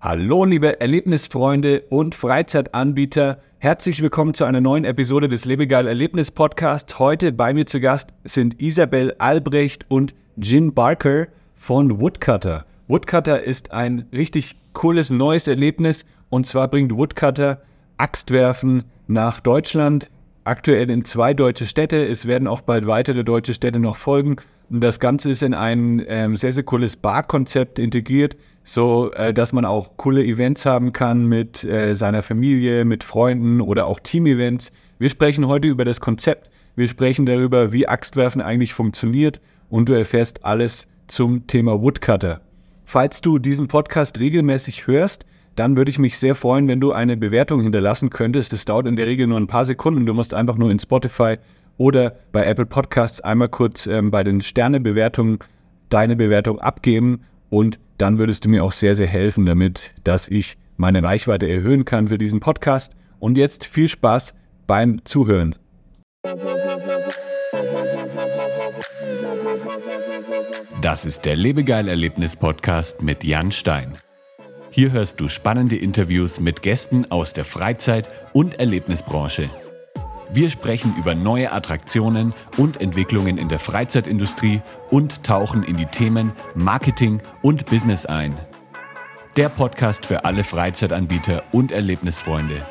Hallo, 0.00 0.44
liebe 0.44 0.80
Erlebnisfreunde 0.80 1.82
und 1.90 2.14
Freizeitanbieter. 2.14 3.40
Herzlich 3.58 4.00
willkommen 4.00 4.32
zu 4.32 4.44
einer 4.44 4.60
neuen 4.60 4.84
Episode 4.84 5.28
des 5.28 5.44
Lebegeil 5.44 5.88
Erlebnis 5.88 6.30
Podcasts. 6.30 7.00
Heute 7.00 7.32
bei 7.32 7.52
mir 7.52 7.66
zu 7.66 7.80
Gast 7.80 8.10
sind 8.22 8.62
Isabel 8.62 9.16
Albrecht 9.18 9.86
und 9.88 10.14
Jim 10.36 10.72
Barker 10.72 11.26
von 11.56 12.00
Woodcutter. 12.00 12.64
Woodcutter 12.86 13.42
ist 13.42 13.72
ein 13.72 14.06
richtig 14.12 14.54
cooles 14.72 15.10
neues 15.10 15.48
Erlebnis 15.48 16.06
und 16.30 16.46
zwar 16.46 16.68
bringt 16.68 16.96
Woodcutter 16.96 17.60
Axtwerfen 17.96 18.84
nach 19.08 19.40
Deutschland. 19.40 20.10
Aktuell 20.44 20.90
in 20.90 21.04
zwei 21.04 21.34
deutsche 21.34 21.66
Städte. 21.66 22.06
Es 22.06 22.28
werden 22.28 22.46
auch 22.46 22.60
bald 22.60 22.86
weitere 22.86 23.24
deutsche 23.24 23.52
Städte 23.52 23.80
noch 23.80 23.96
folgen. 23.96 24.36
Das 24.70 25.00
Ganze 25.00 25.30
ist 25.30 25.42
in 25.42 25.54
ein 25.54 26.04
ähm, 26.08 26.36
sehr, 26.36 26.52
sehr 26.52 26.62
cooles 26.62 26.96
Barkonzept 26.96 27.78
integriert, 27.78 28.36
so 28.64 29.10
äh, 29.12 29.32
dass 29.32 29.54
man 29.54 29.64
auch 29.64 29.96
coole 29.96 30.22
Events 30.22 30.66
haben 30.66 30.92
kann 30.92 31.26
mit 31.26 31.64
äh, 31.64 31.94
seiner 31.94 32.22
Familie, 32.22 32.84
mit 32.84 33.02
Freunden 33.02 33.62
oder 33.62 33.86
auch 33.86 33.98
Team-Events. 33.98 34.70
Wir 34.98 35.08
sprechen 35.08 35.46
heute 35.46 35.68
über 35.68 35.86
das 35.86 36.00
Konzept. 36.00 36.50
Wir 36.76 36.86
sprechen 36.86 37.24
darüber, 37.24 37.72
wie 37.72 37.88
Axtwerfen 37.88 38.42
eigentlich 38.42 38.74
funktioniert 38.74 39.40
und 39.70 39.88
du 39.88 39.94
erfährst 39.94 40.44
alles 40.44 40.86
zum 41.06 41.46
Thema 41.46 41.80
Woodcutter. 41.80 42.42
Falls 42.84 43.22
du 43.22 43.38
diesen 43.38 43.68
Podcast 43.68 44.20
regelmäßig 44.20 44.86
hörst, 44.86 45.24
dann 45.56 45.76
würde 45.76 45.90
ich 45.90 45.98
mich 45.98 46.18
sehr 46.18 46.34
freuen, 46.34 46.68
wenn 46.68 46.80
du 46.80 46.92
eine 46.92 47.16
Bewertung 47.16 47.62
hinterlassen 47.62 48.10
könntest. 48.10 48.52
Das 48.52 48.66
dauert 48.66 48.86
in 48.86 48.96
der 48.96 49.06
Regel 49.06 49.26
nur 49.26 49.40
ein 49.40 49.46
paar 49.46 49.64
Sekunden. 49.64 50.06
Du 50.06 50.14
musst 50.14 50.34
einfach 50.34 50.56
nur 50.56 50.70
in 50.70 50.78
Spotify 50.78 51.36
oder 51.78 52.16
bei 52.32 52.44
Apple 52.44 52.66
Podcasts 52.66 53.22
einmal 53.22 53.48
kurz 53.48 53.86
ähm, 53.86 54.10
bei 54.10 54.22
den 54.22 54.42
Sternebewertungen 54.42 55.38
deine 55.88 56.16
Bewertung 56.16 56.58
abgeben 56.58 57.22
und 57.48 57.78
dann 57.96 58.18
würdest 58.18 58.44
du 58.44 58.48
mir 58.48 58.62
auch 58.62 58.72
sehr, 58.72 58.94
sehr 58.94 59.06
helfen 59.06 59.46
damit, 59.46 59.94
dass 60.04 60.28
ich 60.28 60.56
meine 60.76 61.02
Reichweite 61.02 61.48
erhöhen 61.48 61.84
kann 61.84 62.08
für 62.08 62.18
diesen 62.18 62.40
Podcast. 62.40 62.94
Und 63.18 63.36
jetzt 63.36 63.64
viel 63.64 63.88
Spaß 63.88 64.34
beim 64.68 65.04
Zuhören. 65.04 65.56
Das 70.80 71.04
ist 71.04 71.24
der 71.24 71.34
Lebegeil-Erlebnis-Podcast 71.34 73.02
mit 73.02 73.24
Jan 73.24 73.50
Stein. 73.50 73.94
Hier 74.70 74.92
hörst 74.92 75.18
du 75.18 75.28
spannende 75.28 75.74
Interviews 75.74 76.38
mit 76.38 76.62
Gästen 76.62 77.10
aus 77.10 77.32
der 77.32 77.44
Freizeit- 77.44 78.08
und 78.32 78.60
Erlebnisbranche. 78.60 79.50
Wir 80.30 80.50
sprechen 80.50 80.94
über 80.98 81.14
neue 81.14 81.52
Attraktionen 81.52 82.34
und 82.58 82.82
Entwicklungen 82.82 83.38
in 83.38 83.48
der 83.48 83.58
Freizeitindustrie 83.58 84.60
und 84.90 85.24
tauchen 85.24 85.62
in 85.62 85.78
die 85.78 85.86
Themen 85.86 86.32
Marketing 86.54 87.22
und 87.40 87.64
Business 87.64 88.04
ein. 88.04 88.36
Der 89.38 89.48
Podcast 89.48 90.04
für 90.04 90.26
alle 90.26 90.44
Freizeitanbieter 90.44 91.44
und 91.52 91.72
Erlebnisfreunde. 91.72 92.66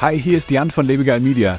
Hi, 0.00 0.18
hier 0.18 0.38
ist 0.38 0.50
Jan 0.52 0.70
von 0.70 0.86
Lebegeil 0.86 1.18
Media. 1.18 1.58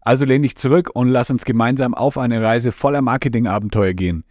Also 0.00 0.24
lehn 0.24 0.42
dich 0.42 0.56
zurück 0.56 0.90
und 0.94 1.08
lass 1.08 1.30
uns 1.30 1.44
gemeinsam 1.44 1.94
auf 1.94 2.18
eine 2.18 2.42
Reise 2.42 2.72
voller 2.72 3.02
Marketingabenteuer 3.02 3.92
gehen. 3.92 4.24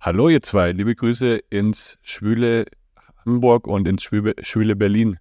Hallo 0.00 0.28
ihr 0.28 0.40
zwei, 0.40 0.72
liebe 0.72 0.94
Grüße 0.94 1.40
ins 1.50 1.98
schwüle 2.02 2.64
Hamburg 3.26 3.66
und 3.66 3.86
ins 3.86 4.02
schwüle 4.02 4.76
Berlin. 4.76 5.18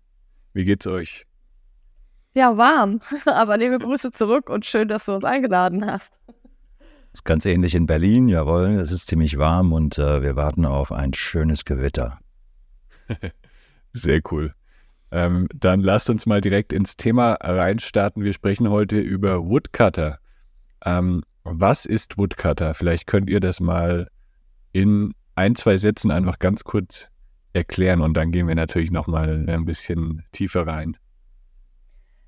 Wie 0.54 0.64
geht's 0.64 0.88
euch? 0.88 1.26
Ja, 2.34 2.56
warm, 2.56 3.02
aber 3.26 3.58
liebe 3.58 3.80
Grüße 3.80 4.12
zurück 4.12 4.50
und 4.50 4.66
schön, 4.66 4.88
dass 4.88 5.06
du 5.06 5.14
uns 5.16 5.26
eingeladen 5.26 5.86
hast. 5.86 6.14
Das 6.78 7.22
ist 7.22 7.26
ganz 7.26 7.46
ähnlich 7.46 7.74
in 7.76 7.88
Berlin, 7.88 8.30
jawohl. 8.30 8.68
Es 8.80 8.92
ist 8.92 9.10
ziemlich 9.10 9.38
warm 9.38 9.74
und 9.74 9.98
äh, 9.98 10.22
wir 10.22 10.36
warten 10.36 10.64
auf 10.64 10.92
ein 10.92 11.14
schönes 11.14 11.66
Gewitter. 11.66 12.20
Sehr 13.94 14.22
cool. 14.32 14.54
Ähm, 15.12 15.48
dann 15.56 15.80
lasst 15.82 16.10
uns 16.10 16.26
mal 16.26 16.42
direkt 16.42 16.72
ins 16.72 16.98
Thema 16.98 17.34
reinstarten. 17.42 18.24
Wir 18.24 18.34
sprechen 18.34 18.70
heute 18.70 19.00
über 19.00 19.48
Woodcutter. 19.48 20.20
Ähm, 20.86 21.24
was 21.44 21.86
ist 21.86 22.18
Woodcutter? 22.18 22.74
Vielleicht 22.74 23.08
könnt 23.08 23.30
ihr 23.30 23.40
das 23.40 23.60
mal 23.60 24.08
in 24.72 25.14
ein, 25.36 25.56
zwei 25.56 25.78
Sätzen 25.78 26.12
einfach 26.12 26.40
ganz 26.40 26.64
kurz 26.64 27.10
erklären 27.54 28.02
und 28.02 28.16
dann 28.16 28.32
gehen 28.32 28.48
wir 28.48 28.56
natürlich 28.56 28.92
nochmal 28.92 29.46
ein 29.48 29.66
bisschen 29.66 30.24
tiefer 30.32 30.68
rein. 30.68 30.96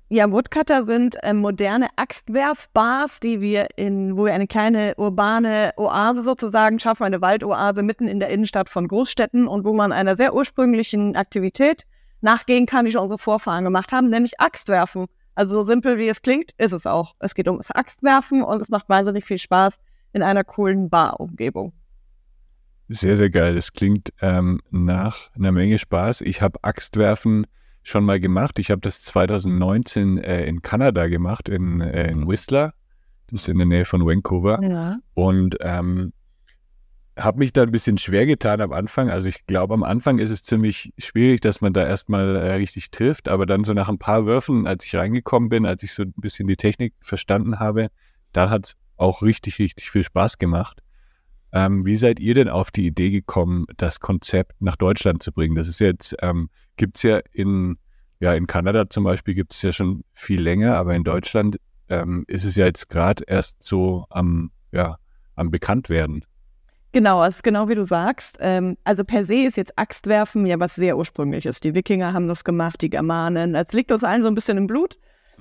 Ja, 0.08 0.30
Woodcutter 0.30 0.84
sind 0.84 1.16
äh, 1.22 1.32
moderne 1.32 1.86
Axtwerfbars, 1.96 3.18
die 3.20 3.40
wir 3.40 3.68
in, 3.76 4.14
wo 4.16 4.26
wir 4.26 4.34
eine 4.34 4.46
kleine 4.46 4.94
urbane 4.98 5.72
Oase 5.78 6.22
sozusagen 6.22 6.78
schaffen, 6.80 7.04
eine 7.04 7.22
Waldoase 7.22 7.82
mitten 7.82 8.08
in 8.08 8.20
der 8.20 8.28
Innenstadt 8.28 8.68
von 8.68 8.88
Großstädten 8.88 9.46
und 9.48 9.64
wo 9.64 9.72
man 9.72 9.90
einer 9.90 10.16
sehr 10.16 10.34
ursprünglichen 10.34 11.16
Aktivität 11.16 11.84
nachgehen 12.22 12.66
kann, 12.66 12.84
die 12.84 12.92
schon 12.92 13.02
unsere 13.02 13.18
Vorfahren 13.18 13.64
gemacht 13.64 13.92
haben, 13.92 14.08
nämlich 14.08 14.40
Axtwerfen. 14.40 15.06
Also 15.34 15.56
so 15.56 15.64
simpel 15.64 15.98
wie 15.98 16.08
es 16.08 16.22
klingt, 16.22 16.52
ist 16.58 16.72
es 16.72 16.86
auch. 16.86 17.14
Es 17.18 17.34
geht 17.34 17.48
ums 17.48 17.70
Axtwerfen 17.70 18.42
und 18.42 18.60
es 18.60 18.68
macht 18.68 18.88
wahnsinnig 18.88 19.24
viel 19.24 19.38
Spaß 19.38 19.78
in 20.12 20.22
einer 20.22 20.44
coolen 20.44 20.90
Bar-Umgebung. 20.90 21.72
Sehr, 22.88 23.16
sehr 23.16 23.30
geil. 23.30 23.54
Das 23.54 23.72
klingt 23.72 24.12
ähm, 24.20 24.60
nach 24.70 25.30
einer 25.34 25.52
Menge 25.52 25.78
Spaß. 25.78 26.20
Ich 26.20 26.42
habe 26.42 26.58
Axtwerfen 26.62 27.46
schon 27.82 28.04
mal 28.04 28.20
gemacht. 28.20 28.58
Ich 28.58 28.70
habe 28.70 28.82
das 28.82 29.02
2019 29.02 30.18
äh, 30.18 30.44
in 30.44 30.60
Kanada 30.60 31.06
gemacht, 31.06 31.48
in, 31.48 31.80
äh, 31.80 32.10
in 32.10 32.28
Whistler. 32.28 32.74
Das 33.28 33.40
ist 33.40 33.48
in 33.48 33.56
der 33.56 33.66
Nähe 33.66 33.84
von 33.86 34.04
Vancouver. 34.04 34.62
Ja. 34.62 34.98
Und 35.14 35.56
ähm, 35.60 36.12
habe 37.18 37.38
mich 37.38 37.52
da 37.52 37.62
ein 37.62 37.70
bisschen 37.70 37.98
schwer 37.98 38.26
getan 38.26 38.60
am 38.60 38.72
Anfang. 38.72 39.10
Also 39.10 39.28
ich 39.28 39.46
glaube, 39.46 39.74
am 39.74 39.82
Anfang 39.82 40.18
ist 40.18 40.30
es 40.30 40.42
ziemlich 40.42 40.92
schwierig, 40.98 41.40
dass 41.40 41.60
man 41.60 41.72
da 41.72 41.86
erstmal 41.86 42.36
äh, 42.36 42.52
richtig 42.54 42.90
trifft. 42.90 43.28
Aber 43.28 43.44
dann 43.46 43.64
so 43.64 43.74
nach 43.74 43.88
ein 43.88 43.98
paar 43.98 44.26
Würfen, 44.26 44.66
als 44.66 44.84
ich 44.84 44.96
reingekommen 44.96 45.48
bin, 45.48 45.66
als 45.66 45.82
ich 45.82 45.92
so 45.92 46.02
ein 46.02 46.14
bisschen 46.16 46.46
die 46.46 46.56
Technik 46.56 46.94
verstanden 47.00 47.58
habe, 47.58 47.88
dann 48.32 48.50
hat 48.50 48.66
es 48.66 48.76
auch 48.96 49.22
richtig, 49.22 49.58
richtig 49.58 49.90
viel 49.90 50.04
Spaß 50.04 50.38
gemacht. 50.38 50.80
Ähm, 51.52 51.84
wie 51.84 51.96
seid 51.96 52.18
ihr 52.18 52.34
denn 52.34 52.48
auf 52.48 52.70
die 52.70 52.86
Idee 52.86 53.10
gekommen, 53.10 53.66
das 53.76 54.00
Konzept 54.00 54.54
nach 54.60 54.76
Deutschland 54.76 55.22
zu 55.22 55.32
bringen? 55.32 55.54
Das 55.54 55.68
ist 55.68 55.80
jetzt, 55.80 56.16
ähm, 56.22 56.48
gibt 56.76 56.96
es 56.96 57.02
ja 57.02 57.20
in, 57.32 57.76
ja, 58.20 58.32
in 58.32 58.46
Kanada 58.46 58.88
zum 58.88 59.04
Beispiel 59.04 59.34
gibt 59.34 59.52
es 59.52 59.60
ja 59.60 59.72
schon 59.72 60.02
viel 60.14 60.40
länger, 60.40 60.76
aber 60.76 60.94
in 60.94 61.04
Deutschland 61.04 61.58
ähm, 61.90 62.24
ist 62.26 62.44
es 62.44 62.56
ja 62.56 62.64
jetzt 62.64 62.88
gerade 62.88 63.24
erst 63.26 63.62
so 63.62 64.06
am, 64.08 64.50
ja, 64.70 64.96
am 65.34 65.50
Bekanntwerden. 65.50 66.24
Genau, 66.92 67.20
also 67.20 67.40
genau 67.42 67.68
wie 67.68 67.74
du 67.74 67.84
sagst. 67.84 68.36
Ähm, 68.40 68.76
also 68.84 69.02
per 69.02 69.24
se 69.24 69.46
ist 69.46 69.56
jetzt 69.56 69.78
Axtwerfen 69.78 70.44
ja 70.44 70.60
was 70.60 70.74
sehr 70.74 70.98
ursprüngliches. 70.98 71.60
Die 71.60 71.74
Wikinger 71.74 72.12
haben 72.12 72.28
das 72.28 72.44
gemacht, 72.44 72.82
die 72.82 72.90
Germanen. 72.90 73.54
Es 73.54 73.72
liegt 73.72 73.90
uns 73.90 74.04
allen 74.04 74.22
so 74.22 74.28
ein 74.28 74.34
bisschen 74.34 74.58
im 74.58 74.66
Blut. 74.66 74.98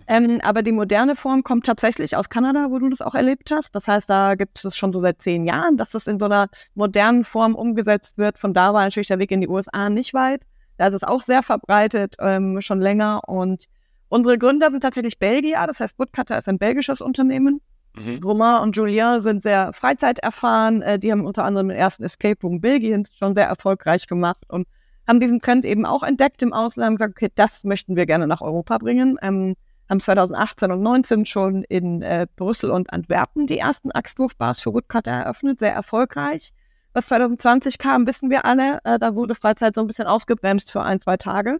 Ähm, 0.07 0.39
aber 0.43 0.63
die 0.63 0.71
moderne 0.71 1.15
Form 1.15 1.43
kommt 1.43 1.65
tatsächlich 1.65 2.15
aus 2.15 2.29
Kanada, 2.29 2.67
wo 2.69 2.79
du 2.79 2.89
das 2.89 3.01
auch 3.01 3.15
erlebt 3.15 3.51
hast. 3.51 3.75
Das 3.75 3.87
heißt, 3.87 4.09
da 4.09 4.35
gibt 4.35 4.63
es 4.63 4.75
schon 4.75 4.93
so 4.93 5.01
seit 5.01 5.21
zehn 5.21 5.45
Jahren, 5.45 5.75
dass 5.77 5.91
das 5.91 6.07
in 6.07 6.19
so 6.19 6.25
einer 6.25 6.47
modernen 6.73 7.25
Form 7.25 7.53
umgesetzt 7.53 8.17
wird. 8.17 8.39
Von 8.39 8.53
da 8.53 8.73
war 8.73 8.83
natürlich 8.83 9.09
der 9.09 9.19
Weg 9.19 9.31
in 9.31 9.41
die 9.41 9.49
USA 9.49 9.89
nicht 9.89 10.13
weit. 10.13 10.41
Da 10.77 10.87
ist 10.87 10.95
es 10.95 11.03
auch 11.03 11.21
sehr 11.21 11.43
verbreitet, 11.43 12.15
ähm, 12.19 12.61
schon 12.61 12.79
länger. 12.79 13.21
Und 13.27 13.65
unsere 14.07 14.37
Gründer 14.37 14.71
sind 14.71 14.81
tatsächlich 14.81 15.19
Belgier. 15.19 15.63
Das 15.67 15.81
heißt, 15.81 15.99
Woodcutter 15.99 16.39
ist 16.39 16.47
ein 16.47 16.57
belgisches 16.57 17.01
Unternehmen. 17.01 17.61
Mhm. 17.95 18.21
Romain 18.23 18.61
und 18.61 18.75
Julien 18.75 19.21
sind 19.21 19.43
sehr 19.43 19.73
freizeiterfahren. 19.73 20.81
Äh, 20.81 20.99
die 20.99 21.11
haben 21.11 21.25
unter 21.25 21.43
anderem 21.43 21.69
den 21.69 21.77
ersten 21.77 22.03
Escape 22.03 22.39
Room 22.41 22.61
Belgien 22.61 23.05
schon 23.17 23.35
sehr 23.35 23.47
erfolgreich 23.47 24.07
gemacht 24.07 24.43
und 24.47 24.67
haben 25.07 25.19
diesen 25.19 25.41
Trend 25.41 25.65
eben 25.65 25.85
auch 25.85 26.03
entdeckt 26.03 26.41
im 26.41 26.53
Ausland 26.53 26.91
und 26.91 26.95
gesagt, 26.97 27.17
okay, 27.17 27.31
das 27.35 27.63
möchten 27.63 27.95
wir 27.95 28.05
gerne 28.05 28.27
nach 28.27 28.41
Europa 28.41 28.77
bringen. 28.77 29.17
Ähm, 29.21 29.55
haben 29.89 29.99
2018 29.99 30.71
und 30.71 30.83
2019 30.83 31.25
schon 31.25 31.63
in 31.65 32.01
äh, 32.01 32.27
Brüssel 32.37 32.71
und 32.71 32.93
Antwerpen 32.93 33.45
die 33.45 33.57
ersten 33.57 33.91
Axtwurfbars 33.91 34.61
für 34.61 34.73
Woodcutter 34.73 35.11
eröffnet, 35.11 35.59
sehr 35.59 35.73
erfolgreich. 35.73 36.53
Was 36.93 37.07
2020 37.07 37.77
kam, 37.77 38.07
wissen 38.07 38.29
wir 38.29 38.45
alle, 38.45 38.79
äh, 38.85 38.99
da 38.99 39.15
wurde 39.15 39.35
Freizeit 39.35 39.75
so 39.75 39.81
ein 39.81 39.87
bisschen 39.87 40.07
ausgebremst 40.07 40.71
für 40.71 40.81
ein, 40.81 41.01
zwei 41.01 41.17
Tage. 41.17 41.59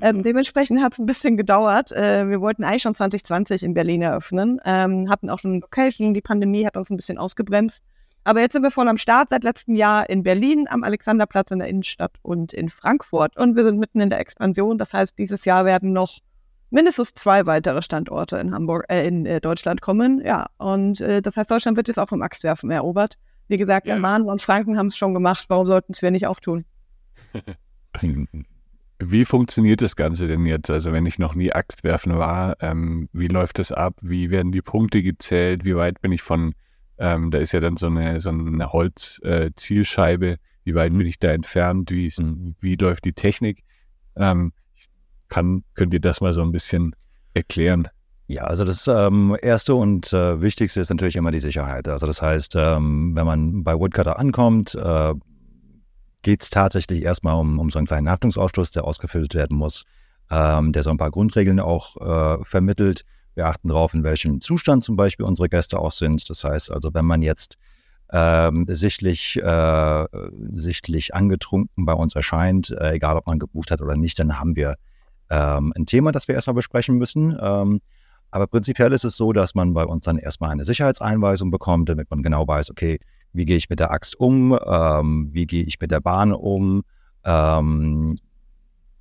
Ähm, 0.00 0.22
dementsprechend 0.22 0.82
hat 0.82 0.92
es 0.92 0.98
ein 0.98 1.06
bisschen 1.06 1.36
gedauert. 1.36 1.92
Äh, 1.92 2.28
wir 2.28 2.40
wollten 2.40 2.64
eigentlich 2.64 2.82
schon 2.82 2.94
2020 2.94 3.62
in 3.62 3.74
Berlin 3.74 4.02
eröffnen, 4.02 4.60
ähm, 4.64 5.08
hatten 5.08 5.30
auch 5.30 5.38
schon 5.38 5.52
eine 5.52 5.60
Location. 5.60 6.14
Die 6.14 6.20
Pandemie 6.20 6.66
hat 6.66 6.76
uns 6.76 6.90
ein 6.90 6.96
bisschen 6.96 7.16
ausgebremst. 7.16 7.82
Aber 8.24 8.40
jetzt 8.40 8.54
sind 8.54 8.62
wir 8.62 8.70
voll 8.70 8.88
am 8.88 8.98
Start 8.98 9.28
seit 9.30 9.44
letztem 9.44 9.76
Jahr 9.76 10.08
in 10.08 10.22
Berlin, 10.22 10.66
am 10.68 10.82
Alexanderplatz 10.82 11.50
in 11.50 11.58
der 11.58 11.68
Innenstadt 11.68 12.12
und 12.22 12.52
in 12.52 12.70
Frankfurt. 12.70 13.36
Und 13.36 13.54
wir 13.54 13.64
sind 13.64 13.78
mitten 13.78 14.00
in 14.00 14.10
der 14.10 14.18
Expansion. 14.18 14.78
Das 14.78 14.94
heißt, 14.94 15.18
dieses 15.18 15.44
Jahr 15.44 15.64
werden 15.64 15.92
noch 15.92 16.18
mindestens 16.70 17.14
zwei 17.14 17.46
weitere 17.46 17.82
Standorte 17.82 18.38
in 18.38 18.52
Hamburg, 18.52 18.84
äh, 18.88 19.06
in 19.06 19.26
äh, 19.26 19.40
Deutschland 19.40 19.80
kommen. 19.80 20.22
Ja, 20.24 20.46
und 20.56 21.00
äh, 21.00 21.22
das 21.22 21.36
heißt, 21.36 21.50
Deutschland 21.50 21.76
wird 21.76 21.88
jetzt 21.88 21.98
auch 21.98 22.08
vom 22.08 22.22
Axtwerfen 22.22 22.70
erobert. 22.70 23.16
Wie 23.48 23.58
gesagt, 23.58 23.86
ja. 23.86 23.94
Amman 23.94 24.22
und 24.22 24.40
Franken 24.40 24.78
haben 24.78 24.88
es 24.88 24.96
schon 24.96 25.14
gemacht. 25.14 25.44
Warum 25.48 25.66
sollten 25.66 25.92
es 25.92 26.00
wir 26.00 26.10
nicht 26.10 26.26
auch 26.26 26.40
tun? 26.40 26.64
Wie 28.98 29.24
funktioniert 29.24 29.80
das 29.80 29.96
Ganze 29.96 30.26
denn 30.26 30.46
jetzt? 30.46 30.70
Also 30.70 30.92
wenn 30.92 31.06
ich 31.06 31.18
noch 31.18 31.34
nie 31.34 31.52
Axtwerfen 31.52 32.16
war, 32.16 32.56
ähm, 32.60 33.08
wie 33.12 33.28
läuft 33.28 33.58
das 33.58 33.72
ab? 33.72 33.96
Wie 34.00 34.30
werden 34.30 34.52
die 34.52 34.62
Punkte 34.62 35.02
gezählt? 35.02 35.64
Wie 35.64 35.76
weit 35.76 36.00
bin 36.00 36.12
ich 36.12 36.22
von 36.22 36.54
ähm, 36.98 37.30
da 37.30 37.38
ist 37.38 37.52
ja 37.52 37.60
dann 37.60 37.76
so 37.76 37.86
eine, 37.86 38.20
so 38.20 38.30
eine 38.30 38.72
Holzzielscheibe. 38.72 40.28
Äh, 40.28 40.38
wie 40.64 40.74
weit 40.74 40.92
bin 40.92 41.06
ich 41.06 41.18
da 41.18 41.32
entfernt? 41.32 41.90
Wie, 41.90 42.06
ist, 42.06 42.22
mhm. 42.22 42.54
wie 42.60 42.76
läuft 42.76 43.04
die 43.04 43.12
Technik? 43.12 43.64
Ähm, 44.16 44.52
kann, 45.28 45.64
könnt 45.74 45.92
ihr 45.92 46.00
das 46.00 46.20
mal 46.20 46.32
so 46.32 46.42
ein 46.42 46.52
bisschen 46.52 46.94
erklären? 47.34 47.88
Ja, 48.26 48.44
also 48.44 48.64
das 48.64 48.86
ähm, 48.88 49.36
Erste 49.42 49.74
und 49.74 50.12
äh, 50.12 50.40
Wichtigste 50.40 50.80
ist 50.80 50.88
natürlich 50.88 51.16
immer 51.16 51.30
die 51.30 51.40
Sicherheit. 51.40 51.88
Also 51.88 52.06
das 52.06 52.22
heißt, 52.22 52.54
ähm, 52.56 53.14
wenn 53.14 53.26
man 53.26 53.64
bei 53.64 53.74
Woodcutter 53.74 54.18
ankommt, 54.18 54.74
äh, 54.74 55.14
geht 56.24 56.42
es 56.42 56.50
tatsächlich 56.50 57.02
erstmal 57.02 57.38
um, 57.38 57.60
um 57.60 57.70
so 57.70 57.78
einen 57.78 57.86
kleinen 57.86 58.10
Haftungsausschluss, 58.10 58.72
der 58.72 58.84
ausgefüllt 58.84 59.34
werden 59.34 59.56
muss, 59.56 59.84
ähm, 60.30 60.72
der 60.72 60.82
so 60.82 60.90
ein 60.90 60.96
paar 60.96 61.12
Grundregeln 61.12 61.60
auch 61.60 61.96
äh, 61.96 62.42
vermittelt. 62.42 63.04
Wir 63.34 63.46
achten 63.46 63.68
darauf, 63.68 63.94
in 63.94 64.02
welchem 64.02 64.40
Zustand 64.40 64.82
zum 64.82 64.96
Beispiel 64.96 65.26
unsere 65.26 65.48
Gäste 65.48 65.78
auch 65.78 65.92
sind. 65.92 66.28
Das 66.28 66.42
heißt 66.42 66.72
also, 66.72 66.92
wenn 66.94 67.04
man 67.04 67.22
jetzt 67.22 67.56
ähm, 68.12 68.66
sichtlich, 68.68 69.36
äh, 69.36 70.06
sichtlich 70.52 71.14
angetrunken 71.14 71.84
bei 71.84 71.92
uns 71.92 72.14
erscheint, 72.14 72.70
äh, 72.70 72.92
egal 72.92 73.16
ob 73.16 73.26
man 73.26 73.38
gebucht 73.38 73.70
hat 73.70 73.80
oder 73.80 73.96
nicht, 73.96 74.18
dann 74.18 74.38
haben 74.38 74.56
wir 74.56 74.76
ähm, 75.30 75.72
ein 75.76 75.86
Thema, 75.86 76.12
das 76.12 76.28
wir 76.28 76.34
erstmal 76.34 76.54
besprechen 76.54 76.96
müssen. 76.96 77.36
Ähm, 77.40 77.80
aber 78.30 78.46
prinzipiell 78.46 78.92
ist 78.92 79.04
es 79.04 79.16
so, 79.16 79.32
dass 79.32 79.54
man 79.54 79.74
bei 79.74 79.84
uns 79.84 80.04
dann 80.04 80.18
erstmal 80.18 80.50
eine 80.50 80.64
Sicherheitseinweisung 80.64 81.50
bekommt, 81.50 81.88
damit 81.88 82.10
man 82.10 82.22
genau 82.22 82.46
weiß, 82.46 82.70
okay, 82.70 82.98
wie 83.34 83.44
gehe 83.44 83.56
ich 83.56 83.68
mit 83.68 83.80
der 83.80 83.90
Axt 83.90 84.18
um, 84.18 84.58
ähm, 84.64 85.28
wie 85.32 85.46
gehe 85.46 85.64
ich 85.64 85.80
mit 85.80 85.90
der 85.90 86.00
Bahn 86.00 86.32
um, 86.32 86.82
ähm, 87.24 88.18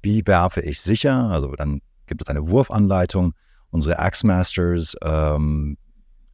wie 0.01 0.25
werfe 0.25 0.61
ich 0.61 0.81
sicher, 0.81 1.29
also 1.29 1.55
dann 1.55 1.81
gibt 2.07 2.23
es 2.23 2.27
eine 2.27 2.47
Wurfanleitung. 2.47 3.33
Unsere 3.69 3.99
Axe-Masters 3.99 4.95
ähm, 5.01 5.77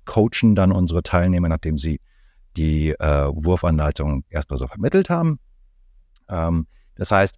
coachen 0.06 0.56
dann 0.56 0.72
unsere 0.72 1.04
Teilnehmer, 1.04 1.50
nachdem 1.50 1.78
sie 1.78 2.02
die 2.58 2.90
äh, 2.90 3.28
Wurfanleitung 3.32 4.24
erstmal 4.30 4.58
so 4.58 4.68
vermittelt 4.68 5.10
haben. 5.10 5.40
Ähm, 6.28 6.68
das 6.96 7.12
heißt, 7.12 7.36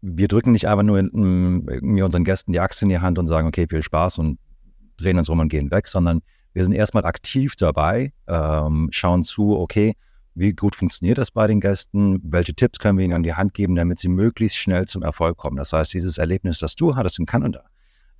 wir 0.00 0.28
drücken 0.28 0.52
nicht 0.52 0.68
einfach 0.68 0.82
nur 0.82 0.98
irgendwie 0.98 2.02
unseren 2.02 2.24
Gästen 2.24 2.52
die 2.52 2.60
Axt 2.60 2.82
in 2.82 2.88
die 2.88 2.98
Hand 3.00 3.18
und 3.18 3.28
sagen, 3.28 3.46
okay, 3.46 3.66
viel 3.68 3.82
Spaß 3.82 4.18
und 4.18 4.38
drehen 4.96 5.18
uns 5.18 5.28
um 5.28 5.40
und 5.40 5.48
gehen 5.48 5.70
weg, 5.70 5.88
sondern 5.88 6.22
wir 6.56 6.64
sind 6.64 6.72
erstmal 6.72 7.04
aktiv 7.04 7.54
dabei, 7.54 8.14
ähm, 8.26 8.88
schauen 8.90 9.22
zu, 9.22 9.58
okay, 9.58 9.94
wie 10.34 10.54
gut 10.54 10.74
funktioniert 10.74 11.18
das 11.18 11.30
bei 11.30 11.46
den 11.46 11.60
Gästen, 11.60 12.18
welche 12.24 12.54
Tipps 12.54 12.78
können 12.78 12.96
wir 12.96 13.04
ihnen 13.04 13.12
an 13.12 13.22
die 13.22 13.34
Hand 13.34 13.52
geben, 13.52 13.74
damit 13.74 13.98
sie 13.98 14.08
möglichst 14.08 14.56
schnell 14.56 14.86
zum 14.86 15.02
Erfolg 15.02 15.36
kommen. 15.36 15.58
Das 15.58 15.74
heißt, 15.74 15.92
dieses 15.92 16.16
Erlebnis, 16.16 16.58
das 16.58 16.74
du 16.74 16.96
hattest 16.96 17.18
in 17.18 17.26
Kanada, 17.26 17.64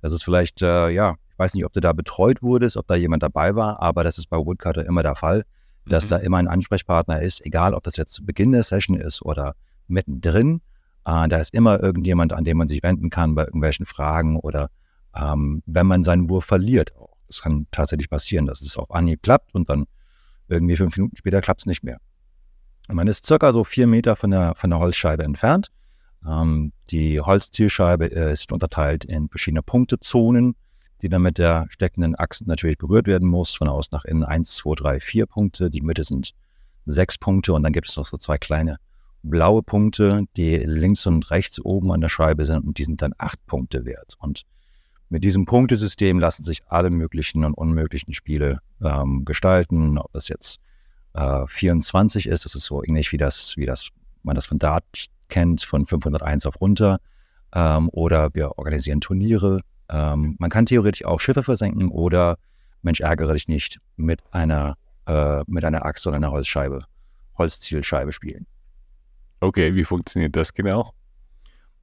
das 0.03 0.13
ist 0.13 0.23
vielleicht, 0.23 0.61
äh, 0.61 0.89
ja, 0.89 1.15
ich 1.31 1.39
weiß 1.39 1.55
nicht, 1.55 1.65
ob 1.65 1.73
du 1.73 1.79
da 1.79 1.93
betreut 1.93 2.43
wurdest, 2.43 2.77
ob 2.77 2.85
da 2.85 2.93
jemand 2.93 3.23
dabei 3.23 3.55
war, 3.55 3.81
aber 3.81 4.03
das 4.03 4.19
ist 4.19 4.29
bei 4.29 4.37
Woodcutter 4.37 4.85
immer 4.85 5.01
der 5.01 5.15
Fall, 5.15 5.43
dass 5.87 6.03
mhm. 6.05 6.09
da 6.09 6.17
immer 6.17 6.37
ein 6.37 6.47
Ansprechpartner 6.47 7.19
ist, 7.23 7.43
egal 7.43 7.73
ob 7.73 7.81
das 7.81 7.95
jetzt 7.95 8.13
zu 8.13 8.23
Beginn 8.23 8.51
der 8.51 8.61
Session 8.61 8.99
ist 8.99 9.23
oder 9.23 9.55
mittendrin. 9.87 10.61
Äh, 11.05 11.27
da 11.27 11.37
ist 11.37 11.55
immer 11.55 11.81
irgendjemand, 11.81 12.33
an 12.33 12.43
den 12.43 12.57
man 12.57 12.67
sich 12.67 12.83
wenden 12.83 13.09
kann 13.09 13.33
bei 13.33 13.45
irgendwelchen 13.45 13.87
Fragen 13.87 14.39
oder 14.39 14.69
ähm, 15.15 15.63
wenn 15.65 15.87
man 15.87 16.03
seinen 16.03 16.29
Wurf 16.29 16.45
verliert. 16.45 16.93
Das 17.27 17.41
kann 17.41 17.67
tatsächlich 17.71 18.09
passieren, 18.09 18.45
dass 18.45 18.61
es 18.61 18.77
auf 18.77 18.91
Anhieb 18.91 19.23
klappt 19.23 19.53
und 19.53 19.69
dann 19.69 19.85
irgendwie 20.47 20.75
fünf 20.75 20.95
Minuten 20.97 21.17
später 21.17 21.41
klappt 21.41 21.61
es 21.61 21.65
nicht 21.65 21.83
mehr. 21.83 21.99
Und 22.87 22.95
man 22.95 23.07
ist 23.07 23.25
circa 23.25 23.51
so 23.51 23.63
vier 23.63 23.87
Meter 23.87 24.15
von 24.15 24.31
der, 24.31 24.55
von 24.55 24.69
der 24.69 24.79
Holzscheibe 24.79 25.23
entfernt 25.23 25.71
ähm, 26.25 26.73
die 26.91 27.19
Holzzielscheibe 27.21 28.11
äh, 28.11 28.33
ist 28.33 28.51
unterteilt 28.51 29.05
in 29.05 29.29
verschiedene 29.29 29.61
Punktezonen, 29.61 30.55
die 31.01 31.09
dann 31.09 31.21
mit 31.21 31.37
der 31.37 31.67
steckenden 31.69 32.15
Axt 32.15 32.47
natürlich 32.47 32.77
berührt 32.77 33.07
werden 33.07 33.27
muss. 33.27 33.53
Von 33.55 33.67
außen 33.67 33.89
nach 33.91 34.05
innen 34.05 34.23
1, 34.23 34.55
2, 34.55 34.75
3, 34.75 34.99
4 34.99 35.25
Punkte. 35.25 35.69
Die 35.69 35.81
Mitte 35.81 36.03
sind 36.03 36.31
sechs 36.85 37.17
Punkte 37.17 37.53
und 37.53 37.63
dann 37.63 37.73
gibt 37.73 37.89
es 37.89 37.97
noch 37.97 38.05
so 38.05 38.17
zwei 38.17 38.37
kleine 38.37 38.77
blaue 39.21 39.61
Punkte, 39.61 40.23
die 40.37 40.57
links 40.57 41.05
und 41.05 41.29
rechts 41.31 41.59
oben 41.59 41.91
an 41.91 42.01
der 42.01 42.09
Scheibe 42.09 42.45
sind 42.45 42.65
und 42.65 42.77
die 42.77 42.85
sind 42.85 43.01
dann 43.01 43.13
acht 43.17 43.45
Punkte 43.45 43.85
wert. 43.85 44.13
Und 44.19 44.43
mit 45.09 45.23
diesem 45.23 45.45
Punktesystem 45.45 46.19
lassen 46.19 46.43
sich 46.43 46.61
alle 46.67 46.89
möglichen 46.89 47.45
und 47.45 47.53
unmöglichen 47.53 48.13
Spiele 48.13 48.59
ähm, 48.81 49.23
gestalten. 49.25 49.97
Ob 49.97 50.11
das 50.11 50.27
jetzt 50.27 50.59
äh, 51.13 51.45
24 51.47 52.27
ist, 52.27 52.45
das 52.45 52.55
ist 52.55 52.65
so 52.65 52.83
ähnlich 52.83 53.11
wie 53.11 53.17
das, 53.17 53.53
wie 53.55 53.65
das 53.65 53.89
man 54.23 54.35
das 54.35 54.45
von 54.45 54.59
Dart 54.59 54.83
kennt, 55.29 55.61
von 55.61 55.85
501 55.85 56.45
auf 56.45 56.59
runter. 56.59 56.99
Ähm, 57.53 57.89
oder 57.91 58.29
wir 58.33 58.57
organisieren 58.57 59.01
Turniere. 59.01 59.61
Ähm, 59.89 60.35
man 60.39 60.49
kann 60.49 60.65
theoretisch 60.65 61.05
auch 61.05 61.19
Schiffe 61.19 61.43
versenken 61.43 61.89
oder, 61.89 62.37
Mensch, 62.81 62.99
ärgere 62.99 63.33
dich 63.33 63.47
nicht, 63.47 63.79
mit 63.95 64.21
einer, 64.31 64.75
äh, 65.05 65.43
mit 65.47 65.63
einer 65.63 65.85
Axt 65.85 66.05
oder 66.07 66.17
einer 66.17 66.31
Holzscheibe, 66.31 66.83
Holzzielscheibe 67.37 68.11
spielen. 68.11 68.45
Okay, 69.39 69.73
wie 69.75 69.85
funktioniert 69.85 70.35
das 70.35 70.53
genau? 70.53 70.91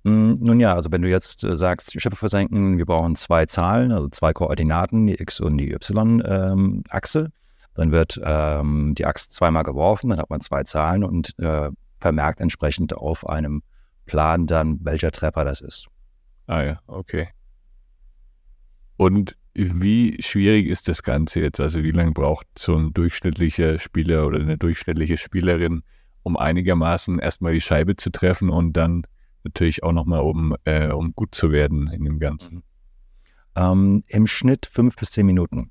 Mm, 0.04 0.34
nun 0.38 0.60
ja, 0.60 0.74
also 0.74 0.92
wenn 0.92 1.02
du 1.02 1.08
jetzt 1.08 1.44
äh, 1.44 1.56
sagst, 1.56 1.98
Schiffe 2.00 2.16
versenken, 2.16 2.78
wir 2.78 2.86
brauchen 2.86 3.16
zwei 3.16 3.46
Zahlen, 3.46 3.90
also 3.90 4.08
zwei 4.08 4.32
Koordinaten, 4.32 5.06
die 5.06 5.20
X- 5.20 5.40
und 5.40 5.56
die 5.56 5.72
Y-Achse, 5.72 7.18
ähm, 7.20 7.32
dann 7.74 7.90
wird 7.90 8.20
ähm, 8.22 8.94
die 8.94 9.06
Axt 9.06 9.32
zweimal 9.32 9.64
geworfen, 9.64 10.10
dann 10.10 10.18
hat 10.18 10.30
man 10.30 10.40
zwei 10.40 10.62
Zahlen 10.62 11.04
und 11.04 11.36
äh, 11.38 11.70
vermerkt 11.98 12.40
entsprechend 12.40 12.94
auf 12.94 13.26
einem 13.26 13.62
Plan 14.04 14.46
dann, 14.46 14.78
welcher 14.82 15.10
Treffer 15.10 15.44
das 15.44 15.60
ist. 15.62 15.88
Ah 16.46 16.62
ja, 16.62 16.78
okay. 16.86 17.28
Und 18.96 19.36
wie 19.54 20.20
schwierig 20.20 20.66
ist 20.66 20.88
das 20.88 21.02
Ganze 21.02 21.40
jetzt? 21.40 21.60
Also 21.60 21.82
wie 21.82 21.92
lange 21.92 22.12
braucht 22.12 22.46
so 22.58 22.76
ein 22.76 22.92
durchschnittlicher 22.92 23.78
Spieler 23.78 24.26
oder 24.26 24.38
eine 24.38 24.58
durchschnittliche 24.58 25.16
Spielerin, 25.16 25.82
um 26.22 26.36
einigermaßen 26.36 27.18
erstmal 27.18 27.54
die 27.54 27.60
Scheibe 27.60 27.96
zu 27.96 28.10
treffen 28.10 28.50
und 28.50 28.74
dann 28.74 29.06
natürlich 29.44 29.82
auch 29.82 29.92
nochmal 29.92 30.20
um, 30.20 30.56
äh, 30.64 30.90
um 30.90 31.12
gut 31.14 31.34
zu 31.34 31.50
werden 31.52 31.88
in 31.88 32.04
dem 32.04 32.18
Ganzen? 32.18 32.62
Ähm, 33.56 34.02
Im 34.06 34.26
Schnitt 34.26 34.66
fünf 34.66 34.96
bis 34.96 35.10
zehn 35.10 35.26
Minuten. 35.26 35.70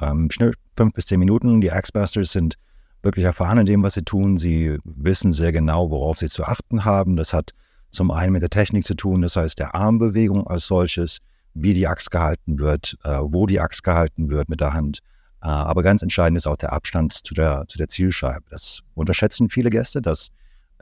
Ähm, 0.00 0.30
Schnitt 0.30 0.56
fünf 0.76 0.92
bis 0.94 1.06
zehn 1.06 1.18
Minuten. 1.18 1.60
Die 1.60 1.72
Axbusters 1.72 2.32
sind 2.32 2.56
wirklich 3.02 3.24
erfahren 3.24 3.58
in 3.58 3.66
dem, 3.66 3.82
was 3.82 3.94
sie 3.94 4.02
tun. 4.02 4.36
Sie 4.36 4.78
wissen 4.84 5.32
sehr 5.32 5.52
genau, 5.52 5.90
worauf 5.90 6.18
sie 6.18 6.28
zu 6.28 6.44
achten 6.44 6.84
haben. 6.84 7.16
Das 7.16 7.32
hat 7.32 7.52
zum 7.90 8.10
einen 8.10 8.32
mit 8.32 8.42
der 8.42 8.50
Technik 8.50 8.84
zu 8.84 8.94
tun, 8.94 9.22
das 9.22 9.36
heißt 9.36 9.58
der 9.58 9.74
Armbewegung 9.74 10.46
als 10.46 10.66
solches, 10.66 11.18
wie 11.54 11.72
die 11.72 11.86
Axt 11.86 12.10
gehalten 12.10 12.58
wird, 12.58 12.96
äh, 13.04 13.18
wo 13.20 13.46
die 13.46 13.60
Axt 13.60 13.82
gehalten 13.82 14.28
wird 14.28 14.48
mit 14.48 14.60
der 14.60 14.74
Hand. 14.74 14.98
Äh, 15.42 15.48
aber 15.48 15.82
ganz 15.82 16.02
entscheidend 16.02 16.36
ist 16.36 16.46
auch 16.46 16.56
der 16.56 16.72
Abstand 16.72 17.14
zu 17.14 17.34
der, 17.34 17.64
zu 17.68 17.78
der 17.78 17.88
Zielscheibe. 17.88 18.44
Das 18.50 18.80
unterschätzen 18.94 19.48
viele 19.48 19.70
Gäste, 19.70 20.02
dass 20.02 20.28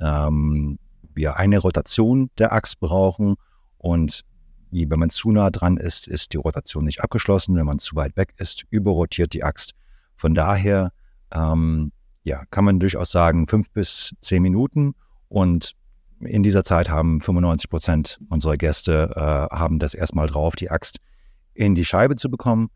ähm, 0.00 0.78
wir 1.16 1.36
eine 1.36 1.58
Rotation 1.58 2.30
der 2.38 2.52
Axt 2.52 2.78
brauchen 2.80 3.36
und 3.78 4.24
wenn 4.70 4.98
man 4.98 5.10
zu 5.10 5.30
nah 5.30 5.50
dran 5.50 5.76
ist, 5.76 6.06
ist 6.06 6.32
die 6.32 6.38
Rotation 6.38 6.84
nicht 6.84 7.00
abgeschlossen. 7.00 7.56
Wenn 7.56 7.66
man 7.66 7.78
zu 7.78 7.96
weit 7.96 8.16
weg 8.16 8.34
ist, 8.36 8.64
überrotiert 8.68 9.32
die 9.32 9.44
Axt. 9.44 9.72
Von 10.16 10.34
daher 10.34 10.90
ähm, 11.32 11.92
ja, 12.24 12.44
kann 12.50 12.64
man 12.64 12.80
durchaus 12.80 13.10
sagen, 13.10 13.46
fünf 13.46 13.70
bis 13.70 14.12
zehn 14.20 14.42
Minuten. 14.42 14.94
Und 15.28 15.72
in 16.20 16.42
dieser 16.42 16.64
Zeit 16.64 16.88
haben 16.88 17.20
95 17.20 17.70
Prozent 17.70 18.18
unserer 18.28 18.56
Gäste 18.56 19.12
äh, 19.14 19.54
haben 19.54 19.78
das 19.78 19.94
erstmal 19.94 20.26
drauf, 20.26 20.56
die 20.56 20.70
Axt 20.70 20.98
in 21.54 21.74
die 21.74 21.84
Scheibe 21.84 22.16
zu 22.16 22.30
bekommen. 22.30 22.68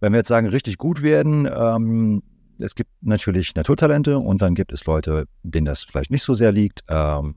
Wenn 0.00 0.12
wir 0.12 0.18
jetzt 0.18 0.28
sagen, 0.28 0.48
richtig 0.48 0.78
gut 0.78 1.02
werden, 1.02 1.48
ähm, 1.52 2.22
es 2.58 2.74
gibt 2.74 2.90
natürlich 3.00 3.54
Naturtalente 3.54 4.18
und 4.18 4.42
dann 4.42 4.54
gibt 4.54 4.72
es 4.72 4.84
Leute, 4.86 5.26
denen 5.42 5.66
das 5.66 5.84
vielleicht 5.84 6.10
nicht 6.10 6.22
so 6.22 6.34
sehr 6.34 6.52
liegt. 6.52 6.80
Ähm, 6.88 7.34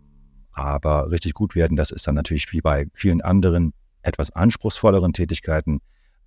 aber 0.52 1.12
richtig 1.12 1.34
gut 1.34 1.56
werden, 1.56 1.78
das 1.78 1.92
ist 1.92 2.08
dann 2.08 2.16
natürlich 2.16 2.52
wie 2.52 2.62
bei 2.62 2.88
vielen 2.94 3.22
anderen 3.22 3.74
etwas 4.02 4.32
anspruchsvolleren 4.32 5.14
Tätigkeiten 5.14 5.80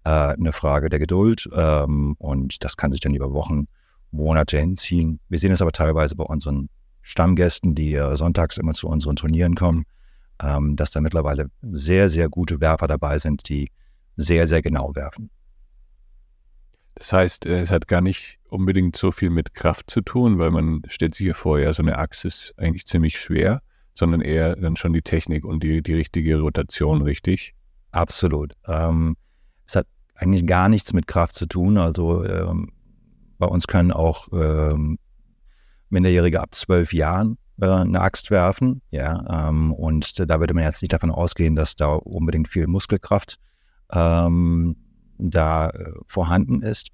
äh, 0.04 0.10
eine 0.10 0.52
Frage 0.52 0.88
der 0.88 0.98
Geduld. 0.98 1.48
Ähm, 1.54 2.14
und 2.18 2.64
das 2.64 2.76
kann 2.76 2.92
sich 2.92 3.00
dann 3.00 3.14
über 3.14 3.32
Wochen 3.32 3.66
Monate 4.10 4.58
hinziehen. 4.58 5.20
Wir 5.28 5.38
sehen 5.38 5.52
es 5.52 5.60
aber 5.60 5.72
teilweise 5.72 6.14
bei 6.14 6.24
unseren 6.24 6.68
Stammgästen, 7.02 7.74
die 7.74 7.94
äh, 7.94 8.16
sonntags 8.16 8.56
immer 8.56 8.72
zu 8.72 8.88
unseren 8.88 9.16
Turnieren 9.16 9.54
kommen. 9.54 9.84
ähm, 10.42 10.76
dass 10.76 10.90
da 10.90 11.00
mittlerweile 11.00 11.46
sehr, 11.62 12.08
sehr 12.08 12.28
gute 12.28 12.60
Werfer 12.60 12.88
dabei 12.88 13.18
sind, 13.18 13.48
die 13.48 13.70
sehr, 14.16 14.46
sehr 14.46 14.62
genau 14.62 14.94
werfen. 14.94 15.30
Das 16.94 17.12
heißt, 17.12 17.46
äh, 17.46 17.60
es 17.60 17.70
hat 17.70 17.88
gar 17.88 18.00
nicht 18.00 18.38
unbedingt 18.48 18.96
so 18.96 19.10
viel 19.10 19.30
mit 19.30 19.54
Kraft 19.54 19.90
zu 19.90 20.00
tun, 20.00 20.38
weil 20.38 20.50
man 20.50 20.82
stellt 20.88 21.14
sich 21.14 21.26
ja 21.26 21.34
vor, 21.34 21.58
ja, 21.58 21.72
so 21.72 21.82
eine 21.82 21.98
Achse 21.98 22.28
ist 22.28 22.54
eigentlich 22.56 22.86
ziemlich 22.86 23.18
schwer, 23.18 23.62
sondern 23.94 24.20
eher 24.20 24.56
dann 24.56 24.76
schon 24.76 24.92
die 24.92 25.02
Technik 25.02 25.44
und 25.44 25.62
die, 25.62 25.82
die 25.82 25.94
richtige 25.94 26.40
Rotation, 26.40 27.02
richtig? 27.02 27.54
Absolut. 27.90 28.52
Ähm, 28.66 29.16
es 29.66 29.76
hat 29.76 29.86
eigentlich 30.14 30.46
gar 30.46 30.68
nichts 30.68 30.92
mit 30.92 31.06
Kraft 31.06 31.34
zu 31.34 31.46
tun. 31.46 31.78
Also 31.78 32.24
ähm, 32.24 32.72
bei 33.38 33.46
uns 33.46 33.66
können 33.66 33.92
auch 33.92 34.28
ähm, 34.32 34.98
Minderjährige 35.90 36.40
ab 36.40 36.54
zwölf 36.54 36.92
Jahren 36.92 37.38
äh, 37.60 37.66
eine 37.66 38.00
Axt 38.00 38.30
werfen. 38.30 38.82
Ja, 38.90 39.48
ähm, 39.48 39.72
und 39.72 40.18
da 40.18 40.40
würde 40.40 40.54
man 40.54 40.64
jetzt 40.64 40.82
nicht 40.82 40.92
davon 40.92 41.10
ausgehen, 41.10 41.56
dass 41.56 41.76
da 41.76 41.94
unbedingt 41.94 42.48
viel 42.48 42.66
Muskelkraft 42.66 43.36
ähm, 43.92 44.76
da 45.18 45.70
äh, 45.70 45.92
vorhanden 46.06 46.62
ist. 46.62 46.88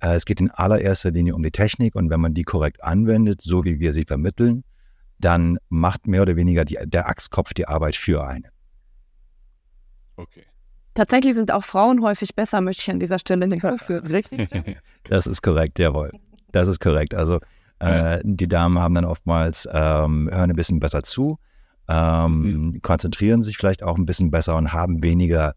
Äh, 0.00 0.14
es 0.14 0.24
geht 0.24 0.40
in 0.40 0.50
allererster 0.50 1.10
Linie 1.10 1.34
um 1.34 1.42
die 1.42 1.50
Technik 1.50 1.94
und 1.94 2.10
wenn 2.10 2.20
man 2.20 2.34
die 2.34 2.44
korrekt 2.44 2.82
anwendet, 2.82 3.40
so 3.42 3.64
wie 3.64 3.80
wir 3.80 3.92
sie 3.92 4.04
vermitteln, 4.04 4.64
dann 5.18 5.58
macht 5.68 6.06
mehr 6.06 6.22
oder 6.22 6.36
weniger 6.36 6.64
die, 6.64 6.78
der 6.84 7.08
Axtkopf 7.08 7.54
die 7.54 7.66
Arbeit 7.66 7.96
für 7.96 8.26
einen. 8.26 8.48
Okay. 10.16 10.44
Tatsächlich 10.94 11.34
sind 11.34 11.52
auch 11.52 11.64
Frauen 11.64 12.02
häufig 12.02 12.34
besser, 12.34 12.60
möchte 12.62 12.82
ich 12.82 12.90
an 12.90 13.00
dieser 13.00 13.18
Stelle 13.18 13.46
nicht 13.48 13.64
führen, 13.86 14.06
richtig? 14.06 14.48
das 15.04 15.26
ist 15.26 15.42
korrekt, 15.42 15.78
jawohl. 15.78 16.10
Das 16.52 16.68
ist 16.68 16.80
korrekt. 16.80 17.14
Also 17.14 17.40
äh, 17.80 18.20
die 18.24 18.48
Damen 18.48 18.78
haben 18.78 18.94
dann 18.94 19.04
oftmals, 19.04 19.68
ähm, 19.70 20.30
hören 20.32 20.50
ein 20.50 20.56
bisschen 20.56 20.80
besser 20.80 21.02
zu, 21.02 21.38
ähm, 21.88 22.70
mhm. 22.70 22.82
konzentrieren 22.82 23.42
sich 23.42 23.58
vielleicht 23.58 23.82
auch 23.82 23.98
ein 23.98 24.06
bisschen 24.06 24.30
besser 24.30 24.56
und 24.56 24.72
haben 24.72 25.02
weniger 25.02 25.54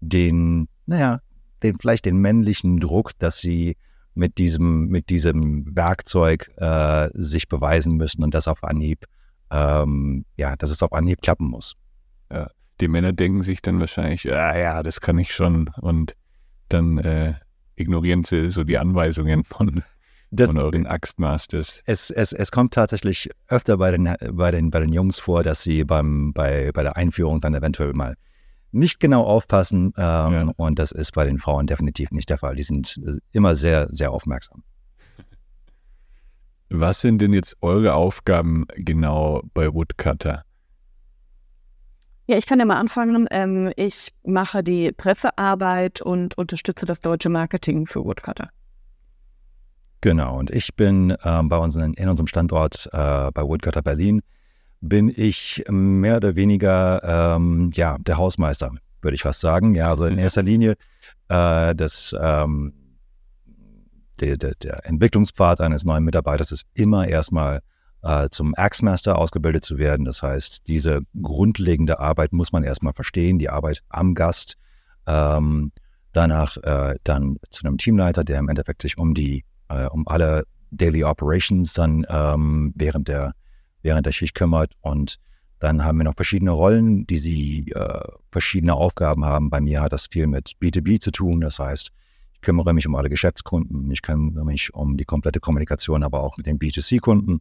den, 0.00 0.68
naja, 0.86 1.20
den, 1.62 1.78
vielleicht 1.78 2.04
den 2.04 2.18
männlichen 2.18 2.78
Druck, 2.80 3.12
dass 3.18 3.38
sie 3.38 3.76
mit 4.14 4.38
diesem, 4.38 4.88
mit 4.88 5.08
diesem 5.10 5.74
Werkzeug 5.74 6.50
äh, 6.56 7.08
sich 7.14 7.48
beweisen 7.48 7.96
müssen 7.96 8.22
und 8.22 8.34
das 8.34 8.48
auf 8.48 8.62
Anhieb, 8.62 9.06
ähm, 9.50 10.24
ja, 10.36 10.56
dass 10.56 10.70
es 10.70 10.82
auf 10.82 10.92
Anhieb 10.92 11.22
klappen 11.22 11.48
muss. 11.48 11.74
Ja, 12.30 12.50
die 12.80 12.88
Männer 12.88 13.12
denken 13.12 13.42
sich 13.42 13.62
dann 13.62 13.80
wahrscheinlich, 13.80 14.24
ja, 14.24 14.56
ja, 14.56 14.82
das 14.82 15.00
kann 15.00 15.18
ich 15.18 15.32
schon 15.32 15.70
und 15.80 16.14
dann 16.68 16.98
äh, 16.98 17.34
ignorieren 17.76 18.22
sie 18.24 18.50
so 18.50 18.64
die 18.64 18.78
Anweisungen 18.78 19.44
von, 19.44 19.82
das, 20.30 20.50
von 20.50 20.58
euren 20.58 20.86
Axtmasters. 20.86 21.82
Es, 21.86 22.10
es, 22.10 22.32
es 22.32 22.50
kommt 22.50 22.74
tatsächlich 22.74 23.30
öfter 23.48 23.76
bei 23.78 23.90
den, 23.90 24.14
bei, 24.32 24.50
den, 24.50 24.70
bei 24.70 24.80
den 24.80 24.92
Jungs 24.92 25.18
vor, 25.18 25.42
dass 25.42 25.62
sie 25.62 25.84
beim, 25.84 26.32
bei, 26.32 26.70
bei 26.72 26.82
der 26.82 26.96
Einführung 26.96 27.40
dann 27.40 27.54
eventuell 27.54 27.92
mal 27.92 28.16
nicht 28.72 29.00
genau 29.00 29.22
aufpassen. 29.22 29.92
Ähm, 29.96 30.32
ja. 30.32 30.50
Und 30.56 30.78
das 30.78 30.92
ist 30.92 31.12
bei 31.12 31.24
den 31.24 31.38
Frauen 31.38 31.66
definitiv 31.66 32.10
nicht 32.10 32.28
der 32.30 32.38
Fall. 32.38 32.56
Die 32.56 32.62
sind 32.62 33.00
äh, 33.06 33.18
immer 33.32 33.54
sehr, 33.54 33.88
sehr 33.90 34.10
aufmerksam. 34.10 34.64
Was 36.68 37.02
sind 37.02 37.20
denn 37.20 37.34
jetzt 37.34 37.56
eure 37.60 37.94
Aufgaben 37.94 38.64
genau 38.76 39.42
bei 39.52 39.72
Woodcutter? 39.72 40.42
Ja, 42.26 42.38
ich 42.38 42.46
kann 42.46 42.58
ja 42.58 42.64
mal 42.64 42.78
anfangen. 42.78 43.26
Ähm, 43.30 43.72
ich 43.76 44.08
mache 44.24 44.62
die 44.62 44.90
Pressearbeit 44.92 46.00
und 46.00 46.38
unterstütze 46.38 46.86
das 46.86 47.00
deutsche 47.00 47.28
Marketing 47.28 47.86
für 47.86 48.02
Woodcutter. 48.04 48.48
Genau, 50.00 50.38
und 50.38 50.50
ich 50.50 50.74
bin 50.74 51.14
ähm, 51.24 51.48
bei 51.48 51.58
uns 51.58 51.76
in, 51.76 51.94
in, 51.94 52.08
unserem 52.08 52.26
Standort 52.26 52.88
äh, 52.92 53.30
bei 53.32 53.42
Woodcutter 53.42 53.82
Berlin 53.82 54.22
bin 54.82 55.12
ich 55.14 55.64
mehr 55.70 56.16
oder 56.16 56.34
weniger 56.34 57.36
ähm, 57.36 57.70
ja, 57.72 57.96
der 58.00 58.18
Hausmeister, 58.18 58.72
würde 59.00 59.14
ich 59.14 59.22
fast 59.22 59.40
sagen. 59.40 59.74
Ja, 59.74 59.90
also 59.90 60.04
in 60.04 60.14
mhm. 60.14 60.18
erster 60.18 60.42
Linie 60.42 60.74
äh, 61.28 61.74
das, 61.74 62.14
ähm, 62.20 62.74
der, 64.20 64.36
der, 64.36 64.54
der, 64.56 64.84
Entwicklungspfad 64.84 65.60
eines 65.60 65.84
neuen 65.84 66.04
Mitarbeiters 66.04 66.50
ist 66.50 66.64
immer 66.74 67.06
erstmal 67.06 67.60
äh, 68.02 68.28
zum 68.30 68.54
Axmaster 68.56 69.16
ausgebildet 69.16 69.64
zu 69.64 69.78
werden. 69.78 70.04
Das 70.04 70.20
heißt, 70.20 70.66
diese 70.66 71.02
grundlegende 71.20 72.00
Arbeit 72.00 72.32
muss 72.32 72.50
man 72.50 72.64
erstmal 72.64 72.92
verstehen, 72.92 73.38
die 73.38 73.50
Arbeit 73.50 73.82
am 73.88 74.14
Gast. 74.14 74.56
Ähm, 75.06 75.70
danach 76.12 76.56
äh, 76.56 76.96
dann 77.04 77.36
zu 77.50 77.64
einem 77.64 77.78
Teamleiter, 77.78 78.24
der 78.24 78.40
im 78.40 78.48
Endeffekt 78.48 78.82
sich 78.82 78.98
um 78.98 79.14
die, 79.14 79.44
äh, 79.68 79.86
um 79.86 80.08
alle 80.08 80.42
Daily 80.72 81.04
Operations 81.04 81.72
dann 81.72 82.04
ähm, 82.08 82.72
während 82.74 83.06
der 83.06 83.32
während 83.82 84.06
der 84.06 84.12
Schicht 84.12 84.34
kümmert. 84.34 84.74
Und 84.80 85.18
dann 85.58 85.84
haben 85.84 85.98
wir 85.98 86.04
noch 86.04 86.16
verschiedene 86.16 86.50
Rollen, 86.50 87.06
die 87.06 87.18
sie 87.18 87.70
äh, 87.70 88.00
verschiedene 88.30 88.74
Aufgaben 88.74 89.24
haben. 89.24 89.50
Bei 89.50 89.60
mir 89.60 89.80
hat 89.80 89.92
das 89.92 90.06
viel 90.06 90.26
mit 90.26 90.52
B2B 90.60 91.00
zu 91.00 91.10
tun. 91.10 91.40
Das 91.40 91.58
heißt, 91.58 91.90
ich 92.34 92.40
kümmere 92.40 92.74
mich 92.74 92.86
um 92.86 92.96
alle 92.96 93.08
Geschäftskunden, 93.08 93.90
ich 93.90 94.02
kümmere 94.02 94.44
mich 94.44 94.74
um 94.74 94.96
die 94.96 95.04
komplette 95.04 95.38
Kommunikation, 95.38 96.02
aber 96.02 96.22
auch 96.22 96.36
mit 96.36 96.46
den 96.46 96.58
B2C-Kunden. 96.58 97.40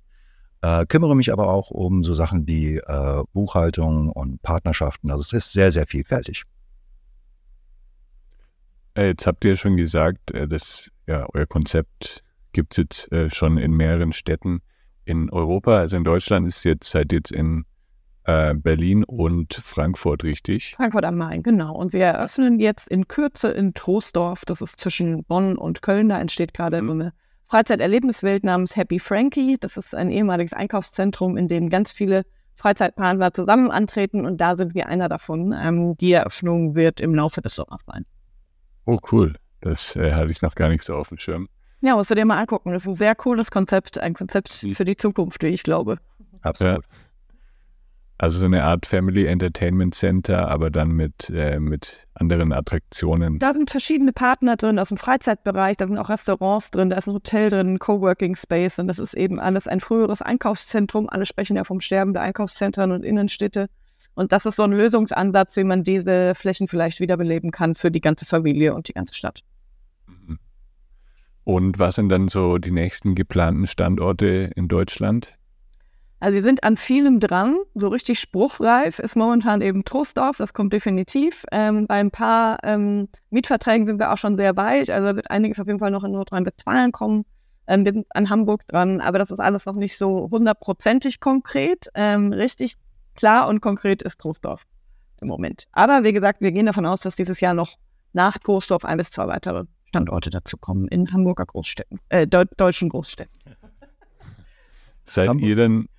Äh, 0.61 0.85
kümmere 0.85 1.15
mich 1.15 1.33
aber 1.33 1.47
auch 1.47 1.71
um 1.71 2.03
so 2.03 2.13
Sachen 2.13 2.47
wie 2.47 2.77
äh, 2.77 3.23
Buchhaltung 3.33 4.09
und 4.09 4.41
Partnerschaften. 4.43 5.09
Also 5.09 5.21
es 5.21 5.33
ist 5.33 5.53
sehr, 5.53 5.71
sehr 5.71 5.87
vielfältig. 5.87 6.43
Äh, 8.95 9.07
jetzt 9.07 9.25
habt 9.25 9.43
ihr 9.45 9.55
schon 9.55 9.77
gesagt, 9.77 10.31
äh, 10.31 10.47
dass 10.47 10.91
ja, 11.07 11.25
euer 11.33 11.47
Konzept 11.47 12.23
gibt 12.53 12.73
es 12.73 12.77
jetzt 12.77 13.11
äh, 13.11 13.29
schon 13.29 13.57
in 13.57 13.71
mehreren 13.71 14.11
Städten 14.11 14.61
in 15.05 15.29
Europa, 15.29 15.79
also 15.79 15.97
in 15.97 16.03
Deutschland 16.03 16.47
ist 16.47 16.63
jetzt 16.63 16.89
seit 16.89 17.11
jetzt 17.11 17.31
in 17.31 17.65
äh, 18.23 18.53
Berlin 18.53 19.03
und 19.03 19.53
Frankfurt, 19.53 20.23
richtig? 20.23 20.75
Frankfurt 20.75 21.05
am 21.05 21.17
Main, 21.17 21.43
genau. 21.43 21.75
Und 21.75 21.93
wir 21.93 22.05
eröffnen 22.05 22.59
jetzt 22.59 22.87
in 22.87 23.07
Kürze 23.07 23.49
in 23.49 23.73
Troisdorf, 23.73 24.45
das 24.45 24.61
ist 24.61 24.79
zwischen 24.79 25.23
Bonn 25.23 25.57
und 25.57 25.81
Köln, 25.81 26.09
da 26.09 26.19
entsteht 26.19 26.53
gerade 26.53 26.81
mhm. 26.81 26.91
eine 26.91 27.13
Freizeiterlebniswelt 27.47 28.45
namens 28.45 28.77
Happy 28.77 28.97
Frankie. 28.97 29.57
Das 29.59 29.75
ist 29.75 29.93
ein 29.93 30.09
ehemaliges 30.09 30.53
Einkaufszentrum, 30.53 31.35
in 31.35 31.49
dem 31.49 31.69
ganz 31.69 31.91
viele 31.91 32.23
Freizeitpartner 32.53 33.33
zusammen 33.33 33.71
antreten 33.71 34.25
und 34.25 34.39
da 34.39 34.55
sind 34.55 34.73
wir 34.73 34.87
einer 34.87 35.09
davon. 35.09 35.53
Ähm, 35.61 35.97
die 35.97 36.13
Eröffnung 36.13 36.75
wird 36.75 37.01
im 37.01 37.13
Laufe 37.13 37.41
des 37.41 37.55
Sommers 37.55 37.81
sein. 37.85 38.05
Oh, 38.85 38.99
cool. 39.11 39.33
Das 39.59 39.95
äh, 39.95 40.13
hatte 40.13 40.31
ich 40.31 40.41
noch 40.41 40.55
gar 40.55 40.69
nicht 40.69 40.83
so 40.83 40.95
auf 40.95 41.09
dem 41.09 41.17
Schirm. 41.17 41.49
Ja, 41.81 41.95
musst 41.95 42.11
du 42.11 42.15
dir 42.15 42.25
mal 42.25 42.37
angucken. 42.37 42.71
Das 42.71 42.83
ist 42.83 42.87
ein 42.87 42.95
sehr 42.95 43.15
cooles 43.15 43.51
Konzept, 43.51 43.99
ein 43.99 44.13
Konzept 44.13 44.49
hm. 44.49 44.75
für 44.75 44.85
die 44.85 44.95
Zukunft, 44.95 45.43
wie 45.43 45.47
ich 45.47 45.63
glaube. 45.63 45.97
Absolut. 46.41 46.83
Ja. 46.83 46.97
Also 48.21 48.37
so 48.37 48.45
eine 48.45 48.63
Art 48.63 48.85
Family 48.85 49.25
Entertainment 49.25 49.95
Center, 49.95 50.47
aber 50.47 50.69
dann 50.69 50.89
mit, 50.89 51.31
äh, 51.33 51.59
mit 51.59 52.07
anderen 52.13 52.53
Attraktionen. 52.53 53.39
Da 53.39 53.51
sind 53.55 53.71
verschiedene 53.71 54.13
Partner 54.13 54.57
drin 54.57 54.77
aus 54.77 54.89
dem 54.89 54.97
Freizeitbereich, 54.97 55.77
da 55.77 55.87
sind 55.87 55.97
auch 55.97 56.09
Restaurants 56.09 56.69
drin, 56.69 56.91
da 56.91 56.97
ist 56.97 57.07
ein 57.07 57.15
Hotel 57.15 57.49
drin, 57.49 57.73
ein 57.73 57.79
Coworking 57.79 58.35
Space 58.35 58.77
und 58.77 58.87
das 58.87 58.99
ist 58.99 59.15
eben 59.15 59.39
alles 59.39 59.65
ein 59.65 59.79
früheres 59.79 60.21
Einkaufszentrum. 60.21 61.09
Alle 61.09 61.25
sprechen 61.25 61.55
ja 61.57 61.63
vom 61.63 61.81
Sterben 61.81 62.13
der 62.13 62.21
Einkaufszentren 62.21 62.91
und 62.91 63.03
Innenstädte. 63.03 63.69
Und 64.13 64.31
das 64.31 64.45
ist 64.45 64.57
so 64.57 64.63
ein 64.63 64.71
Lösungsansatz, 64.71 65.57
wie 65.57 65.63
man 65.63 65.83
diese 65.83 66.35
Flächen 66.35 66.67
vielleicht 66.67 66.99
wiederbeleben 66.99 67.49
kann 67.49 67.73
für 67.73 67.89
die 67.89 68.01
ganze 68.01 68.27
Familie 68.27 68.75
und 68.75 68.87
die 68.87 68.93
ganze 68.93 69.15
Stadt. 69.15 69.41
Und 71.51 71.79
was 71.79 71.95
sind 71.95 72.07
dann 72.07 72.29
so 72.29 72.59
die 72.59 72.71
nächsten 72.71 73.13
geplanten 73.13 73.67
Standorte 73.67 74.51
in 74.55 74.69
Deutschland? 74.69 75.37
Also 76.21 76.35
wir 76.35 76.43
sind 76.43 76.63
an 76.63 76.77
vielem 76.77 77.19
dran. 77.19 77.57
So 77.75 77.89
richtig 77.89 78.21
spruchreif 78.21 78.99
ist 78.99 79.17
momentan 79.17 79.59
eben 79.59 79.83
Trostdorf, 79.83 80.37
das 80.37 80.53
kommt 80.53 80.71
definitiv. 80.71 81.43
Ähm, 81.51 81.87
bei 81.87 81.95
ein 81.95 82.09
paar 82.09 82.57
ähm, 82.63 83.09
Mietverträgen 83.31 83.85
sind 83.85 83.99
wir 83.99 84.13
auch 84.13 84.17
schon 84.17 84.37
sehr 84.37 84.55
weit. 84.55 84.89
Also 84.89 85.13
wird 85.13 85.29
einiges 85.29 85.59
auf 85.59 85.67
jeden 85.67 85.79
Fall 85.79 85.91
noch 85.91 86.05
in 86.05 86.13
Nordrhein-Westfalen 86.13 86.93
kommen. 86.93 87.25
Ähm, 87.67 87.83
wir 87.83 87.91
sind 87.91 88.07
an 88.11 88.29
Hamburg 88.29 88.65
dran, 88.69 89.01
aber 89.01 89.19
das 89.19 89.29
ist 89.29 89.41
alles 89.41 89.65
noch 89.65 89.75
nicht 89.75 89.97
so 89.97 90.29
hundertprozentig 90.31 91.19
konkret. 91.19 91.89
Ähm, 91.95 92.31
richtig 92.31 92.75
klar 93.15 93.49
und 93.49 93.59
konkret 93.59 94.01
ist 94.03 94.19
Trostdorf 94.19 94.63
im 95.19 95.27
Moment. 95.27 95.67
Aber 95.73 96.05
wie 96.05 96.13
gesagt, 96.13 96.39
wir 96.39 96.53
gehen 96.53 96.67
davon 96.67 96.85
aus, 96.85 97.01
dass 97.01 97.17
dieses 97.17 97.41
Jahr 97.41 97.53
noch 97.53 97.75
nach 98.13 98.37
Trostdorf 98.37 98.85
ein 98.85 98.97
bis 98.97 99.11
zwei 99.11 99.27
weitere 99.27 99.65
Standorte 99.91 100.29
dazu 100.29 100.55
kommen 100.55 100.87
in 100.87 101.11
Hamburger 101.11 101.45
Großstädten, 101.45 101.99
äh, 102.07 102.25
de 102.25 102.45
deutschen 102.55 102.87
Großstädten. 102.87 103.33
Seid 105.03 105.27
Hamburg. 105.27 105.49
ihr 105.49 105.55
denn, 105.57 105.89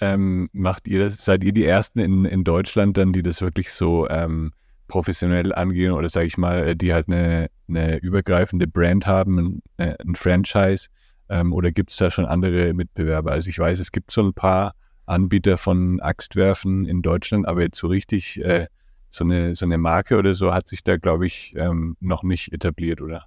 ähm, 0.00 0.48
macht 0.52 0.88
ihr 0.88 0.98
das, 0.98 1.24
seid 1.24 1.44
ihr 1.44 1.52
die 1.52 1.64
Ersten 1.64 2.00
in, 2.00 2.24
in 2.24 2.42
Deutschland 2.42 2.96
dann, 2.96 3.12
die 3.12 3.22
das 3.22 3.40
wirklich 3.40 3.72
so 3.72 4.08
ähm, 4.08 4.50
professionell 4.88 5.54
angehen 5.54 5.92
oder 5.92 6.08
sage 6.08 6.26
ich 6.26 6.36
mal, 6.36 6.70
äh, 6.70 6.76
die 6.76 6.92
halt 6.92 7.06
eine, 7.06 7.48
eine 7.68 7.98
übergreifende 7.98 8.66
Brand 8.66 9.06
haben, 9.06 9.38
ein, 9.38 9.62
äh, 9.76 9.94
ein 10.04 10.16
Franchise 10.16 10.88
ähm, 11.28 11.52
oder 11.52 11.70
gibt 11.70 11.92
es 11.92 11.96
da 11.96 12.10
schon 12.10 12.26
andere 12.26 12.74
Mitbewerber? 12.74 13.30
Also 13.30 13.50
ich 13.50 13.58
weiß, 13.60 13.78
es 13.78 13.92
gibt 13.92 14.10
so 14.10 14.20
ein 14.20 14.34
paar 14.34 14.72
Anbieter 15.06 15.58
von 15.58 16.00
Axtwerfen 16.00 16.86
in 16.86 17.02
Deutschland, 17.02 17.46
aber 17.46 17.62
jetzt 17.62 17.78
so 17.78 17.86
richtig 17.86 18.42
äh, 18.42 18.66
so 19.10 19.24
eine, 19.24 19.54
so 19.54 19.64
eine 19.64 19.78
Marke 19.78 20.16
oder 20.16 20.34
so 20.34 20.52
hat 20.52 20.68
sich 20.68 20.84
da, 20.84 20.96
glaube 20.96 21.26
ich, 21.26 21.54
ähm, 21.56 21.96
noch 22.00 22.22
nicht 22.22 22.52
etabliert, 22.52 23.00
oder? 23.00 23.24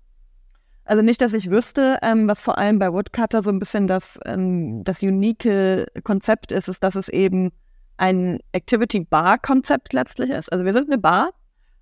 Also 0.85 1.03
nicht, 1.03 1.21
dass 1.21 1.33
ich 1.33 1.49
wüsste, 1.49 1.99
ähm, 2.01 2.27
was 2.27 2.41
vor 2.41 2.57
allem 2.57 2.79
bei 2.79 2.91
Woodcutter 2.91 3.43
so 3.43 3.49
ein 3.49 3.59
bisschen 3.59 3.87
das, 3.87 4.19
ähm, 4.25 4.83
das 4.83 5.01
unique 5.01 5.87
Konzept 6.03 6.51
ist, 6.51 6.67
ist, 6.67 6.83
dass 6.83 6.95
es 6.95 7.07
eben 7.07 7.51
ein 7.97 8.39
Activity-Bar-Konzept 8.51 9.93
letztlich 9.93 10.31
ist. 10.31 10.51
Also 10.51 10.65
wir 10.65 10.73
sind 10.73 10.89
eine 10.89 10.97
Bar. 10.97 11.29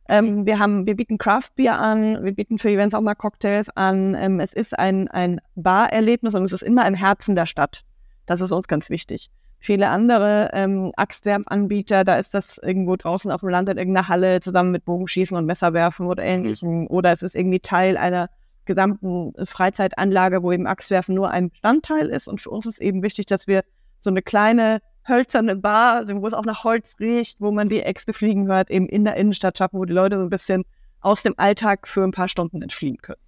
Ähm, 0.10 0.46
wir 0.46 0.60
haben, 0.60 0.86
wir 0.86 0.96
bieten 0.96 1.18
Craft 1.18 1.51
Beer 1.56 1.79
an, 1.79 2.24
wir 2.24 2.34
bieten 2.34 2.58
für 2.58 2.70
Events 2.70 2.94
auch 2.94 3.01
mal 3.01 3.15
Cocktails 3.15 3.70
an. 3.70 4.15
Ähm, 4.15 4.39
es 4.39 4.53
ist 4.53 4.77
ein, 4.77 5.08
ein 5.08 5.39
Bar-Erlebnis 5.56 6.36
und 6.36 6.44
es 6.44 6.53
ist 6.53 6.63
immer 6.63 6.88
im 6.88 6.96
Herzen 6.96 7.36
der 7.36 7.46
Stadt. 7.46 7.84
Das 8.25 8.41
ist 8.41 8.51
uns 8.51 8.68
ganz 8.68 8.89
wichtig. 8.89 9.29
Viele 9.59 9.89
andere 9.89 10.51
ähm, 10.53 10.93
Axtwerfanbieter, 10.95 12.05
da 12.05 12.15
ist 12.15 12.33
das 12.33 12.57
irgendwo 12.59 12.95
draußen 12.95 13.29
auf 13.29 13.41
dem 13.41 13.49
Land 13.49 13.67
in 13.67 13.77
irgendeiner 13.77 14.07
Halle 14.07 14.39
zusammen 14.39 14.71
mit 14.71 14.85
Bogenschießen 14.85 15.35
und 15.35 15.45
Messerwerfen 15.45 16.05
oder 16.07 16.23
ähnlichem. 16.23 16.87
Oder 16.87 17.11
es 17.11 17.21
ist 17.21 17.35
irgendwie 17.35 17.59
Teil 17.59 17.97
einer 17.97 18.29
gesamten 18.63 19.33
Freizeitanlage, 19.45 20.43
wo 20.43 20.51
eben 20.53 20.65
Axtwerfen 20.65 21.13
nur 21.13 21.31
ein 21.31 21.49
Bestandteil 21.49 22.07
ist. 22.07 22.29
Und 22.29 22.39
für 22.39 22.51
uns 22.51 22.67
ist 22.67 22.79
eben 22.79 23.03
wichtig, 23.03 23.25
dass 23.25 23.47
wir 23.47 23.63
so 23.99 24.09
eine 24.09 24.21
kleine 24.21 24.79
hölzerne 25.07 25.57
Bar, 25.57 25.95
also 25.95 26.21
wo 26.21 26.27
es 26.27 26.33
auch 26.33 26.45
nach 26.45 26.63
Holz 26.63 26.95
riecht, 26.99 27.41
wo 27.41 27.51
man 27.51 27.67
die 27.67 27.81
Äxte 27.81 28.13
fliegen 28.13 28.47
hört, 28.47 28.69
eben 28.69 28.87
in 28.87 29.03
der 29.03 29.17
Innenstadt 29.17 29.57
schaffen, 29.57 29.79
wo 29.79 29.85
die 29.85 29.93
Leute 29.93 30.17
so 30.17 30.23
ein 30.23 30.29
bisschen 30.29 30.63
aus 31.01 31.23
dem 31.23 31.33
Alltag 31.37 31.87
für 31.87 32.03
ein 32.03 32.11
paar 32.11 32.27
Stunden 32.27 32.61
entfliehen 32.61 32.97
können. 32.97 33.19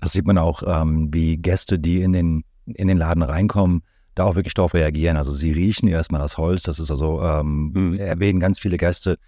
Das 0.00 0.12
sieht 0.12 0.26
man 0.26 0.38
auch, 0.38 0.62
ähm, 0.66 1.12
wie 1.12 1.36
Gäste, 1.36 1.78
die 1.78 2.02
in 2.02 2.12
den, 2.12 2.44
in 2.66 2.88
den 2.88 2.96
Laden 2.96 3.22
reinkommen, 3.22 3.82
da 4.18 4.24
auch 4.24 4.36
wirklich 4.36 4.54
darauf 4.54 4.74
reagieren. 4.74 5.16
Also 5.16 5.32
sie 5.32 5.52
riechen 5.52 5.88
erstmal 5.88 6.20
das 6.20 6.38
Holz, 6.38 6.62
das 6.62 6.78
ist 6.78 6.90
also, 6.90 7.22
ähm, 7.22 7.72
mhm. 7.74 7.94
erwähnen 7.98 8.40
ganz 8.40 8.58
viele 8.58 8.76
Gäste 8.76 9.18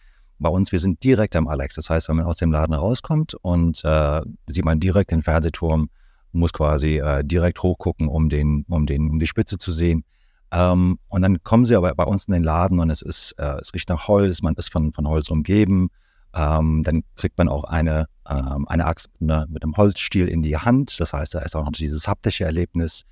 bei 0.41 0.49
uns, 0.49 0.73
wir 0.73 0.81
sind 0.81 1.05
direkt 1.05 1.37
am 1.37 1.47
Alex. 1.47 1.75
Das 1.75 1.91
heißt, 1.91 2.09
wenn 2.09 2.17
man 2.17 2.25
aus 2.25 2.39
dem 2.39 2.51
Laden 2.51 2.75
rauskommt 2.75 3.35
und 3.35 3.85
äh, 3.85 4.23
sieht 4.47 4.65
man 4.65 4.81
direkt 4.81 5.11
den 5.11 5.23
Fernsehturm, 5.23 5.91
muss 6.33 6.53
quasi 6.53 6.99
äh, 6.99 7.23
direkt 7.23 7.63
hochgucken, 7.63 8.09
um 8.09 8.29
den, 8.29 8.65
um 8.69 8.87
den, 8.87 9.11
um 9.11 9.19
die 9.19 9.27
Spitze 9.27 9.59
zu 9.59 9.71
sehen. 9.71 10.05
Ähm, 10.51 10.99
und 11.09 11.23
dann 11.23 11.43
kommen 11.43 11.65
sie 11.65 11.77
aber 11.77 11.95
bei 11.95 12.05
uns 12.05 12.25
in 12.25 12.33
den 12.33 12.43
Laden 12.43 12.81
und 12.81 12.91
es 12.91 13.03
ist, 13.03 13.35
äh, 13.39 13.59
es 13.61 13.75
riecht 13.75 13.89
nach 13.89 14.09
Holz, 14.09 14.43
man 14.43 14.55
ist 14.55 14.73
von, 14.73 14.93
von 14.93 15.07
Holz 15.07 15.31
umgeben. 15.31 15.91
Ähm, 16.35 16.83
dann 16.85 17.03
kriegt 17.17 17.37
man 17.39 17.49
auch 17.49 17.65
eine, 17.65 18.07
ähm, 18.29 18.67
eine 18.69 18.87
Axt 18.87 19.09
mit, 19.19 19.31
eine, 19.31 19.47
mit, 19.49 19.63
einem 19.63 19.77
Holzstiel 19.77 20.27
in 20.27 20.43
die 20.43 20.57
Hand. 20.57 20.99
Das 21.01 21.13
heißt, 21.13 21.35
da 21.35 21.41
ist 21.41 21.55
auch 21.55 21.65
noch 21.65 21.73
dieses 21.73 22.09
haptische 22.09 22.45
Erlebnis. 22.45 23.05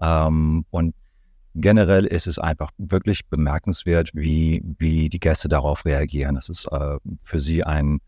Ähm, 0.00 0.64
und 0.70 0.94
generell 1.54 2.04
ist 2.04 2.26
es 2.26 2.38
einfach 2.38 2.70
wirklich 2.78 3.26
bemerkenswert, 3.28 4.10
wie, 4.12 4.62
wie 4.78 5.08
die 5.08 5.20
Gäste 5.20 5.48
darauf 5.48 5.84
reagieren. 5.84 6.36
Es 6.36 6.48
ist 6.48 6.66
äh, 6.70 6.96
für 7.22 7.40
sie 7.40 7.64
ein 7.64 8.00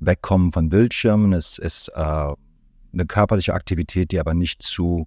Wegkommen 0.00 0.52
von 0.52 0.68
Bildschirmen. 0.68 1.32
Es 1.32 1.58
ist 1.58 1.88
äh, 1.88 1.92
eine 2.00 3.06
körperliche 3.06 3.54
Aktivität, 3.54 4.12
die 4.12 4.20
aber 4.20 4.34
nicht 4.34 4.62
zu 4.62 5.06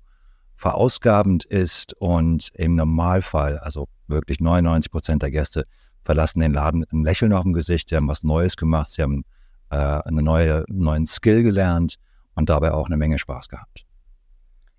verausgabend 0.55 1.45
ist 1.45 1.93
und 1.99 2.49
im 2.55 2.75
Normalfall, 2.75 3.59
also 3.59 3.87
wirklich 4.07 4.39
99 4.39 4.91
Prozent 4.91 5.21
der 5.21 5.31
Gäste 5.31 5.65
verlassen 6.03 6.39
den 6.39 6.53
Laden 6.53 6.85
ein 6.91 7.03
Lächeln 7.03 7.33
auf 7.33 7.43
dem 7.43 7.53
Gesicht, 7.53 7.89
sie 7.89 7.95
haben 7.95 8.07
was 8.07 8.23
Neues 8.23 8.57
gemacht, 8.57 8.89
sie 8.89 9.03
haben 9.03 9.23
äh, 9.69 9.75
einen 9.75 10.23
neue, 10.23 10.63
neuen 10.67 11.05
Skill 11.05 11.43
gelernt 11.43 11.95
und 12.35 12.49
dabei 12.49 12.71
auch 12.71 12.87
eine 12.87 12.97
Menge 12.97 13.19
Spaß 13.19 13.49
gehabt. 13.49 13.85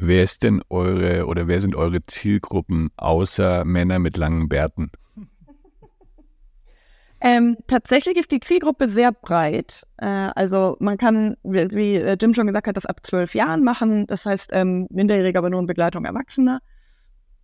Wer 0.01 0.23
ist 0.23 0.43
denn 0.43 0.61
eure 0.69 1.27
oder 1.27 1.49
wer 1.49 1.59
sind 1.59 1.75
eure 1.75 2.01
Zielgruppen 2.01 2.89
außer 2.95 3.65
Männer 3.65 3.99
mit 3.99 4.15
langen 4.15 4.47
Bärten? 4.47 4.91
Ähm, 7.19 7.57
tatsächlich 7.67 8.15
ist 8.15 8.31
die 8.31 8.39
Zielgruppe 8.39 8.89
sehr 8.89 9.11
breit. 9.11 9.85
Äh, 9.97 10.05
also 10.05 10.77
man 10.79 10.97
kann, 10.97 11.35
wie, 11.43 11.67
wie, 11.71 11.95
äh, 11.95 12.15
Jim 12.19 12.33
schon 12.33 12.47
gesagt 12.47 12.67
hat, 12.67 12.77
das 12.77 12.85
ab 12.85 13.01
zwölf 13.03 13.35
Jahren 13.35 13.61
machen. 13.65 14.07
Das 14.07 14.25
heißt, 14.25 14.51
ähm, 14.53 14.87
Minderjährige, 14.89 15.37
aber 15.37 15.49
nur 15.49 15.59
in 15.59 15.67
Begleitung 15.67 16.05
Erwachsener. 16.05 16.61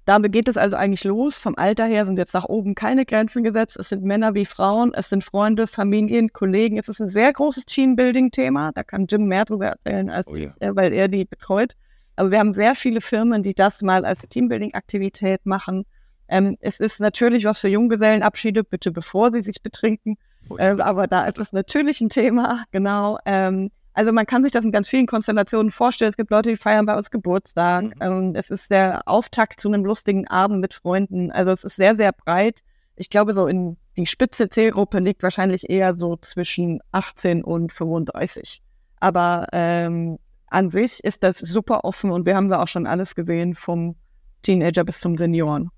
Damit 0.05 0.31
geht 0.31 0.47
es 0.47 0.55
also 0.55 0.77
eigentlich 0.77 1.03
los. 1.03 1.37
Vom 1.37 1.55
Alter 1.57 1.83
her 1.83 2.05
sind 2.05 2.17
jetzt 2.17 2.33
nach 2.33 2.45
oben 2.45 2.73
keine 2.73 3.05
Grenzen 3.05 3.43
gesetzt. 3.43 3.75
Es 3.75 3.89
sind 3.89 4.03
Männer 4.03 4.33
wie 4.33 4.45
Frauen, 4.45 4.93
es 4.93 5.09
sind 5.09 5.25
Freunde, 5.25 5.67
Familien, 5.67 6.31
Kollegen. 6.31 6.77
Es 6.77 6.87
ist 6.87 7.01
ein 7.01 7.09
sehr 7.09 7.33
großes 7.33 7.65
Teambuilding-Thema. 7.65 8.71
Da 8.71 8.83
kann 8.83 9.07
Jim 9.07 9.25
mehr 9.25 9.43
drüber 9.43 9.65
erzählen, 9.65 10.09
als 10.09 10.25
oh 10.27 10.37
ja. 10.37 10.53
ich, 10.57 10.69
weil 10.73 10.93
er 10.93 11.09
die 11.09 11.25
betreut. 11.25 11.75
Aber 12.15 12.31
wir 12.31 12.39
haben 12.39 12.53
sehr 12.53 12.75
viele 12.75 13.01
Firmen, 13.01 13.43
die 13.43 13.53
das 13.53 13.81
mal 13.81 14.05
als 14.05 14.21
Teambuilding-Aktivität 14.21 15.45
machen. 15.45 15.85
Ähm, 16.27 16.57
es 16.59 16.79
ist 16.79 16.99
natürlich 16.99 17.45
was 17.45 17.59
für 17.59 17.67
Junggesellenabschiede, 17.67 18.63
bitte 18.63 18.91
bevor 18.91 19.31
sie 19.31 19.43
sich 19.43 19.61
betrinken. 19.61 20.17
Ähm, 20.59 20.81
aber 20.81 21.07
da 21.07 21.25
ist 21.25 21.39
es 21.39 21.51
natürlich 21.51 22.01
ein 22.01 22.09
Thema, 22.09 22.65
genau. 22.71 23.17
Ähm, 23.25 23.71
also 23.93 24.11
man 24.11 24.25
kann 24.25 24.43
sich 24.43 24.51
das 24.51 24.65
in 24.65 24.71
ganz 24.71 24.89
vielen 24.89 25.07
Konstellationen 25.07 25.71
vorstellen. 25.71 26.11
Es 26.11 26.17
gibt 26.17 26.29
Leute, 26.29 26.49
die 26.49 26.57
feiern 26.57 26.85
bei 26.85 26.97
uns 26.97 27.11
Geburtstag. 27.11 27.83
Mhm. 27.83 27.93
Ähm, 28.01 28.35
es 28.35 28.49
ist 28.49 28.69
der 28.69 29.07
Auftakt 29.07 29.61
zu 29.61 29.69
einem 29.69 29.85
lustigen 29.85 30.27
Abend 30.27 30.59
mit 30.59 30.73
Freunden. 30.73 31.31
Also 31.31 31.51
es 31.51 31.63
ist 31.63 31.77
sehr, 31.77 31.95
sehr 31.95 32.11
breit. 32.11 32.61
Ich 32.97 33.09
glaube, 33.09 33.33
so 33.33 33.47
in 33.47 33.77
die 33.97 34.05
spitze 34.05 34.49
Zielgruppe 34.49 34.99
liegt 34.99 35.23
wahrscheinlich 35.23 35.69
eher 35.69 35.95
so 35.95 36.17
zwischen 36.17 36.81
18 36.91 37.43
und 37.43 37.71
35. 37.71 38.61
Aber 38.99 39.47
ähm, 39.53 40.17
an 40.55 40.69
sich 40.69 41.03
ist 41.03 41.21
das 41.21 41.37
super 41.39 41.83
offen 41.83 42.11
und 42.11 42.25
wir 42.25 42.35
haben 42.35 42.47
da 42.47 42.63
auch 42.63 42.67
schon 42.67 42.87
alles 42.87 43.13
gesehen, 43.13 43.55
vom 43.55 43.95
Teenager 44.41 44.85
bis 44.85 45.01
zum 45.01 45.17
Senioren. 45.17 45.69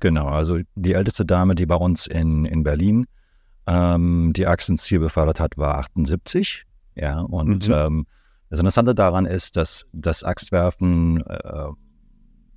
Genau, 0.00 0.26
also 0.26 0.58
die 0.74 0.92
älteste 0.92 1.24
Dame, 1.24 1.54
die 1.54 1.66
bei 1.66 1.76
uns 1.76 2.06
in, 2.06 2.44
in 2.44 2.64
Berlin 2.64 3.06
ähm, 3.68 4.32
die 4.34 4.46
Axt 4.46 4.68
ins 4.68 4.82
Ziel 4.82 4.98
befördert 4.98 5.38
hat, 5.38 5.56
war 5.56 5.76
78. 5.78 6.64
Ja, 6.96 7.20
und 7.20 7.68
mhm. 7.68 7.74
ähm, 7.74 8.06
das 8.50 8.58
Interessante 8.58 8.94
daran 8.94 9.24
ist, 9.24 9.56
dass 9.56 9.86
das 9.92 10.24
Axtwerfen 10.24 11.24
äh, 11.24 11.68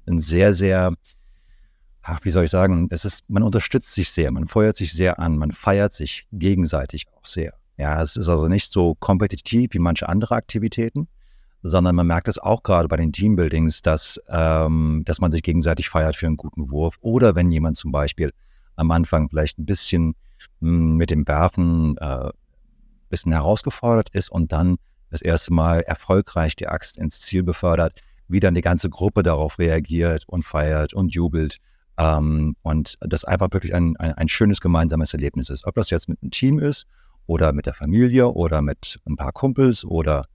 ein 0.07 0.19
sehr, 0.19 0.55
sehr, 0.55 0.93
ach, 2.01 2.19
wie 2.23 2.31
soll 2.31 2.45
ich 2.45 2.51
sagen, 2.51 2.87
es 2.89 3.05
ist, 3.05 3.29
man 3.29 3.43
unterstützt 3.43 3.93
sich 3.93 4.09
sehr, 4.09 4.31
man 4.31 4.47
feuert 4.47 4.77
sich 4.77 4.93
sehr 4.93 5.19
an, 5.19 5.37
man 5.37 5.51
feiert 5.51 5.93
sich 5.93 6.27
gegenseitig 6.31 7.05
auch 7.15 7.25
sehr. 7.25 7.53
Ja, 7.77 8.01
es 8.01 8.15
ist 8.15 8.27
also 8.27 8.47
nicht 8.47 8.71
so 8.71 8.95
kompetitiv 8.95 9.73
wie 9.73 9.79
manche 9.79 10.09
andere 10.09 10.35
Aktivitäten, 10.35 11.07
sondern 11.63 11.95
man 11.95 12.07
merkt 12.07 12.27
es 12.27 12.39
auch 12.39 12.63
gerade 12.63 12.87
bei 12.87 12.97
den 12.97 13.11
Teambuildings, 13.11 13.81
dass, 13.81 14.19
ähm, 14.29 15.03
dass 15.05 15.19
man 15.19 15.31
sich 15.31 15.43
gegenseitig 15.43 15.89
feiert 15.89 16.15
für 16.15 16.27
einen 16.27 16.37
guten 16.37 16.71
Wurf 16.71 16.97
oder 17.01 17.35
wenn 17.35 17.51
jemand 17.51 17.77
zum 17.77 17.91
Beispiel 17.91 18.31
am 18.75 18.91
Anfang 18.91 19.29
vielleicht 19.29 19.59
ein 19.59 19.65
bisschen 19.65 20.15
mh, 20.59 20.69
hm, 20.69 20.95
mit 20.95 21.11
dem 21.11 21.27
Werfen 21.27 21.97
äh, 21.97 22.29
bisschen 23.11 23.31
herausgefordert 23.31 24.09
ist 24.09 24.31
und 24.31 24.51
dann 24.51 24.77
das 25.11 25.21
erste 25.21 25.53
Mal 25.53 25.81
erfolgreich 25.81 26.55
die 26.55 26.67
Axt 26.67 26.97
ins 26.97 27.19
Ziel 27.21 27.43
befördert, 27.43 27.99
wie 28.27 28.39
dann 28.39 28.55
die 28.55 28.61
ganze 28.61 28.89
Gruppe 28.89 29.21
darauf 29.21 29.59
reagiert 29.59 30.23
und 30.27 30.43
feiert 30.43 30.93
und 30.93 31.13
jubelt. 31.13 31.57
Ähm, 31.97 32.55
und 32.63 32.95
das 33.01 33.25
einfach 33.25 33.49
wirklich 33.51 33.75
ein, 33.75 33.97
ein, 33.97 34.13
ein 34.13 34.29
schönes 34.29 34.61
gemeinsames 34.61 35.13
Erlebnis 35.13 35.49
ist. 35.49 35.67
Ob 35.67 35.75
das 35.75 35.89
jetzt 35.89 36.07
mit 36.07 36.19
einem 36.21 36.31
Team 36.31 36.57
ist 36.57 36.85
oder 37.27 37.51
mit 37.51 37.65
der 37.65 37.73
Familie 37.73 38.29
oder 38.29 38.61
mit 38.61 38.99
ein 39.05 39.17
paar 39.17 39.33
Kumpels 39.33 39.83
oder 39.83 40.25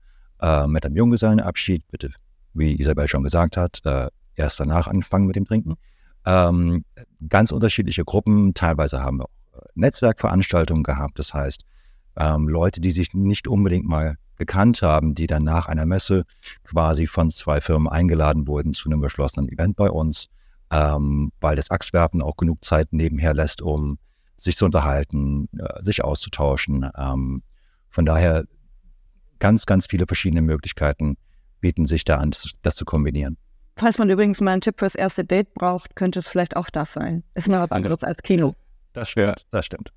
äh, 0.41 0.67
mit 0.67 0.85
einem 0.85 0.95
Junggesellenabschied, 0.95 1.87
bitte, 1.89 2.11
wie 2.53 2.79
Isabel 2.79 3.07
schon 3.07 3.23
gesagt 3.23 3.57
hat, 3.57 3.81
äh, 3.85 4.07
erst 4.35 4.59
danach 4.59 4.87
anfangen 4.87 5.27
mit 5.27 5.35
dem 5.35 5.45
Trinken. 5.45 5.75
Ähm, 6.25 6.83
ganz 7.29 7.51
unterschiedliche 7.51 8.03
Gruppen, 8.03 8.53
teilweise 8.53 9.01
haben 9.01 9.17
wir 9.17 9.25
auch 9.25 9.57
äh, 9.57 9.65
Netzwerkveranstaltungen 9.75 10.83
gehabt, 10.83 11.19
das 11.19 11.33
heißt, 11.33 11.63
ähm, 12.17 12.47
Leute, 12.47 12.81
die 12.81 12.91
sich 12.91 13.13
nicht 13.13 13.47
unbedingt 13.47 13.87
mal 13.87 14.17
gekannt 14.37 14.81
haben, 14.81 15.15
die 15.15 15.27
dann 15.27 15.43
nach 15.43 15.67
einer 15.67 15.85
Messe 15.85 16.23
quasi 16.63 17.07
von 17.07 17.29
zwei 17.29 17.61
Firmen 17.61 17.87
eingeladen 17.87 18.47
wurden 18.47 18.73
zu 18.73 18.89
einem 18.89 19.01
geschlossenen 19.01 19.49
Event 19.49 19.75
bei 19.75 19.89
uns, 19.89 20.27
ähm, 20.71 21.31
weil 21.39 21.55
das 21.55 21.71
Axtwerfen 21.71 22.21
auch 22.21 22.37
genug 22.37 22.63
Zeit 22.63 22.89
nebenher 22.91 23.33
lässt, 23.33 23.61
um 23.61 23.97
sich 24.35 24.55
zu 24.57 24.65
unterhalten, 24.65 25.47
äh, 25.57 25.81
sich 25.81 26.03
auszutauschen. 26.03 26.89
Ähm, 26.95 27.41
von 27.89 28.05
daher 28.05 28.45
ganz, 29.39 29.65
ganz 29.65 29.87
viele 29.89 30.05
verschiedene 30.07 30.41
Möglichkeiten 30.41 31.17
bieten 31.59 31.85
sich 31.85 32.05
da 32.05 32.17
an, 32.17 32.31
das, 32.31 32.51
das 32.61 32.75
zu 32.75 32.85
kombinieren. 32.85 33.37
Falls 33.77 33.99
man 33.99 34.09
übrigens 34.09 34.41
mal 34.41 34.51
einen 34.51 34.61
Tipp 34.61 34.79
fürs 34.79 34.95
erste 34.95 35.23
Date 35.23 35.53
braucht, 35.53 35.95
könnte 35.95 36.19
es 36.19 36.29
vielleicht 36.29 36.55
auch 36.55 36.69
das 36.69 36.93
sein. 36.93 37.23
Ist 37.35 37.47
noch 37.47 37.59
was 37.59 37.71
anderes 37.71 38.03
als 38.03 38.21
Kino. 38.23 38.55
Das 38.93 39.09
stimmt, 39.09 39.27
ja. 39.27 39.35
das 39.51 39.65
stimmt. 39.65 39.91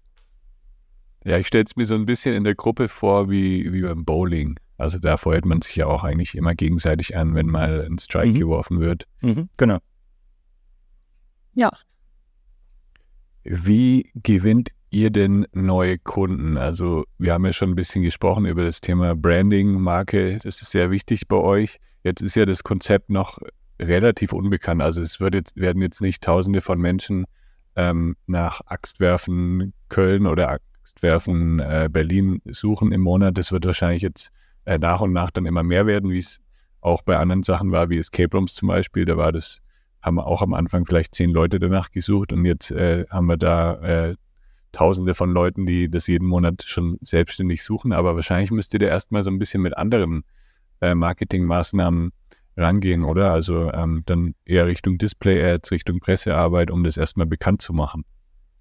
Ja, 1.24 1.38
ich 1.38 1.46
stelle 1.46 1.64
es 1.64 1.76
mir 1.76 1.87
so 1.87 1.94
ein 1.94 2.07
bisschen 2.07 2.35
in 2.35 2.44
der 2.44 2.55
Gruppe 2.55 2.88
vor 2.88 3.31
wie, 3.31 3.72
wie 3.72 3.83
beim 3.83 4.05
Bowling. 4.05 4.59
Also 4.76 4.98
da 4.98 5.16
freut 5.16 5.44
man 5.44 5.61
sich 5.61 5.76
ja 5.76 5.87
auch 5.87 6.05
eigentlich 6.05 6.35
immer 6.35 6.55
gegenseitig 6.55 7.16
an, 7.16 7.35
wenn 7.35 7.46
mal 7.46 7.87
ein 7.87 7.98
Strike 7.98 8.35
mhm. 8.35 8.38
geworfen 8.38 8.81
wird. 8.81 9.05
Mhm, 9.20 9.48
genau. 9.57 9.79
Ja. 11.55 11.70
Wie 13.44 14.11
gewinnt 14.14 14.70
ihr 14.90 15.11
denn 15.11 15.46
neue 15.53 15.98
Kunden? 15.98 16.57
Also 16.57 17.05
wir 17.18 17.33
haben 17.33 17.46
ja 17.46 17.53
schon 17.53 17.70
ein 17.70 17.76
bisschen 17.76 18.03
gesprochen 18.03 18.46
über 18.46 18.62
das 18.62 18.81
Thema 18.81 19.14
Branding, 19.14 19.81
Marke. 19.81 20.38
Das 20.42 20.61
ist 20.61 20.70
sehr 20.70 20.90
wichtig 20.90 21.29
bei 21.29 21.37
euch. 21.37 21.79
Jetzt 22.03 22.22
ist 22.22 22.37
ja 22.37 22.46
das 22.46 22.62
Konzept 22.62 23.11
noch 23.11 23.38
relativ 23.81 24.33
unbekannt. 24.33 24.83
Also 24.83 25.00
es 25.00 25.20
wird 25.20 25.35
jetzt, 25.35 25.57
werden 25.57 25.83
jetzt 25.83 26.00
nicht 26.00 26.22
Tausende 26.22 26.61
von 26.61 26.81
Menschen 26.81 27.24
ähm, 27.76 28.16
nach 28.26 28.61
Axtwerfen 28.66 29.72
Köln 29.88 30.26
oder 30.26 30.50
Axtwerfen 30.50 31.61
äh, 31.61 31.88
Berlin 31.90 32.42
suchen 32.46 32.92
im 32.92 33.00
Monat. 33.00 33.38
Das 33.38 33.53
wird 33.53 33.64
wahrscheinlich 33.64 34.03
jetzt 34.03 34.31
äh, 34.64 34.79
nach 34.79 35.00
und 35.00 35.12
nach 35.12 35.31
dann 35.31 35.46
immer 35.46 35.62
mehr 35.62 35.87
werden, 35.87 36.11
wie 36.11 36.18
es 36.18 36.40
auch 36.81 37.03
bei 37.03 37.16
anderen 37.16 37.42
Sachen 37.42 37.72
war, 37.72 37.90
wie 37.90 37.98
Escape 37.98 38.37
Rooms 38.37 38.55
zum 38.55 38.68
Beispiel. 38.68 39.05
Da 39.05 39.16
war 39.16 39.33
das, 39.33 39.61
haben 40.03 40.16
wir 40.16 40.26
auch 40.26 40.42
am 40.42 40.55
Anfang 40.55 40.87
vielleicht 40.87 41.14
zehn 41.14 41.31
Leute 41.31 41.59
danach 41.59 41.90
gesucht 41.90 42.33
und 42.33 42.44
jetzt 42.44 42.70
äh, 42.70 43.05
haben 43.11 43.26
wir 43.26 43.37
da 43.37 44.09
äh, 44.09 44.14
Tausende 44.72 45.14
von 45.14 45.30
Leuten, 45.30 45.66
die 45.66 45.90
das 45.90 46.06
jeden 46.06 46.26
Monat 46.26 46.62
schon 46.62 46.96
selbstständig 47.00 47.62
suchen. 47.62 47.92
Aber 47.92 48.14
wahrscheinlich 48.14 48.50
müsst 48.50 48.72
ihr 48.74 48.80
da 48.80 48.87
erstmal 48.87 49.22
so 49.22 49.30
ein 49.30 49.38
bisschen 49.38 49.62
mit 49.62 49.76
anderen 49.76 50.24
äh, 50.80 50.94
Marketingmaßnahmen 50.94 52.12
rangehen, 52.56 53.04
oder? 53.04 53.33
Also 53.33 53.72
ähm, 53.72 54.02
dann 54.06 54.35
eher 54.44 54.66
Richtung 54.66 54.98
Display-Ads, 54.98 55.70
Richtung 55.70 56.00
Pressearbeit, 56.00 56.70
um 56.70 56.85
das 56.85 56.96
erstmal 56.96 57.26
bekannt 57.26 57.62
zu 57.62 57.72
machen. 57.72 58.04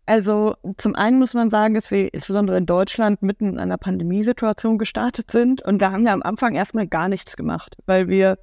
Also 0.05 0.55
zum 0.77 0.95
einen 0.95 1.19
muss 1.19 1.35
man 1.35 1.51
sagen, 1.51 1.75
dass 1.75 1.91
wir 1.91 2.11
insbesondere 2.11 2.57
in 2.57 2.65
Deutschland 2.65 3.21
mitten 3.21 3.47
in 3.49 3.59
einer 3.59 3.77
Pandemiesituation 3.77 4.79
gestartet 4.79 5.29
sind 5.29 5.61
und 5.61 5.79
da 5.79 5.91
haben 5.91 6.03
wir 6.03 6.13
am 6.13 6.23
Anfang 6.23 6.55
erstmal 6.55 6.87
gar 6.87 7.09
nichts 7.09 7.37
gemacht, 7.37 7.77
weil 7.85 8.07
wir 8.07 8.39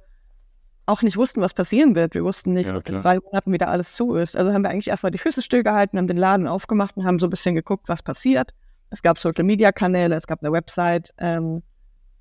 auch 0.87 1.01
nicht 1.01 1.17
wussten, 1.17 1.41
was 1.41 1.53
passieren 1.53 1.95
wird. 1.95 2.15
Wir 2.15 2.23
wussten 2.23 2.53
nicht, 2.53 2.67
ja, 2.67 2.77
in 2.77 3.01
drei 3.01 3.19
Monaten 3.19 3.51
wieder 3.51 3.67
alles 3.67 3.93
zu 3.93 4.15
ist. 4.15 4.35
Also 4.35 4.53
haben 4.53 4.63
wir 4.63 4.69
eigentlich 4.69 4.87
erstmal 4.87 5.11
die 5.11 5.17
Füße 5.17 5.41
stillgehalten, 5.41 5.99
haben 5.99 6.07
den 6.07 6.17
Laden 6.17 6.47
aufgemacht 6.47 6.97
und 6.97 7.05
haben 7.05 7.19
so 7.19 7.27
ein 7.27 7.29
bisschen 7.29 7.55
geguckt, 7.55 7.89
was 7.89 8.01
passiert. 8.01 8.53
Es 8.89 9.01
gab 9.01 9.19
Social-Media-Kanäle, 9.19 10.15
es 10.15 10.27
gab 10.27 10.41
eine 10.41 10.51
Website. 10.51 11.13
Ähm, 11.17 11.61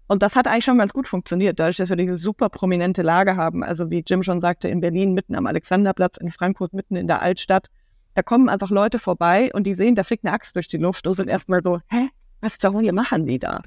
und 0.09 0.22
das 0.22 0.35
hat 0.37 0.48
eigentlich 0.48 0.64
schon 0.64 0.79
ganz 0.79 0.92
gut 0.92 1.07
funktioniert, 1.07 1.59
dadurch, 1.59 1.76
dass 1.76 1.90
wir 1.90 1.96
diese 1.96 2.16
super 2.16 2.48
prominente 2.48 3.02
Lage 3.02 3.37
haben. 3.37 3.62
Also 3.62 3.88
wie 3.90 4.05
Jim 4.07 4.22
schon 4.22 4.40
sagte, 4.40 4.68
in 4.68 4.81
Berlin 4.81 5.12
mitten 5.14 5.37
am 5.37 5.46
Alexanderplatz, 5.46 6.16
in 6.18 6.31
Frankfurt 6.33 6.72
mitten 6.72 6.96
in 6.96 7.07
der 7.07 7.22
Altstadt. 7.22 7.68
Da 8.14 8.22
kommen 8.22 8.48
einfach 8.48 8.70
Leute 8.70 8.98
vorbei 8.98 9.50
und 9.52 9.64
die 9.64 9.74
sehen, 9.74 9.94
da 9.94 10.02
fliegt 10.02 10.24
eine 10.24 10.33
Axt 10.33 10.57
durch 10.57 10.68
die 10.68 10.79
Luft 10.79 11.07
und 11.07 11.14
sind 11.14 11.29
erstmal 11.29 11.62
so, 11.62 11.81
hä, 11.88 12.09
was 12.40 12.59
zur 12.59 12.72
Hölle 12.72 12.92
machen 12.92 13.26
die 13.26 13.38
da? 13.38 13.61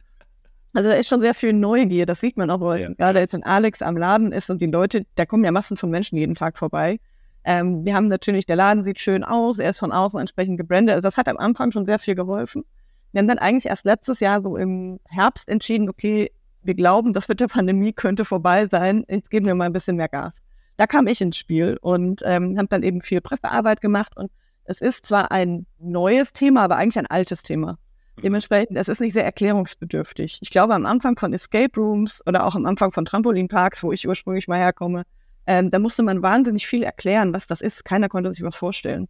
Also 0.74 0.90
da 0.90 0.96
ist 0.96 1.08
schon 1.08 1.22
sehr 1.22 1.34
viel 1.34 1.54
Neugier, 1.54 2.06
das 2.06 2.20
sieht 2.20 2.38
man 2.38 2.50
auch, 2.52 2.62
weil 2.62 2.82
ja. 2.82 2.90
gerade 2.94 3.20
jetzt 3.20 3.34
wenn 3.34 3.44
Alex 3.44 3.82
am 3.82 3.98
Laden 3.98 4.32
ist 4.32 4.50
und 4.50 4.62
die 4.62 4.68
Leute, 4.68 5.06
da 5.16 5.26
kommen 5.26 5.44
ja 5.44 5.52
Massen 5.52 5.78
von 5.78 5.90
Menschen 5.90 6.18
jeden 6.18 6.36
Tag 6.36 6.58
vorbei. 6.58 7.00
Ähm, 7.44 7.86
wir 7.86 7.96
haben 7.96 8.08
natürlich, 8.08 8.46
der 8.46 8.56
Laden 8.56 8.84
sieht 8.84 9.00
schön 9.00 9.24
aus, 9.24 9.58
er 9.60 9.72
ist 9.72 9.80
von 9.80 9.92
außen 9.92 10.20
entsprechend 10.20 10.58
gebrandet. 10.58 10.96
Also 10.96 11.08
das 11.08 11.18
hat 11.18 11.28
am 11.28 11.38
Anfang 11.38 11.72
schon 11.72 11.86
sehr 11.86 11.98
viel 11.98 12.16
geholfen. 12.16 12.64
Wir 13.12 13.20
haben 13.20 13.28
dann 13.28 13.40
eigentlich 13.40 13.66
erst 13.66 13.86
letztes 13.86 14.20
Jahr 14.20 14.42
so 14.42 14.58
im 14.58 15.00
Herbst 15.06 15.50
entschieden, 15.50 15.90
okay, 15.90 16.32
wir 16.62 16.76
glauben, 16.76 17.14
das 17.14 17.28
mit 17.28 17.40
der 17.40 17.48
Pandemie 17.48 17.94
könnte 17.94 18.26
vorbei 18.26 18.68
sein, 18.68 19.04
jetzt 19.08 19.32
geben 19.32 19.48
wir 19.48 19.56
mal 19.56 19.66
ein 19.66 19.74
bisschen 19.74 19.96
mehr 19.96 20.10
Gas. 20.10 20.36
Da 20.78 20.86
kam 20.86 21.08
ich 21.08 21.20
ins 21.22 21.38
Spiel 21.38 21.78
und 21.82 22.22
ähm, 22.26 22.58
habe 22.58 22.68
dann 22.68 22.84
eben 22.84 23.02
viel 23.02 23.22
Pressearbeit 23.22 23.82
gemacht 23.82 24.16
und 24.16 24.30
es 24.66 24.82
ist 24.82 25.06
zwar 25.06 25.32
ein 25.32 25.66
neues 25.80 26.32
Thema, 26.32 26.62
aber 26.62 26.76
eigentlich 26.76 27.00
ein 27.00 27.08
altes 27.08 27.42
Thema. 27.42 27.80
Dementsprechend, 28.22 28.78
es 28.78 28.88
ist 28.88 29.02
nicht 29.02 29.14
sehr 29.14 29.26
erklärungsbedürftig. 29.26 30.40
Ich 30.42 30.50
glaube, 30.50 30.76
am 30.76 30.86
Anfang 30.86 31.18
von 31.18 31.34
Escape 31.34 31.80
Rooms 31.80 32.22
oder 32.26 32.46
auch 32.46 32.56
am 32.56 32.66
Anfang 32.66 32.92
von 32.92 33.06
Trampolinparks, 33.06 33.84
wo 33.84 33.92
ich 33.92 34.08
ursprünglich 34.08 34.48
mal 34.48 34.60
herkomme, 34.60 35.04
ähm, 35.48 35.72
da 35.72 35.80
musste 35.80 36.04
man 36.04 36.22
wahnsinnig 36.22 36.68
viel 36.68 36.84
erklären, 36.84 37.34
was 37.34 37.48
das 37.48 37.62
ist. 37.62 37.84
Keiner 37.86 38.10
konnte 38.10 38.34
sich 38.34 38.44
was 38.44 38.56
vorstellen. 38.56 39.08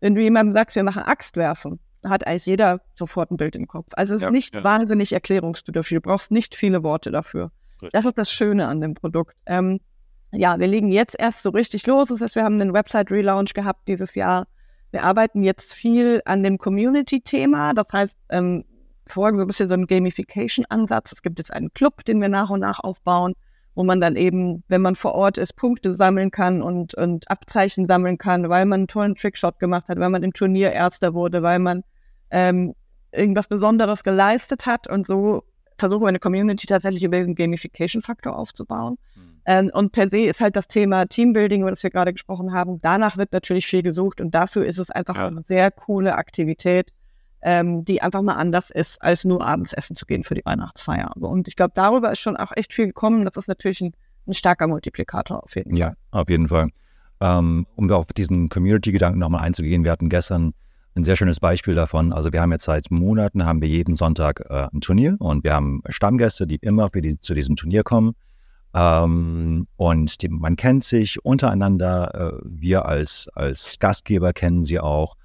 Wenn 0.00 0.14
du 0.14 0.22
jemandem 0.22 0.54
sagst, 0.54 0.76
wir 0.76 0.82
machen 0.82 1.02
Axtwerfen, 1.02 1.80
hat 2.04 2.26
eigentlich 2.26 2.46
jeder 2.46 2.80
sofort 2.94 3.30
ein 3.30 3.36
Bild 3.36 3.56
im 3.56 3.66
Kopf. 3.66 3.88
Also 3.92 4.14
es 4.14 4.18
ist 4.18 4.22
ja, 4.22 4.30
nicht 4.30 4.54
ja. 4.54 4.64
wahnsinnig 4.64 5.12
erklärungsbedürftig. 5.12 5.96
Du 5.96 6.00
brauchst 6.00 6.30
nicht 6.30 6.54
viele 6.54 6.82
Worte 6.82 7.10
dafür. 7.10 7.50
Richtig. 7.82 7.90
Das 7.92 8.04
ist 8.04 8.18
das 8.18 8.32
Schöne 8.32 8.68
an 8.68 8.80
dem 8.80 8.94
Produkt. 8.94 9.36
Ähm, 9.46 9.80
ja, 10.32 10.58
wir 10.58 10.68
legen 10.68 10.92
jetzt 10.92 11.16
erst 11.18 11.42
so 11.42 11.50
richtig 11.50 11.86
los. 11.86 12.08
Das 12.08 12.20
heißt, 12.20 12.36
wir 12.36 12.44
haben 12.44 12.60
einen 12.60 12.72
Website-Relaunch 12.72 13.52
gehabt 13.52 13.88
dieses 13.88 14.14
Jahr. 14.14 14.46
Wir 14.90 15.04
arbeiten 15.04 15.42
jetzt 15.42 15.74
viel 15.74 16.20
an 16.24 16.42
dem 16.42 16.58
Community-Thema. 16.58 17.74
Das 17.74 17.86
heißt, 17.92 18.18
ähm, 18.30 18.64
folgen 19.06 19.38
so 19.38 19.44
ein 19.44 19.46
bisschen 19.46 19.68
so 19.68 19.74
einen 19.74 19.86
Gamification-Ansatz. 19.86 21.12
Es 21.12 21.22
gibt 21.22 21.38
jetzt 21.38 21.52
einen 21.52 21.72
Club, 21.72 22.04
den 22.04 22.20
wir 22.20 22.28
nach 22.28 22.50
und 22.50 22.60
nach 22.60 22.80
aufbauen, 22.80 23.34
wo 23.74 23.84
man 23.84 24.00
dann 24.00 24.16
eben, 24.16 24.64
wenn 24.68 24.82
man 24.82 24.96
vor 24.96 25.14
Ort 25.14 25.38
ist, 25.38 25.56
Punkte 25.56 25.94
sammeln 25.94 26.30
kann 26.30 26.62
und, 26.62 26.94
und 26.94 27.30
Abzeichen 27.30 27.86
sammeln 27.86 28.18
kann, 28.18 28.48
weil 28.48 28.66
man 28.66 28.80
einen 28.80 28.88
tollen 28.88 29.14
Trickshot 29.14 29.58
gemacht 29.58 29.88
hat, 29.88 29.98
weil 29.98 30.10
man 30.10 30.22
im 30.22 30.32
Turnier 30.32 30.72
Erster 30.72 31.14
wurde, 31.14 31.42
weil 31.42 31.58
man 31.58 31.82
ähm, 32.30 32.74
irgendwas 33.12 33.46
Besonderes 33.46 34.02
geleistet 34.02 34.66
hat. 34.66 34.88
Und 34.88 35.06
so 35.06 35.44
versuchen 35.78 36.02
wir 36.02 36.08
eine 36.08 36.18
Community 36.18 36.66
tatsächlich 36.66 37.02
über 37.04 37.18
den 37.18 37.34
Gamification-Faktor 37.34 38.36
aufzubauen. 38.36 38.98
Ähm, 39.46 39.70
und 39.72 39.92
per 39.92 40.10
se 40.10 40.20
ist 40.20 40.40
halt 40.40 40.56
das 40.56 40.68
Thema 40.68 41.06
Teambuilding, 41.06 41.62
über 41.62 41.70
das 41.70 41.82
wir 41.82 41.90
gerade 41.90 42.12
gesprochen 42.12 42.52
haben, 42.52 42.80
danach 42.80 43.16
wird 43.16 43.32
natürlich 43.32 43.66
viel 43.66 43.82
gesucht 43.82 44.20
und 44.20 44.34
dafür 44.34 44.66
ist 44.66 44.78
es 44.78 44.90
einfach 44.90 45.16
ja. 45.16 45.26
eine 45.26 45.42
sehr 45.42 45.70
coole 45.70 46.14
Aktivität, 46.14 46.92
ähm, 47.42 47.84
die 47.84 48.02
einfach 48.02 48.22
mal 48.22 48.34
anders 48.34 48.70
ist, 48.70 49.00
als 49.02 49.24
nur 49.24 49.46
abends 49.46 49.72
essen 49.72 49.96
zu 49.96 50.04
gehen 50.06 50.24
für 50.24 50.34
die 50.34 50.44
Weihnachtsfeier. 50.44 51.12
Und 51.16 51.48
ich 51.48 51.56
glaube, 51.56 51.72
darüber 51.74 52.12
ist 52.12 52.20
schon 52.20 52.36
auch 52.36 52.52
echt 52.54 52.74
viel 52.74 52.86
gekommen. 52.86 53.24
Das 53.24 53.36
ist 53.36 53.48
natürlich 53.48 53.80
ein, 53.80 53.94
ein 54.26 54.34
starker 54.34 54.66
Multiplikator 54.66 55.42
auf 55.42 55.54
jeden 55.54 55.70
Fall. 55.70 55.78
Ja, 55.78 55.94
auf 56.10 56.28
jeden 56.28 56.48
Fall. 56.48 56.68
Ähm, 57.20 57.66
um 57.76 57.90
auf 57.90 58.06
diesen 58.06 58.48
Community-Gedanken 58.48 59.18
nochmal 59.18 59.42
einzugehen, 59.42 59.84
wir 59.84 59.90
hatten 59.90 60.08
gestern 60.08 60.52
ein 60.94 61.04
sehr 61.04 61.16
schönes 61.16 61.40
Beispiel 61.40 61.74
davon. 61.74 62.12
Also 62.12 62.32
wir 62.32 62.40
haben 62.40 62.52
jetzt 62.52 62.64
seit 62.64 62.90
Monaten 62.90 63.44
haben 63.44 63.60
wir 63.60 63.68
jeden 63.68 63.94
Sonntag 63.94 64.40
äh, 64.48 64.68
ein 64.72 64.80
Turnier 64.80 65.16
und 65.18 65.44
wir 65.44 65.54
haben 65.54 65.82
Stammgäste, 65.88 66.46
die 66.46 66.56
immer 66.56 66.88
die, 66.90 67.20
zu 67.20 67.34
diesem 67.34 67.56
Turnier 67.56 67.82
kommen. 67.82 68.14
Ähm, 68.72 69.66
und 69.76 70.22
die, 70.22 70.28
man 70.28 70.56
kennt 70.56 70.84
sich 70.84 71.24
untereinander. 71.24 72.14
Äh, 72.14 72.40
wir 72.44 72.86
als, 72.86 73.28
als 73.34 73.78
Gastgeber 73.78 74.32
kennen 74.32 74.62
sie 74.62 74.78
auch. 74.78 75.16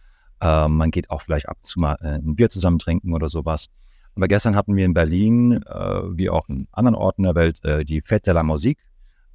Äh, 0.42 0.68
man 0.68 0.92
geht 0.92 1.10
auch 1.10 1.22
vielleicht 1.22 1.48
ab 1.48 1.58
und 1.62 1.68
zu 1.68 1.80
mal 1.80 1.98
äh, 2.02 2.16
ein 2.16 2.36
Bier 2.36 2.50
zusammen 2.50 2.80
trinken 2.80 3.14
oder 3.14 3.30
sowas. 3.30 3.68
Aber 4.16 4.28
gestern 4.28 4.56
hatten 4.56 4.76
wir 4.76 4.86
in 4.86 4.94
Berlin, 4.94 5.62
äh, 5.64 6.02
wie 6.18 6.30
auch 6.30 6.48
in 6.50 6.68
anderen 6.72 6.96
Orten 6.96 7.24
der 7.24 7.36
Welt, 7.36 7.64
äh, 7.64 7.84
die 7.84 8.02
Fête 8.02 8.26
de 8.26 8.34
la 8.34 8.44
Musique. 8.44 8.80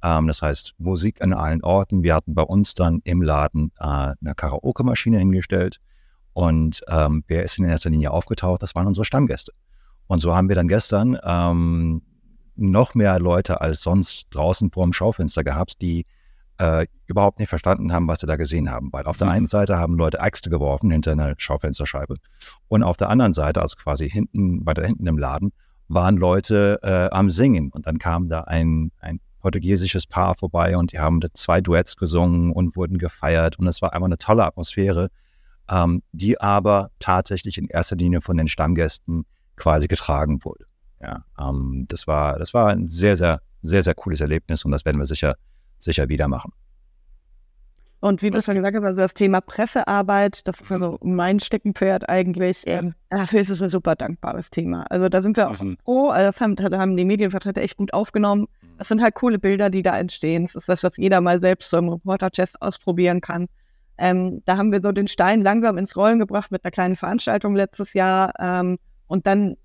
Ähm, 0.03 0.27
das 0.27 0.41
heißt 0.41 0.73
Musik 0.77 1.21
an 1.21 1.33
allen 1.33 1.63
Orten. 1.63 2.03
Wir 2.03 2.15
hatten 2.15 2.33
bei 2.33 2.43
uns 2.43 2.73
dann 2.73 2.99
im 3.03 3.21
Laden 3.21 3.71
eine 3.77 4.35
Karaoke-Maschine 4.35 5.19
hingestellt. 5.19 5.77
Und 6.33 6.81
ähm, 6.87 7.23
wer 7.27 7.43
ist 7.43 7.57
in 7.57 7.65
erster 7.65 7.89
Linie 7.89 8.11
aufgetaucht? 8.11 8.63
Das 8.63 8.73
waren 8.73 8.87
unsere 8.87 9.05
Stammgäste. 9.05 9.51
Und 10.07 10.21
so 10.21 10.35
haben 10.35 10.49
wir 10.49 10.55
dann 10.55 10.67
gestern 10.67 11.17
ähm, 11.23 12.01
noch 12.55 12.95
mehr 12.95 13.19
Leute 13.19 13.61
als 13.61 13.81
sonst 13.81 14.27
draußen 14.31 14.71
vor 14.71 14.85
dem 14.85 14.93
Schaufenster 14.93 15.43
gehabt, 15.43 15.81
die 15.81 16.05
äh, 16.57 16.85
überhaupt 17.07 17.39
nicht 17.39 17.49
verstanden 17.49 17.91
haben, 17.91 18.07
was 18.07 18.19
sie 18.19 18.27
da 18.27 18.35
gesehen 18.35 18.69
haben. 18.69 18.89
Weil 18.91 19.05
auf 19.05 19.17
der 19.17 19.27
mhm. 19.27 19.33
einen 19.33 19.47
Seite 19.47 19.77
haben 19.77 19.95
Leute 19.95 20.19
Äxte 20.19 20.49
geworfen 20.49 20.91
hinter 20.91 21.13
einer 21.13 21.33
Schaufensterscheibe 21.37 22.15
und 22.67 22.83
auf 22.83 22.97
der 22.97 23.09
anderen 23.09 23.33
Seite, 23.33 23.61
also 23.61 23.75
quasi 23.75 24.09
hinten, 24.09 24.65
weiter 24.65 24.85
hinten 24.85 25.07
im 25.07 25.17
Laden, 25.17 25.51
waren 25.87 26.17
Leute 26.17 26.79
äh, 26.83 27.13
am 27.13 27.29
Singen. 27.29 27.71
Und 27.71 27.87
dann 27.87 27.97
kam 27.97 28.29
da 28.29 28.41
ein, 28.41 28.91
ein 28.99 29.19
portugiesisches 29.39 30.05
Paar 30.07 30.35
vorbei 30.35 30.77
und 30.77 30.91
die 30.93 30.99
haben 30.99 31.19
zwei 31.33 31.61
Duets 31.61 31.97
gesungen 31.97 32.51
und 32.51 32.75
wurden 32.75 32.97
gefeiert. 32.97 33.57
Und 33.59 33.67
es 33.67 33.81
war 33.81 33.93
einfach 33.93 34.05
eine 34.05 34.17
tolle 34.17 34.45
Atmosphäre, 34.45 35.09
ähm, 35.69 36.03
die 36.11 36.39
aber 36.39 36.91
tatsächlich 36.99 37.57
in 37.57 37.67
erster 37.67 37.95
Linie 37.95 38.21
von 38.21 38.37
den 38.37 38.47
Stammgästen 38.47 39.25
quasi 39.55 39.87
getragen 39.87 40.45
wurde. 40.45 40.65
Ja, 41.01 41.25
ähm, 41.39 41.85
das 41.87 42.07
war, 42.07 42.37
das 42.37 42.53
war 42.53 42.69
ein 42.69 42.87
sehr, 42.87 43.15
sehr, 43.15 43.41
sehr, 43.61 43.83
sehr 43.83 43.95
cooles 43.95 44.21
Erlebnis 44.21 44.65
und 44.65 44.71
das 44.71 44.85
werden 44.85 44.97
wir 44.97 45.05
sicher, 45.05 45.35
sicher 45.77 46.09
wieder 46.09 46.27
machen. 46.27 46.53
Und 48.01 48.23
wie 48.23 48.31
du 48.31 48.41
schon 48.41 48.55
gesagt 48.55 48.75
hast, 48.75 48.83
also 48.83 48.97
das 48.97 49.13
Thema 49.13 49.41
Pressearbeit, 49.41 50.47
das 50.47 50.59
ist 50.59 50.71
also 50.71 50.97
mein 51.03 51.39
Steckenpferd 51.39 52.09
eigentlich. 52.09 52.63
Ähm, 52.65 52.95
dafür 53.09 53.41
ist 53.41 53.51
es 53.51 53.61
ein 53.61 53.69
super 53.69 53.95
dankbares 53.95 54.49
Thema. 54.49 54.85
Also 54.89 55.07
da 55.07 55.21
sind 55.21 55.37
wir 55.37 55.47
auch 55.47 55.61
mhm. 55.61 55.77
froh. 55.85 56.09
Also 56.09 56.31
das 56.31 56.41
haben, 56.41 56.55
haben, 56.79 56.97
die 56.97 57.05
Medienvertreter 57.05 57.61
echt 57.61 57.77
gut 57.77 57.93
aufgenommen. 57.93 58.47
Das 58.79 58.87
sind 58.87 59.03
halt 59.03 59.13
coole 59.13 59.37
Bilder, 59.37 59.69
die 59.69 59.83
da 59.83 59.99
entstehen. 59.99 60.47
Das 60.47 60.55
ist 60.55 60.67
was, 60.67 60.81
was 60.83 60.97
jeder 60.97 61.21
mal 61.21 61.39
selbst 61.39 61.69
so 61.69 61.77
im 61.77 61.89
Reporter-Chest 61.89 62.59
ausprobieren 62.59 63.21
kann. 63.21 63.45
Ähm, 63.99 64.41
da 64.45 64.57
haben 64.57 64.71
wir 64.71 64.81
so 64.81 64.91
den 64.91 65.07
Stein 65.07 65.41
langsam 65.41 65.77
ins 65.77 65.95
Rollen 65.95 66.17
gebracht 66.17 66.49
mit 66.49 66.65
einer 66.65 66.71
kleinen 66.71 66.95
Veranstaltung 66.95 67.55
letztes 67.55 67.93
Jahr. 67.93 68.33
Ähm, 68.39 68.79
und 69.05 69.27
dann 69.27 69.57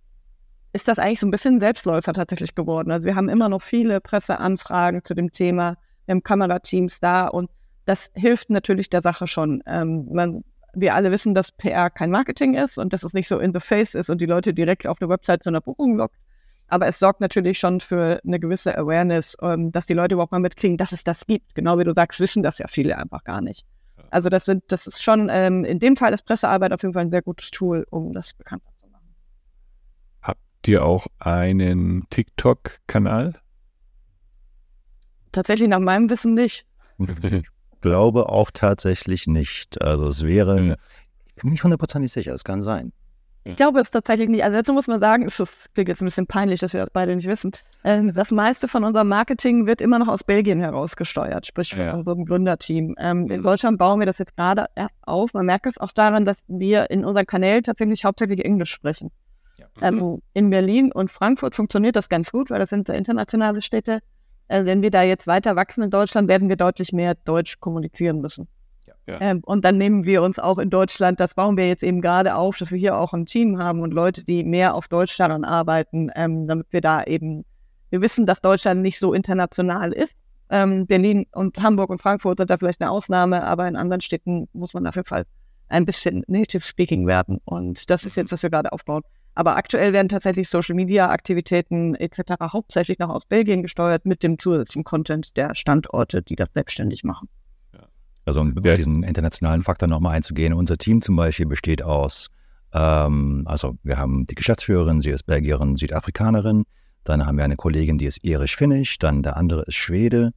ist 0.77 0.89
das 0.89 0.99
eigentlich 0.99 1.21
so 1.21 1.27
ein 1.27 1.31
bisschen 1.31 1.59
Selbstläufer 1.59 2.13
tatsächlich 2.13 2.55
geworden. 2.55 2.91
Also 2.91 3.07
wir 3.07 3.17
haben 3.17 3.31
immer 3.31 3.49
noch 3.49 3.63
viele 3.63 4.01
Presseanfragen 4.01 5.03
zu 5.05 5.15
dem 5.15 5.33
Thema. 5.33 5.77
Wir 6.05 6.13
haben 6.13 6.23
Kamerateams 6.23 7.01
da 7.01 7.27
und 7.29 7.51
das 7.87 8.11
hilft 8.15 8.51
natürlich 8.51 8.91
der 8.91 9.01
Sache 9.01 9.27
schon. 9.27 9.63
Ähm, 9.67 10.07
man, 10.13 10.45
wir 10.75 10.95
alle 10.95 11.11
wissen, 11.11 11.35
dass 11.35 11.51
PR 11.51 11.89
kein 11.89 12.11
Marketing 12.11 12.55
ist 12.55 12.77
und 12.77 12.93
dass 12.93 13.05
es 13.05 13.15
nicht 13.15 13.27
so 13.27 13.39
in 13.39 13.55
the 13.55 13.61
face 13.61 13.95
ist 13.95 14.11
und 14.11 14.21
die 14.21 14.27
Leute 14.27 14.53
direkt 14.53 14.87
auf 14.87 15.01
eine 15.01 15.09
Website 15.09 15.45
zu 15.45 15.49
einer 15.49 15.63
Buchung 15.63 15.97
lockt. 15.97 16.17
Aber 16.69 16.87
es 16.87 16.99
sorgt 16.99 17.21
natürlich 17.21 17.59
schon 17.59 17.81
für 17.81 18.21
eine 18.27 18.39
gewisse 18.39 18.77
Awareness, 18.77 19.35
ähm, 19.41 19.73
dass 19.73 19.87
die 19.87 19.95
Leute 19.95 20.15
überhaupt 20.15 20.33
mal 20.33 20.41
mitkriegen, 20.41 20.77
dass 20.77 20.93
es 20.93 21.05
das 21.05 21.27
gibt. 21.27 21.55
Genau 21.55 21.79
wie 21.79 21.85
du 21.85 21.95
sagst, 21.95 22.21
wissen 22.21 22.43
das 22.43 22.59
ja 22.59 22.69
viele 22.69 22.99
einfach 22.99 23.25
gar 23.25 23.41
nicht. 23.41 23.65
Also 24.11 24.29
das 24.29 24.45
sind, 24.45 24.65
das 24.69 24.87
ist 24.87 25.03
schon 25.03 25.31
ähm, 25.33 25.65
in 25.65 25.79
dem 25.79 25.97
Fall 25.97 26.13
ist 26.13 26.27
Pressearbeit 26.27 26.73
auf 26.73 26.83
jeden 26.83 26.93
Fall 26.93 27.05
ein 27.05 27.11
sehr 27.11 27.23
gutes 27.23 27.51
Tool, 27.51 27.87
um 27.91 28.13
das 28.13 28.35
bekannter 28.35 28.67
zu 28.67 28.71
machen. 28.71 28.76
Habt 30.67 30.73
ihr 30.73 30.85
auch 30.85 31.07
einen 31.21 32.09
TikTok-Kanal? 32.11 33.35
Tatsächlich 35.31 35.69
nach 35.69 35.79
meinem 35.79 36.11
Wissen 36.11 36.35
nicht. 36.35 36.67
glaube 37.81 38.29
auch 38.29 38.51
tatsächlich 38.53 39.29
nicht. 39.29 39.81
Also 39.81 40.09
es 40.09 40.25
wäre, 40.25 40.61
ja. 40.61 40.75
ich 41.29 41.37
bin 41.37 41.51
nicht 41.51 41.63
hundertprozentig 41.63 42.11
sicher, 42.11 42.35
es 42.35 42.43
kann 42.43 42.63
sein. 42.63 42.93
Ich 43.45 43.55
glaube 43.55 43.79
es 43.79 43.93
tatsächlich 43.93 44.29
nicht. 44.29 44.43
Also 44.43 44.57
dazu 44.57 44.73
muss 44.73 44.89
man 44.89 45.01
sagen, 45.01 45.29
es 45.29 45.69
klingt 45.73 45.89
jetzt 45.89 46.03
ein 46.03 46.07
bisschen 46.07 46.27
peinlich, 46.27 46.59
dass 46.59 46.73
wir 46.73 46.81
das 46.81 46.91
beide 46.93 47.15
nicht 47.15 47.29
wissen. 47.29 47.53
Ähm, 47.85 48.13
das 48.13 48.33
meiste 48.33 48.67
von 48.67 48.83
unserem 48.83 49.07
Marketing 49.07 49.67
wird 49.67 49.81
immer 49.81 50.01
noch 50.01 50.09
aus 50.09 50.25
Belgien 50.25 50.59
herausgesteuert, 50.59 51.47
sprich 51.47 51.77
von 51.77 51.85
ja. 51.85 51.95
unserem 51.95 52.25
Gründerteam. 52.25 52.97
Ähm, 52.99 53.31
in 53.31 53.45
Deutschland 53.45 53.79
bauen 53.79 54.01
wir 54.01 54.07
das 54.07 54.19
jetzt 54.19 54.35
gerade 54.35 54.67
erst 54.75 54.97
auf. 55.03 55.33
Man 55.33 55.47
merkt 55.47 55.67
es 55.67 55.79
auch 55.79 55.93
daran, 55.93 56.25
dass 56.25 56.43
wir 56.49 56.91
in 56.91 57.05
unseren 57.05 57.25
Kanälen 57.25 57.63
tatsächlich 57.63 58.05
hauptsächlich 58.05 58.45
Englisch 58.45 58.73
sprechen. 58.73 59.13
Ja. 59.59 59.67
Ähm, 59.81 60.23
in 60.35 60.51
Berlin 60.51 60.93
und 60.93 61.11
Frankfurt 61.11 61.55
funktioniert 61.55 61.97
das 61.97 62.09
ganz 62.09 62.31
gut, 62.31 62.51
weil 62.51 62.59
das 62.59 62.71
sind 62.71 62.87
sehr 62.87 62.97
internationale 62.97 63.63
Städte. 63.63 64.01
Äh, 64.49 64.65
wenn 64.65 64.83
wir 64.83 64.91
da 64.91 65.03
jetzt 65.03 65.27
weiter 65.27 65.57
wachsen 65.57 65.83
in 65.83 65.91
Deutschland, 65.91 66.29
werden 66.29 66.49
wir 66.49 66.57
deutlich 66.57 66.93
mehr 66.93 67.15
Deutsch 67.15 67.59
kommunizieren 67.61 68.21
müssen. 68.21 68.49
Ja. 69.07 69.21
Ähm, 69.21 69.41
und 69.45 69.65
dann 69.65 69.79
nehmen 69.79 70.05
wir 70.05 70.23
uns 70.23 70.39
auch 70.39 70.59
in 70.59 70.69
Deutschland, 70.69 71.21
das 71.21 71.35
bauen 71.35 71.57
wir 71.57 71.69
jetzt 71.69 71.85
eben 71.85 72.01
gerade 72.01 72.35
auf, 72.35 72.59
dass 72.59 72.73
wir 72.73 72.79
hier 72.79 72.97
auch 72.97 73.13
ein 73.13 73.27
Team 73.27 73.59
haben 73.59 73.81
und 73.81 73.95
Leute, 73.95 74.25
die 74.25 74.43
mehr 74.43 74.75
auf 74.75 74.89
Deutsch 74.89 75.17
daran 75.17 75.45
arbeiten, 75.45 76.11
ähm, 76.17 76.49
damit 76.49 76.67
wir 76.71 76.81
da 76.81 77.05
eben, 77.05 77.45
wir 77.91 78.01
wissen, 78.01 78.27
dass 78.27 78.41
Deutschland 78.41 78.83
nicht 78.83 78.99
so 78.99 79.13
international 79.13 79.93
ist. 79.93 80.15
Ähm, 80.51 80.87
Berlin 80.87 81.27
und 81.33 81.57
Hamburg 81.61 81.91
und 81.91 82.01
Frankfurt 82.01 82.39
sind 82.39 82.51
da 82.51 82.57
vielleicht 82.57 82.81
eine 82.81 82.91
Ausnahme, 82.91 83.45
aber 83.45 83.67
in 83.69 83.77
anderen 83.77 84.01
Städten 84.01 84.49
muss 84.53 84.75
man 84.75 84.87
auf 84.87 84.97
jeden 84.97 85.07
Fall 85.07 85.25
ein 85.69 85.85
bisschen 85.85 86.25
native 86.27 86.63
speaking 86.63 87.07
werden. 87.07 87.41
Und 87.45 87.91
das 87.91 88.05
ist 88.05 88.17
jetzt, 88.17 88.33
was 88.33 88.43
wir 88.43 88.51
gerade 88.51 88.73
aufbauen. 88.73 89.03
Aber 89.37 89.57
aktuell 89.57 89.93
werden 89.93 90.09
tatsächlich 90.09 90.49
Social-Media-Aktivitäten 90.49 91.95
etc. 91.95 92.33
hauptsächlich 92.41 92.99
noch 92.99 93.11
aus 93.11 93.27
Belgien 93.27 93.63
gesteuert 93.63 94.07
mit 94.07 94.23
dem 94.23 94.39
zusätzlichen 94.39 94.83
Content 94.83 95.37
der 95.37 95.55
Standorte, 95.55 96.23
die 96.23 96.37
das 96.37 96.49
selbstständig 96.55 97.05
machen. 97.05 97.29
Also 98.25 98.41
um 98.41 98.55
ja. 98.65 98.75
diesen 98.75 99.05
internationalen 99.05 99.63
Faktor 99.63 99.89
nochmal 99.89 100.17
einzugehen, 100.17 100.53
unser 100.53 100.79
Team 100.79 101.01
zum 101.01 101.15
Beispiel 101.15 101.47
besteht 101.47 101.83
aus, 101.83 102.29
ähm, 102.73 103.43
also 103.45 103.77
wir 103.85 103.99
haben 103.99 104.27
die 104.27 104.35
Geschäftsführerin, 104.35 105.01
sie 105.01 105.11
ist 105.11 105.25
Belgierin, 105.25 105.77
Südafrikanerin, 105.77 106.65
dann 107.05 107.25
haben 107.25 107.37
wir 107.37 107.45
eine 107.45 107.57
Kollegin, 107.57 107.99
die 107.99 108.07
ist 108.07 108.25
irisch-finnisch, 108.25 108.99
dann 108.99 109.23
der 109.23 109.37
andere 109.37 109.63
ist 109.63 109.77
Schwede, 109.77 110.33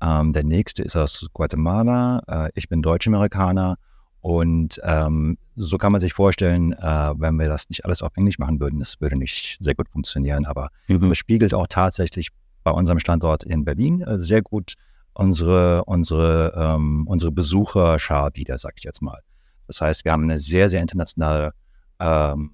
ähm, 0.00 0.32
der 0.32 0.44
nächste 0.44 0.84
ist 0.84 0.96
aus 0.96 1.26
Guatemala, 1.34 2.22
äh, 2.28 2.50
ich 2.54 2.68
bin 2.68 2.80
Deutsch-Amerikaner 2.80 3.76
und 4.24 4.80
ähm, 4.84 5.36
so 5.54 5.76
kann 5.76 5.92
man 5.92 6.00
sich 6.00 6.14
vorstellen, 6.14 6.72
äh, 6.72 7.12
wenn 7.18 7.38
wir 7.38 7.46
das 7.46 7.68
nicht 7.68 7.84
alles 7.84 8.00
auf 8.00 8.16
Englisch 8.16 8.38
machen 8.38 8.58
würden, 8.58 8.78
das 8.78 8.98
würde 8.98 9.16
nicht 9.16 9.58
sehr 9.60 9.74
gut 9.74 9.90
funktionieren. 9.90 10.46
Aber 10.46 10.70
mhm. 10.88 11.10
das 11.10 11.18
spiegelt 11.18 11.52
auch 11.52 11.66
tatsächlich 11.68 12.28
bei 12.62 12.70
unserem 12.70 13.00
Standort 13.00 13.42
in 13.42 13.66
Berlin 13.66 14.00
äh, 14.00 14.18
sehr 14.18 14.40
gut 14.40 14.76
unsere, 15.12 15.84
unsere, 15.84 16.54
ähm, 16.56 17.06
unsere 17.06 17.32
Besucherschar 17.32 18.30
wieder, 18.32 18.56
sag 18.56 18.78
ich 18.78 18.84
jetzt 18.84 19.02
mal. 19.02 19.20
Das 19.66 19.82
heißt, 19.82 20.06
wir 20.06 20.12
haben 20.12 20.22
eine 20.22 20.38
sehr, 20.38 20.70
sehr 20.70 20.80
internationale, 20.80 21.52
ähm, 22.00 22.50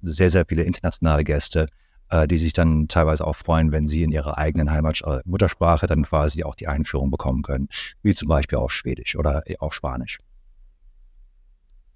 sehr, 0.00 0.30
sehr 0.30 0.44
viele 0.48 0.62
internationale 0.62 1.24
Gäste, 1.24 1.66
äh, 2.08 2.28
die 2.28 2.38
sich 2.38 2.52
dann 2.52 2.86
teilweise 2.86 3.26
auch 3.26 3.34
freuen, 3.34 3.72
wenn 3.72 3.88
sie 3.88 4.04
in 4.04 4.12
ihrer 4.12 4.38
eigenen 4.38 4.70
Heimat 4.70 5.02
äh, 5.04 5.18
Muttersprache 5.24 5.88
dann 5.88 6.04
quasi 6.04 6.44
auch 6.44 6.54
die 6.54 6.68
Einführung 6.68 7.10
bekommen 7.10 7.42
können, 7.42 7.66
wie 8.04 8.14
zum 8.14 8.28
Beispiel 8.28 8.58
auf 8.58 8.70
Schwedisch 8.70 9.16
oder 9.16 9.42
auf 9.58 9.74
Spanisch. 9.74 10.20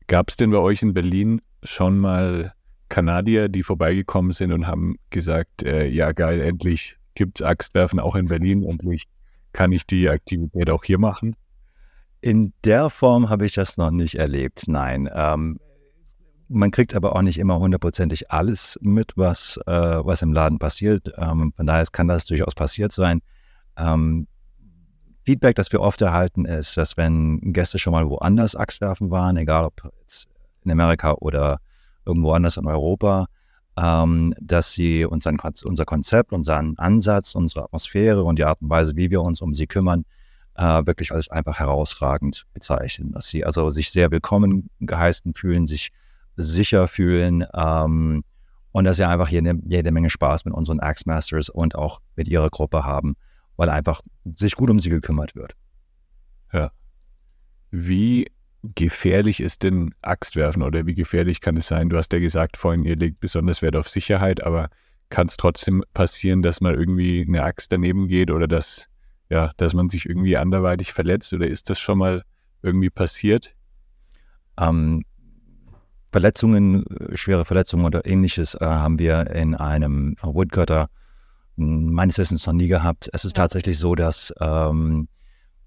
Gab 0.09 0.31
es 0.31 0.37
denn 0.37 0.51
bei 0.51 0.59
euch 0.59 0.83
in 0.83 0.95
Berlin 0.95 1.43
schon 1.63 1.99
mal 1.99 2.55
Kanadier, 2.89 3.49
die 3.49 3.63
vorbeigekommen 3.63 4.33
sind 4.33 4.53
und 4.53 4.67
haben 4.67 4.97
gesagt, 5.11 5.63
äh, 5.63 5.87
ja 5.87 6.13
geil, 6.13 6.41
endlich 6.41 6.97
gibt 7.15 7.41
es 7.41 7.47
Axtwerfen 7.47 8.01
auch 8.01 8.17
in 8.17 8.27
Berlin, 8.27 8.63
endlich 8.63 9.05
kann 9.53 9.71
ich 9.71 9.87
die 9.87 10.09
Aktivität 10.09 10.71
auch 10.71 10.83
hier 10.83 10.99
machen? 10.99 11.37
In 12.23 12.55
der 12.65 12.89
Form 12.89 13.29
habe 13.29 13.45
ich 13.45 13.53
das 13.53 13.77
noch 13.77 13.91
nicht 13.91 14.15
erlebt, 14.15 14.65
nein. 14.67 15.11
Ähm, 15.13 15.59
man 16.49 16.71
kriegt 16.71 16.95
aber 16.95 17.15
auch 17.15 17.23
nicht 17.23 17.39
immer 17.39 17.59
hundertprozentig 17.59 18.31
alles 18.31 18.79
mit, 18.81 19.13
was, 19.17 19.61
äh, 19.67 19.71
was 19.71 20.23
im 20.23 20.33
Laden 20.33 20.59
passiert. 20.59 21.13
Ähm, 21.19 21.53
von 21.55 21.67
daher 21.67 21.85
kann 21.93 22.09
das 22.09 22.25
durchaus 22.25 22.55
passiert 22.55 22.93
sein. 22.93 23.21
Ähm, 23.77 24.27
Feedback, 25.29 25.57
das 25.57 25.71
wir 25.73 25.83
oft 25.83 26.01
erhalten, 26.01 26.47
ist, 26.47 26.79
dass 26.79 26.97
wenn 26.97 27.53
Gäste 27.53 27.79
schon 27.79 27.93
mal 27.93 28.09
woanders 28.09 28.57
Axtwerfen 28.57 29.11
waren, 29.11 29.37
egal 29.37 29.67
ob 29.67 29.83
jetzt 30.01 30.27
in 30.65 30.71
Amerika 30.71 31.13
oder 31.13 31.59
irgendwo 32.07 32.33
anders 32.33 32.57
in 32.57 32.65
Europa, 32.67 33.27
ähm, 33.79 34.33
dass 34.41 34.73
sie 34.73 35.05
unseren, 35.05 35.39
unser 35.65 35.85
Konzept, 35.85 36.33
unseren 36.33 36.79
Ansatz, 36.79 37.35
unsere 37.35 37.65
Atmosphäre 37.65 38.25
und 38.25 38.39
die 38.39 38.45
Art 38.45 38.63
und 38.63 38.71
Weise, 38.71 38.97
wie 38.97 39.11
wir 39.11 39.21
uns 39.21 39.43
um 39.43 39.53
sie 39.53 39.67
kümmern, 39.67 40.07
äh, 40.55 40.87
wirklich 40.87 41.13
als 41.13 41.29
einfach 41.29 41.59
herausragend 41.59 42.47
bezeichnen. 42.55 43.13
Dass 43.13 43.29
sie 43.29 43.45
also 43.45 43.69
sich 43.69 43.91
sehr 43.91 44.11
willkommen 44.11 44.71
geheißen 44.81 45.35
fühlen, 45.35 45.67
sich 45.67 45.91
sicher 46.37 46.89
fühlen 46.89 47.45
ähm, 47.53 48.25
und 48.73 48.85
dass 48.85 48.97
sie 48.97 49.07
einfach 49.07 49.29
jede, 49.29 49.59
jede 49.67 49.93
Menge 49.93 50.09
Spaß 50.09 50.47
mit 50.47 50.55
unseren 50.55 50.81
Axe 50.81 51.05
Masters 51.05 51.51
und 51.51 51.75
auch 51.75 52.01
mit 52.17 52.29
ihrer 52.29 52.49
Gruppe 52.49 52.87
haben 52.87 53.15
weil 53.59 53.69
einfach 53.69 54.01
sich 54.37 54.55
gut 54.55 54.71
um 54.71 54.79
sie 54.79 54.89
gekümmert 54.89 55.35
wird. 55.35 55.55
Ja. 56.53 56.71
Wie 57.71 58.31
gefährlich 58.63 59.41
ist 59.41 59.65
denn 59.65 59.95
Axtwerfen 60.01 60.63
oder 60.63 60.87
wie 60.87 60.95
gefährlich 60.95 61.41
kann 61.41 61.57
es 61.57 61.69
sein? 61.69 61.91
Du 61.91 61.99
hast 61.99 62.13
ja 62.13 62.21
gesagt 62.21 62.57
vorhin, 62.57 62.85
ihr 62.85 62.97
legt 62.97 63.21
besonders 63.21 63.61
Wert 63.61 63.77
auf 63.77 63.89
Sicherheit, 63.89 64.43
aber 64.43 64.71
kann 65.11 65.27
es 65.27 65.37
trotzdem 65.37 65.83
passieren, 65.93 66.41
dass 66.41 66.61
mal 66.61 66.75
irgendwie 66.75 67.25
eine 67.27 67.43
Axt 67.43 67.73
daneben 67.73 68.09
geht 68.09 68.31
oder 68.31 68.47
dass, 68.47 68.87
ja, 69.29 69.51
dass 69.57 69.75
man 69.75 69.89
sich 69.89 70.07
irgendwie 70.07 70.37
anderweitig 70.37 70.93
verletzt 70.93 71.33
oder 71.33 71.47
ist 71.47 71.69
das 71.69 71.81
schon 71.81 71.99
mal 71.99 72.23
irgendwie 72.63 72.91
passiert? 72.91 73.55
Ähm, 74.59 75.03
Verletzungen, 76.13 76.85
schwere 77.15 77.45
Verletzungen 77.45 77.85
oder 77.85 78.07
ähnliches 78.07 78.55
äh, 78.55 78.65
haben 78.65 78.99
wir 78.99 79.31
in 79.31 79.55
einem 79.55 80.17
Woodcutter 80.23 80.89
meines 81.59 82.19
Wissens 82.19 82.47
noch 82.47 82.55
nie 82.55 82.69
gehabt. 82.69 83.09
Es 83.13 83.25
ist 83.25 83.37
tatsächlich 83.37 83.79
so, 83.79 83.95
dass 83.95 84.33
ähm, 84.41 85.09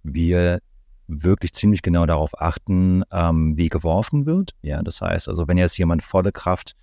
wir 0.03 0.59
wirklich 1.07 1.53
ziemlich 1.53 1.81
genau 1.81 2.05
darauf 2.05 2.39
achten, 2.39 3.03
ähm, 3.11 3.57
wie 3.57 3.69
geworfen 3.69 4.25
wird. 4.25 4.51
Ja, 4.61 4.81
das 4.81 5.01
heißt, 5.01 5.27
also 5.27 5.47
wenn 5.47 5.57
jetzt 5.57 5.77
jemand 5.77 6.03
volle 6.03 6.31
Kraft 6.31 6.73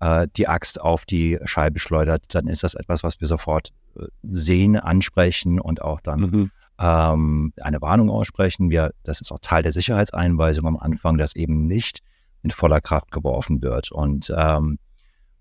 äh, 0.00 0.26
die 0.36 0.48
Axt 0.48 0.80
auf 0.80 1.04
die 1.04 1.38
Scheibe 1.44 1.78
schleudert, 1.78 2.34
dann 2.34 2.46
ist 2.46 2.62
das 2.62 2.74
etwas, 2.74 3.02
was 3.02 3.20
wir 3.20 3.28
sofort 3.28 3.70
äh, 3.96 4.06
sehen, 4.22 4.76
ansprechen 4.76 5.60
und 5.60 5.82
auch 5.82 6.00
dann 6.00 6.20
mhm. 6.20 6.50
ähm, 6.80 7.52
eine 7.60 7.80
Warnung 7.82 8.10
aussprechen. 8.10 8.70
Wir, 8.70 8.92
das 9.02 9.20
ist 9.20 9.30
auch 9.32 9.40
Teil 9.40 9.62
der 9.62 9.72
Sicherheitseinweisung 9.72 10.66
am 10.66 10.76
Anfang, 10.76 11.18
dass 11.18 11.36
eben 11.36 11.66
nicht 11.66 12.00
mit 12.42 12.52
voller 12.52 12.80
Kraft 12.80 13.10
geworfen 13.10 13.62
wird. 13.62 13.92
Und 13.92 14.32
ähm, 14.36 14.78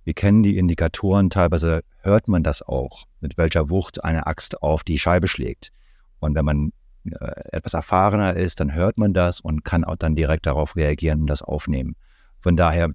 wir 0.04 0.14
kennen 0.14 0.44
die 0.44 0.58
Indikatoren, 0.58 1.30
teilweise 1.30 1.82
hört 2.04 2.28
man 2.28 2.44
das 2.44 2.62
auch, 2.62 3.06
mit 3.22 3.38
welcher 3.38 3.70
Wucht 3.70 4.04
eine 4.04 4.28
Axt 4.28 4.62
auf 4.62 4.84
die 4.84 5.00
Scheibe 5.00 5.28
schlägt. 5.28 5.72
Und 6.20 6.36
wenn 6.36 6.46
man 6.46 6.72
äh, 7.06 7.32
etwas 7.52 7.74
erfahrener 7.74 8.36
ist, 8.36 8.60
dann 8.60 8.74
hört 8.74 8.98
man 8.98 9.14
das 9.14 9.40
und 9.40 9.66
kann 9.66 9.84
auch 9.84 9.96
dann 9.96 10.16
direkt 10.16 10.46
darauf 10.46 10.76
reagieren 10.76 11.22
und 11.22 11.28
das 11.28 11.42
aufnehmen. 11.42 11.96
Von 12.40 12.56
daher, 12.56 12.90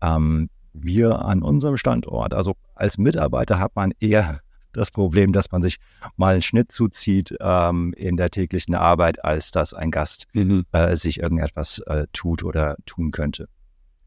ähm, 0.00 0.48
wir 0.72 1.24
an 1.24 1.42
unserem 1.42 1.76
Standort, 1.76 2.32
also 2.32 2.54
als 2.74 2.98
Mitarbeiter 2.98 3.58
hat 3.58 3.76
man 3.76 3.92
eher 4.00 4.40
das 4.72 4.90
Problem, 4.90 5.32
dass 5.32 5.50
man 5.52 5.62
sich 5.62 5.78
mal 6.16 6.32
einen 6.32 6.42
Schnitt 6.42 6.72
zuzieht 6.72 7.36
ähm, 7.40 7.92
in 7.96 8.16
der 8.16 8.30
täglichen 8.30 8.74
Arbeit, 8.74 9.24
als 9.24 9.50
dass 9.50 9.74
ein 9.74 9.90
Gast 9.90 10.26
mhm. 10.32 10.64
äh, 10.72 10.96
sich 10.96 11.20
irgendetwas 11.20 11.80
äh, 11.80 12.06
tut 12.12 12.42
oder 12.42 12.76
tun 12.86 13.10
könnte. 13.10 13.48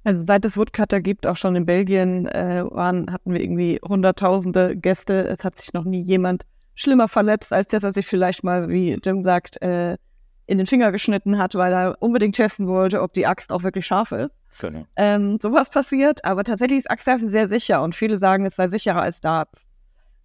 Also 0.06 0.24
seit 0.26 0.46
es 0.46 0.56
Woodcutter 0.56 1.02
gibt, 1.02 1.26
auch 1.26 1.36
schon 1.36 1.56
in 1.56 1.66
Belgien, 1.66 2.28
äh, 2.28 2.64
waren, 2.70 3.12
hatten 3.12 3.34
wir 3.34 3.42
irgendwie 3.42 3.80
hunderttausende 3.84 4.78
Gäste. 4.78 5.28
Es 5.28 5.44
hat 5.44 5.60
sich 5.60 5.74
noch 5.74 5.84
nie 5.84 6.04
jemand 6.04 6.46
schlimmer 6.76 7.08
verletzt, 7.08 7.52
als 7.52 7.70
dass 7.70 7.84
er 7.84 7.92
sich 7.92 8.06
vielleicht 8.06 8.44
mal, 8.44 8.70
wie 8.70 9.00
Jim 9.04 9.24
sagt, 9.24 9.60
äh, 9.64 9.98
in 10.46 10.60
den 10.60 10.68
Finger 10.68 10.92
geschnitten 10.92 11.40
hat, 11.40 11.56
weil 11.56 11.74
er 11.74 11.98
unbedingt 12.02 12.36
testen 12.36 12.68
wollte, 12.68 13.02
ob 13.02 13.14
die 13.14 13.26
Axt 13.26 13.52
auch 13.52 13.64
wirklich 13.64 13.88
scharf 13.88 14.12
ist. 14.12 14.30
Genau. 14.62 14.86
Ähm, 14.96 15.40
sowas 15.42 15.72
passiert, 15.72 16.24
aber 16.24 16.44
tatsächlich 16.44 16.80
ist 16.80 16.92
Axtwerfen 16.92 17.30
sehr 17.30 17.50
sicher 17.50 17.82
und 17.82 17.96
viele 17.96 18.20
sagen, 18.20 18.46
es 18.46 18.56
sei 18.56 18.68
sicherer 18.68 19.02
als 19.02 19.22
Darts. 19.22 19.66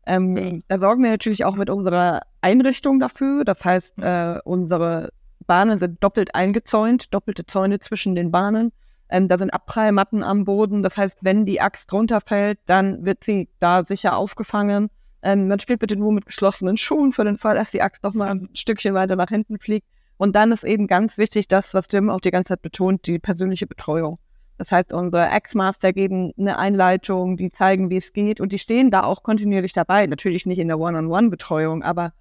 Ähm, 0.07 0.37
ja. 0.37 0.59
Da 0.69 0.79
sorgen 0.79 1.03
wir 1.03 1.11
natürlich 1.11 1.47
auch 1.47 1.57
mit 1.57 1.71
unserer 1.71 2.21
Einrichtung 2.43 3.01
dafür. 3.01 3.45
Das 3.45 3.65
heißt, 3.65 3.99
äh, 3.99 4.39
unsere 4.45 5.09
Bahnen 5.47 5.79
sind 5.79 6.05
doppelt 6.05 6.35
eingezäunt, 6.35 7.15
doppelte 7.15 7.47
Zäune 7.47 7.81
zwischen 7.81 8.15
den 8.15 8.31
Bahnen. 8.31 8.73
Ähm, 9.11 9.29
da 9.29 9.39
sind 9.39 9.51
Abprallmatten 9.51 10.23
am 10.23 10.45
Boden. 10.45 10.83
Das 10.83 10.97
heißt, 10.97 11.19
wenn 11.23 11.45
die 11.45 11.61
Axt 11.61 11.93
runterfällt, 11.93 12.59
dann 12.67 13.05
wird 13.05 13.25
sie 13.25 13.49
da 13.59 13.85
sicher 13.85 14.17
aufgefangen. 14.17 14.89
Ähm, 15.23 15.49
man 15.49 15.61
spielt 15.61 15.81
bitte 15.81 15.97
nur 15.97 16.13
mit 16.13 16.27
geschlossenen 16.27 16.77
Schuhen 16.77 17.13
für 17.13 17.25
den 17.25 17.37
Fall, 17.37 17.57
dass 17.57 17.71
die 17.71 17.83
Axt 17.83 18.03
noch 18.03 18.15
mal 18.15 18.29
ein 18.29 18.49
Stückchen 18.55 18.95
weiter 18.95 19.17
nach 19.17 19.29
hinten 19.29 19.59
fliegt. 19.59 19.87
Und 20.17 20.37
dann 20.37 20.53
ist 20.53 20.65
eben 20.65 20.87
ganz 20.87 21.19
wichtig, 21.19 21.49
das, 21.49 21.75
was 21.75 21.87
Jim 21.91 22.11
auch 22.11 22.21
die 22.21 22.31
ganze 22.31 22.51
Zeit 22.51 22.63
betont, 22.63 23.07
die 23.07 23.19
persönliche 23.19 23.67
Betreuung. 23.67 24.19
Das 24.59 24.71
heißt, 24.73 24.93
unsere 24.93 25.27
Ex-Master 25.31 25.95
geben 25.95 26.33
eine 26.39 26.59
Einleitung, 26.59 27.39
die 27.39 27.51
zeigen, 27.51 27.89
wie 27.89 27.97
es 27.97 28.13
geht 28.13 28.41
und 28.41 28.53
die 28.53 28.59
stehen 28.59 28.91
da 28.91 29.05
auch 29.05 29.23
kontinuierlich 29.23 29.73
dabei. 29.73 30.07
Natürlich 30.07 30.45
nicht 30.45 30.59
in 30.59 30.69
der 30.69 30.79
One-on-One-Betreuung, 30.79 31.83
aber 31.83 32.13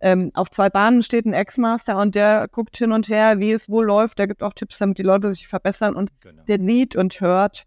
ähm, 0.00 0.30
auf 0.34 0.50
zwei 0.50 0.68
Bahnen 0.68 1.02
steht 1.02 1.24
ein 1.24 1.32
Ex-Master 1.32 1.96
und 1.98 2.14
der 2.14 2.48
guckt 2.48 2.76
hin 2.76 2.92
und 2.92 3.08
her, 3.08 3.38
wie 3.38 3.52
es 3.52 3.68
wohl 3.68 3.86
läuft. 3.86 4.18
Der 4.18 4.26
gibt 4.26 4.42
auch 4.42 4.52
Tipps, 4.52 4.78
damit 4.78 4.98
die 4.98 5.02
Leute 5.02 5.32
sich 5.32 5.48
verbessern 5.48 5.94
und 5.94 6.10
genau. 6.20 6.42
der 6.44 6.58
sieht 6.60 6.96
und 6.96 7.20
hört, 7.20 7.64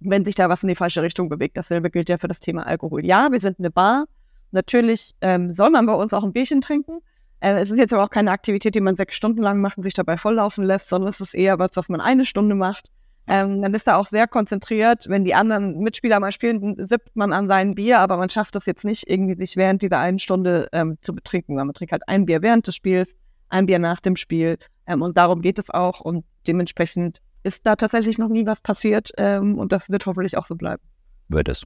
wenn 0.00 0.24
sich 0.24 0.34
da 0.34 0.48
was 0.48 0.62
in 0.62 0.68
die 0.68 0.74
falsche 0.74 1.02
Richtung 1.02 1.28
bewegt. 1.28 1.56
Dasselbe 1.56 1.90
gilt 1.90 2.08
ja 2.08 2.18
für 2.18 2.28
das 2.28 2.40
Thema 2.40 2.66
Alkohol. 2.66 3.04
Ja, 3.04 3.30
wir 3.30 3.40
sind 3.40 3.58
eine 3.58 3.70
Bar. 3.70 4.06
Natürlich 4.52 5.12
ähm, 5.20 5.54
soll 5.54 5.70
man 5.70 5.86
bei 5.86 5.94
uns 5.94 6.12
auch 6.12 6.24
ein 6.24 6.32
Bierchen 6.32 6.60
trinken. 6.60 7.00
Äh, 7.40 7.60
es 7.60 7.70
ist 7.70 7.78
jetzt 7.78 7.92
aber 7.92 8.04
auch 8.04 8.10
keine 8.10 8.30
Aktivität, 8.30 8.74
die 8.74 8.80
man 8.80 8.96
sechs 8.96 9.14
Stunden 9.14 9.42
lang 9.42 9.60
macht 9.60 9.76
und 9.76 9.84
sich 9.84 9.94
dabei 9.94 10.16
volllaufen 10.16 10.64
lässt, 10.64 10.88
sondern 10.88 11.10
es 11.10 11.20
ist 11.20 11.34
eher 11.34 11.58
was, 11.58 11.70
was 11.74 11.88
man 11.88 12.00
eine 12.00 12.24
Stunde 12.24 12.54
macht. 12.54 12.90
Ähm, 13.28 13.60
man 13.60 13.74
ist 13.74 13.86
da 13.86 13.96
auch 13.96 14.06
sehr 14.06 14.28
konzentriert. 14.28 15.08
Wenn 15.08 15.24
die 15.24 15.34
anderen 15.34 15.78
Mitspieler 15.78 16.20
mal 16.20 16.32
spielen, 16.32 16.76
sippt 16.86 17.16
man 17.16 17.32
an 17.32 17.48
sein 17.48 17.74
Bier, 17.74 18.00
aber 18.00 18.16
man 18.16 18.28
schafft 18.28 18.54
es 18.56 18.66
jetzt 18.66 18.84
nicht, 18.84 19.08
irgendwie 19.08 19.36
sich 19.36 19.56
während 19.56 19.82
dieser 19.82 19.98
einen 19.98 20.18
Stunde 20.18 20.68
ähm, 20.72 20.96
zu 21.02 21.14
betrinken. 21.14 21.56
Man 21.56 21.72
trinkt 21.72 21.92
halt 21.92 22.08
ein 22.08 22.26
Bier 22.26 22.42
während 22.42 22.66
des 22.66 22.76
Spiels, 22.76 23.16
ein 23.48 23.66
Bier 23.66 23.78
nach 23.78 24.00
dem 24.00 24.16
Spiel. 24.16 24.58
Ähm, 24.86 25.02
und 25.02 25.16
darum 25.16 25.42
geht 25.42 25.58
es 25.58 25.70
auch. 25.70 26.00
Und 26.00 26.24
dementsprechend 26.46 27.18
ist 27.42 27.66
da 27.66 27.76
tatsächlich 27.76 28.18
noch 28.18 28.28
nie 28.28 28.46
was 28.46 28.60
passiert. 28.60 29.10
Ähm, 29.18 29.58
und 29.58 29.72
das 29.72 29.90
wird 29.90 30.06
hoffentlich 30.06 30.36
auch 30.36 30.46
so 30.46 30.54
bleiben. 30.54 30.82
Wird 31.28 31.48
es. 31.48 31.64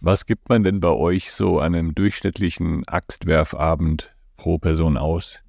Was 0.00 0.24
gibt 0.24 0.48
man 0.48 0.64
denn 0.64 0.80
bei 0.80 0.88
euch 0.88 1.30
so 1.30 1.60
an 1.60 1.74
einem 1.74 1.94
durchschnittlichen 1.94 2.88
Axtwerfabend 2.88 4.16
pro 4.36 4.58
Person 4.58 4.96
aus? 4.96 5.42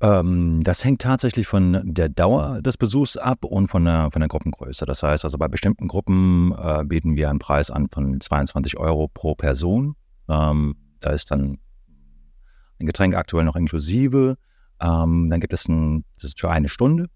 Ähm, 0.00 0.62
das 0.62 0.84
hängt 0.84 1.00
tatsächlich 1.00 1.46
von 1.46 1.80
der 1.84 2.08
Dauer 2.08 2.60
des 2.60 2.76
Besuchs 2.76 3.16
ab 3.16 3.44
und 3.44 3.68
von 3.68 3.84
der, 3.84 4.10
von 4.10 4.20
der 4.20 4.28
Gruppengröße. 4.28 4.84
Das 4.84 5.02
heißt 5.02 5.24
also, 5.24 5.38
bei 5.38 5.48
bestimmten 5.48 5.88
Gruppen 5.88 6.52
äh, 6.52 6.84
bieten 6.84 7.16
wir 7.16 7.30
einen 7.30 7.38
Preis 7.38 7.70
an 7.70 7.88
von 7.90 8.20
22 8.20 8.78
Euro 8.78 9.08
pro 9.08 9.34
Person. 9.34 9.96
Ähm, 10.28 10.76
da 11.00 11.10
ist 11.10 11.30
dann 11.30 11.58
ein 12.78 12.86
Getränk 12.86 13.14
aktuell 13.14 13.44
noch 13.44 13.56
inklusive. 13.56 14.36
Ähm, 14.80 15.30
dann 15.30 15.40
gibt 15.40 15.54
es 15.54 15.66
ein, 15.68 16.04
das 16.16 16.24
ist 16.24 16.40
für 16.40 16.50
eine 16.50 16.68
Stunde. 16.68 17.06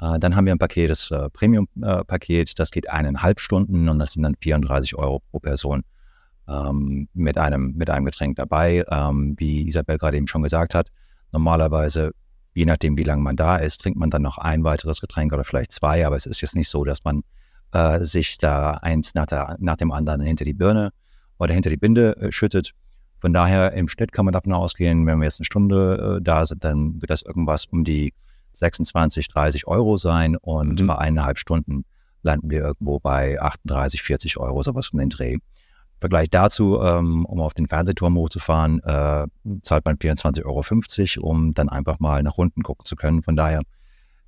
Äh, 0.00 0.18
dann 0.18 0.34
haben 0.34 0.46
wir 0.46 0.52
ein 0.52 0.58
Paket, 0.58 0.90
das 0.90 1.12
äh, 1.12 1.30
Premium-Paket, 1.30 2.50
äh, 2.50 2.54
das 2.56 2.72
geht 2.72 2.90
eineinhalb 2.90 3.38
Stunden 3.38 3.88
und 3.88 4.00
das 4.00 4.14
sind 4.14 4.24
dann 4.24 4.34
34 4.40 4.96
Euro 4.96 5.20
pro 5.30 5.38
Person 5.38 5.82
ähm, 6.48 7.08
mit, 7.14 7.38
einem, 7.38 7.74
mit 7.76 7.90
einem 7.90 8.04
Getränk 8.04 8.36
dabei. 8.36 8.84
Ähm, 8.90 9.34
wie 9.38 9.68
Isabel 9.68 9.98
gerade 9.98 10.16
eben 10.16 10.26
schon 10.26 10.42
gesagt 10.42 10.74
hat, 10.74 10.88
normalerweise 11.30 12.12
je 12.54 12.66
nachdem, 12.66 12.96
wie 12.96 13.02
lange 13.02 13.22
man 13.22 13.36
da 13.36 13.56
ist, 13.56 13.80
trinkt 13.80 13.98
man 13.98 14.10
dann 14.10 14.22
noch 14.22 14.38
ein 14.38 14.64
weiteres 14.64 15.00
Getränk 15.00 15.32
oder 15.32 15.44
vielleicht 15.44 15.72
zwei. 15.72 16.06
Aber 16.06 16.16
es 16.16 16.26
ist 16.26 16.40
jetzt 16.40 16.56
nicht 16.56 16.68
so, 16.68 16.84
dass 16.84 17.04
man 17.04 17.22
äh, 17.72 18.02
sich 18.04 18.38
da 18.38 18.72
eins 18.72 19.14
nach, 19.14 19.26
der, 19.26 19.56
nach, 19.58 19.76
dem 19.76 19.90
anderen 19.90 20.20
hinter 20.20 20.44
die 20.44 20.54
Birne 20.54 20.90
oder 21.38 21.52
hinter 21.52 21.70
die 21.70 21.76
Binde 21.76 22.16
äh, 22.16 22.32
schüttet. 22.32 22.72
Von 23.20 23.32
daher 23.32 23.72
im 23.72 23.88
Schnitt 23.88 24.12
kann 24.12 24.24
man 24.24 24.32
davon 24.32 24.52
ausgehen, 24.52 25.06
wenn 25.06 25.18
wir 25.18 25.24
jetzt 25.24 25.40
eine 25.40 25.46
Stunde 25.46 26.18
äh, 26.18 26.22
da 26.22 26.46
sind, 26.46 26.62
dann 26.62 27.00
wird 27.00 27.10
das 27.10 27.22
irgendwas 27.22 27.66
um 27.66 27.82
die 27.82 28.14
26, 28.52 29.28
30 29.28 29.66
Euro 29.66 29.96
sein 29.96 30.36
und 30.36 30.80
mhm. 30.80 30.86
bei 30.86 30.96
eineinhalb 30.96 31.38
Stunden 31.38 31.84
landen 32.22 32.50
wir 32.50 32.60
irgendwo 32.60 33.00
bei 33.00 33.40
38, 33.40 34.02
40 34.02 34.38
Euro, 34.38 34.62
sowas 34.62 34.90
um 34.90 34.98
den 34.98 35.10
Dreh. 35.10 35.38
Vergleich 36.04 36.28
dazu, 36.28 36.82
ähm, 36.82 37.24
um 37.24 37.40
auf 37.40 37.54
den 37.54 37.66
Fernsehturm 37.66 38.14
hochzufahren, 38.16 38.78
äh, 38.80 39.26
zahlt 39.62 39.86
man 39.86 39.96
24,50 39.96 40.44
Euro, 41.16 41.26
um 41.30 41.54
dann 41.54 41.70
einfach 41.70 41.98
mal 41.98 42.22
nach 42.22 42.36
unten 42.36 42.62
gucken 42.62 42.84
zu 42.84 42.94
können. 42.94 43.22
Von 43.22 43.36
daher, 43.36 43.62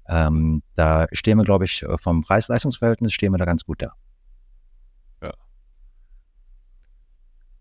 ähm, 0.09 0.63
da 0.75 1.07
stehen 1.13 1.37
wir, 1.37 1.45
glaube 1.45 1.67
ich, 1.67 1.85
vom 1.97 2.23
Preis-Leistungs-Verhältnis 2.23 3.13
stehen 3.13 3.31
wir 3.31 3.37
da 3.37 3.45
ganz 3.45 3.67
gut 3.67 3.83
da. 3.83 3.93
Ja. 5.23 5.35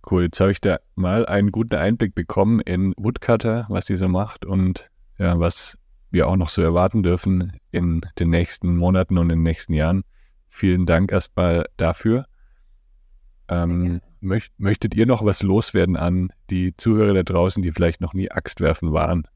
Cool, 0.10 0.24
jetzt 0.24 0.40
habe 0.40 0.54
ich 0.54 0.62
da 0.62 0.78
mal 0.96 1.26
einen 1.26 1.52
guten 1.52 1.76
Einblick 1.76 2.16
bekommen 2.16 2.62
in 2.62 2.94
Woodcutter, 2.96 3.66
was 3.68 3.84
die 3.84 3.98
so 3.98 4.08
macht 4.08 4.46
und 4.46 4.90
ja, 5.18 5.38
was 5.42 5.78
wir 6.10 6.30
auch 6.30 6.38
noch 6.38 6.48
so 6.48 6.62
erwarten 6.62 7.04
dürfen 7.04 7.60
in 7.70 8.00
den 8.18 8.30
nächsten 8.30 8.78
Monaten 8.78 9.18
und 9.18 9.26
in 9.26 9.40
den 9.40 9.44
nächsten 9.44 9.74
Jahren. 9.74 10.04
Vielen 10.48 10.86
Dank 10.86 11.12
erstmal 11.12 11.66
dafür. 11.76 12.28
Ähm, 13.48 14.02
möcht, 14.22 14.52
möchtet 14.58 14.96
ihr 14.96 15.06
noch 15.06 15.24
was 15.24 15.44
loswerden 15.44 15.96
an 15.96 16.32
die 16.50 16.76
Zuhörer 16.76 17.14
da 17.14 17.24
draußen, 17.24 17.62
die 17.62 17.72
vielleicht 17.72 18.02
noch 18.02 18.14
nie 18.14 18.32
Axt 18.32 18.60
werfen 18.62 18.92
waren? 18.92 19.28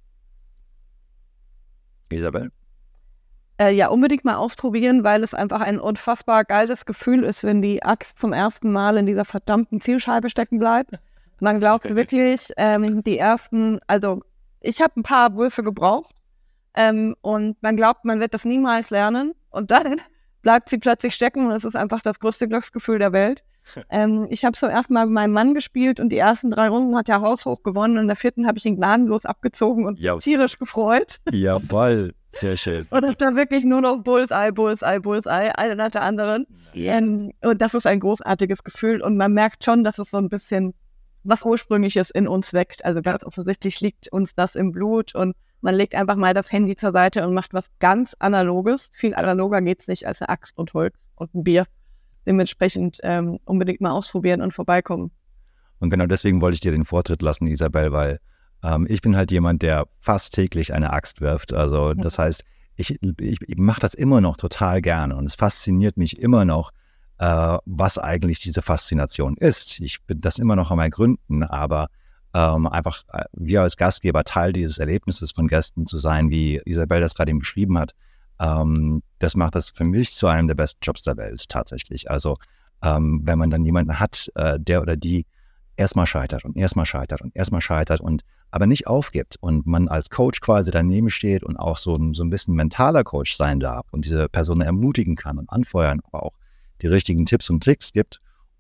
Isabel? 2.09 2.51
Äh, 3.59 3.75
ja, 3.75 3.89
unbedingt 3.89 4.25
mal 4.25 4.35
ausprobieren, 4.35 5.03
weil 5.03 5.21
es 5.21 5.33
einfach 5.33 5.61
ein 5.61 5.79
unfassbar 5.79 6.45
geiles 6.45 6.85
Gefühl 6.85 7.23
ist, 7.23 7.43
wenn 7.43 7.61
die 7.61 7.83
Axt 7.83 8.17
zum 8.17 8.31
ersten 8.31 8.71
Mal 8.71 8.97
in 8.97 9.05
dieser 9.05 9.25
verdammten 9.25 9.81
Zielscheibe 9.81 10.29
stecken 10.29 10.59
bleibt. 10.59 10.91
Man 11.41 11.59
glaubt 11.59 11.93
wirklich, 11.93 12.51
ähm, 12.57 13.03
die 13.03 13.17
ersten, 13.17 13.79
also 13.87 14.23
ich 14.61 14.81
habe 14.81 14.99
ein 14.99 15.03
paar 15.03 15.35
Würfe 15.35 15.63
gebraucht 15.63 16.15
ähm, 16.73 17.15
und 17.21 17.61
man 17.61 17.75
glaubt, 17.75 18.05
man 18.05 18.19
wird 18.19 18.33
das 18.33 18.45
niemals 18.45 18.89
lernen. 18.89 19.33
Und 19.49 19.71
dann 19.71 20.01
bleibt 20.41 20.69
sie 20.69 20.77
plötzlich 20.77 21.15
stecken 21.15 21.47
und 21.47 21.51
es 21.51 21.63
ist 21.63 21.75
einfach 21.75 22.01
das 22.01 22.19
größte 22.19 22.47
Glücksgefühl 22.47 22.99
der 22.99 23.13
Welt. 23.13 23.43
Ähm, 23.91 24.25
ich 24.31 24.45
habe 24.45 24.57
zum 24.57 24.69
ersten 24.69 24.93
Mal 24.93 25.05
mit 25.05 25.13
meinem 25.13 25.33
Mann 25.33 25.53
gespielt 25.53 25.99
und 25.99 26.09
die 26.09 26.17
ersten 26.17 26.49
drei 26.49 26.69
Runden 26.69 26.95
hat 26.95 27.07
er 27.07 27.21
haushoch 27.21 27.61
gewonnen 27.61 27.97
und 27.97 28.03
in 28.03 28.07
der 28.07 28.15
vierten 28.15 28.47
habe 28.47 28.57
ich 28.57 28.65
ihn 28.65 28.77
gnadenlos 28.77 29.25
abgezogen 29.25 29.85
und 29.85 29.99
ja. 29.99 30.17
tierisch 30.17 30.57
gefreut. 30.57 31.17
Jawoll, 31.31 32.13
sehr 32.31 32.57
schön. 32.57 32.87
und 32.89 33.03
habe 33.03 33.15
dann 33.15 33.35
wirklich 33.35 33.65
nur 33.65 33.81
noch 33.81 33.97
Bullseye, 33.97 34.51
Bullseye, 34.51 34.99
Bullseye, 34.99 35.51
eine 35.55 35.75
nach 35.75 35.91
der 35.91 36.01
anderen. 36.01 36.47
Yeah. 36.73 36.97
Ähm, 36.97 37.31
und 37.41 37.61
das 37.61 37.75
ist 37.75 37.85
ein 37.85 37.99
großartiges 37.99 38.63
Gefühl 38.63 39.03
und 39.03 39.17
man 39.17 39.33
merkt 39.33 39.63
schon, 39.63 39.83
dass 39.83 39.99
es 39.99 40.09
so 40.09 40.17
ein 40.17 40.29
bisschen 40.29 40.73
was 41.23 41.43
Ursprüngliches 41.43 42.09
in 42.09 42.27
uns 42.27 42.53
weckt. 42.53 42.83
Also 42.85 43.01
ganz 43.01 43.23
offensichtlich 43.23 43.81
liegt 43.81 44.11
uns 44.11 44.33
das 44.35 44.55
im 44.55 44.71
Blut 44.71 45.13
und 45.15 45.35
man 45.61 45.75
legt 45.75 45.95
einfach 45.95 46.15
mal 46.15 46.33
das 46.33 46.51
Handy 46.51 46.75
zur 46.75 46.91
Seite 46.91 47.25
und 47.25 47.33
macht 47.33 47.53
was 47.53 47.69
ganz 47.79 48.15
Analoges. 48.19 48.89
Viel 48.93 49.13
analoger 49.15 49.61
geht 49.61 49.81
es 49.81 49.87
nicht 49.87 50.05
als 50.05 50.21
eine 50.21 50.29
Axt 50.29 50.57
und 50.57 50.73
Holz 50.73 50.95
und 51.15 51.33
ein 51.35 51.43
Bier. 51.43 51.65
Dementsprechend 52.25 52.99
ähm, 53.03 53.39
unbedingt 53.45 53.81
mal 53.81 53.91
ausprobieren 53.91 54.41
und 54.41 54.53
vorbeikommen. 54.53 55.11
Und 55.79 55.89
genau 55.89 56.05
deswegen 56.05 56.41
wollte 56.41 56.55
ich 56.55 56.61
dir 56.61 56.71
den 56.71 56.85
Vortritt 56.85 57.21
lassen, 57.21 57.47
Isabel, 57.47 57.91
weil 57.91 58.19
ähm, 58.63 58.85
ich 58.89 59.01
bin 59.01 59.15
halt 59.15 59.31
jemand, 59.31 59.61
der 59.61 59.87
fast 59.99 60.33
täglich 60.33 60.73
eine 60.73 60.91
Axt 60.91 61.21
wirft. 61.21 61.53
Also 61.53 61.93
das 61.93 62.19
heißt, 62.19 62.43
ich, 62.75 62.97
ich, 63.01 63.41
ich 63.41 63.57
mache 63.57 63.81
das 63.81 63.93
immer 63.93 64.21
noch 64.21 64.37
total 64.37 64.81
gerne 64.81 65.15
und 65.15 65.25
es 65.25 65.35
fasziniert 65.35 65.97
mich 65.97 66.19
immer 66.19 66.45
noch, 66.45 66.71
äh, 67.17 67.57
was 67.65 67.97
eigentlich 67.97 68.39
diese 68.39 68.61
Faszination 68.61 69.35
ist. 69.37 69.79
Ich 69.81 70.03
bin 70.05 70.21
das 70.21 70.39
immer 70.39 70.55
noch 70.55 70.71
am 70.71 70.79
Ergründen, 70.79 71.43
aber 71.43 71.89
ähm, 72.33 72.67
einfach 72.67 73.03
äh, 73.11 73.23
wir 73.33 73.61
als 73.61 73.77
Gastgeber 73.77 74.23
Teil 74.23 74.53
dieses 74.53 74.77
Erlebnisses 74.77 75.31
von 75.31 75.47
Gästen 75.47 75.87
zu 75.87 75.97
sein, 75.97 76.29
wie 76.29 76.61
Isabel 76.65 77.01
das 77.01 77.15
gerade 77.15 77.31
eben 77.31 77.39
beschrieben 77.39 77.77
hat, 77.77 77.93
ähm, 78.39 79.01
das 79.19 79.35
macht 79.35 79.55
das 79.55 79.69
für 79.69 79.83
mich 79.83 80.13
zu 80.13 80.27
einem 80.27 80.47
der 80.47 80.55
besten 80.55 80.79
Jobs 80.81 81.01
der 81.01 81.17
Welt 81.17 81.49
tatsächlich. 81.49 82.09
Also 82.09 82.37
ähm, 82.83 83.21
wenn 83.23 83.39
man 83.39 83.49
dann 83.49 83.65
jemanden 83.65 83.99
hat, 83.99 84.31
äh, 84.35 84.59
der 84.59 84.81
oder 84.81 84.95
die 84.95 85.25
erstmal 85.75 86.05
scheitert 86.05 86.45
und 86.45 86.55
erstmal 86.55 86.85
scheitert 86.85 87.21
und 87.21 87.35
erstmal 87.35 87.61
scheitert 87.61 88.01
und 88.01 88.21
aber 88.51 88.65
nicht 88.65 88.87
aufgibt 88.87 89.37
und 89.39 89.67
man 89.67 89.87
als 89.87 90.09
Coach 90.09 90.41
quasi 90.41 90.71
daneben 90.71 91.09
steht 91.09 91.43
und 91.43 91.57
auch 91.57 91.77
so, 91.77 91.97
so 92.13 92.23
ein 92.23 92.29
bisschen 92.29 92.55
mentaler 92.55 93.03
Coach 93.03 93.35
sein 93.35 93.59
darf 93.59 93.85
und 93.91 94.05
diese 94.05 94.27
Person 94.27 94.61
ermutigen 94.61 95.15
kann 95.15 95.37
und 95.37 95.49
anfeuern, 95.49 96.01
aber 96.05 96.23
auch 96.23 96.33
die 96.81 96.87
richtigen 96.87 97.25
Tipps 97.25 97.49
und 97.49 97.63
Tricks 97.63 97.91
gibt 97.93 98.19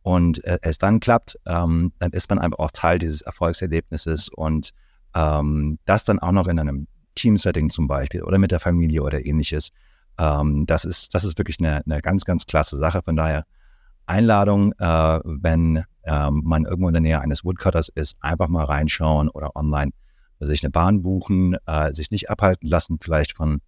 und 0.09 0.43
äh, 0.43 0.57
es 0.63 0.79
dann 0.79 0.99
klappt, 0.99 1.37
ähm, 1.45 1.93
dann 1.99 2.09
ist 2.13 2.31
man 2.31 2.39
einfach 2.39 2.57
auch 2.57 2.71
Teil 2.71 2.97
dieses 2.97 3.21
Erfolgserlebnisses 3.21 4.29
und 4.29 4.71
ähm, 5.13 5.77
das 5.85 6.03
dann 6.03 6.17
auch 6.17 6.31
noch 6.31 6.47
in 6.47 6.57
einem 6.57 6.87
Teamsetting 7.13 7.69
zum 7.69 7.87
Beispiel 7.87 8.23
oder 8.23 8.39
mit 8.39 8.49
der 8.49 8.59
Familie 8.59 9.03
oder 9.03 9.23
ähnliches. 9.23 9.69
Ähm, 10.17 10.65
das, 10.65 10.83
ist, 10.83 11.13
das 11.13 11.23
ist 11.25 11.37
wirklich 11.37 11.57
eine, 11.59 11.83
eine 11.85 12.01
ganz, 12.01 12.25
ganz 12.25 12.47
klasse 12.47 12.75
Sache. 12.79 13.03
Von 13.05 13.17
daher 13.17 13.43
Einladung, 14.07 14.73
äh, 14.79 15.19
wenn 15.25 15.83
ähm, 16.05 16.41
man 16.43 16.65
irgendwo 16.65 16.87
in 16.87 16.93
der 16.93 17.01
Nähe 17.01 17.21
eines 17.21 17.45
Woodcutters 17.45 17.89
ist, 17.89 18.17
einfach 18.19 18.47
mal 18.47 18.63
reinschauen 18.63 19.29
oder 19.29 19.55
online 19.55 19.91
sich 20.39 20.63
eine 20.63 20.71
Bahn 20.71 21.03
buchen, 21.03 21.55
äh, 21.67 21.93
sich 21.93 22.09
nicht 22.09 22.31
abhalten 22.31 22.67
lassen, 22.67 22.97
vielleicht 22.99 23.37
von 23.37 23.61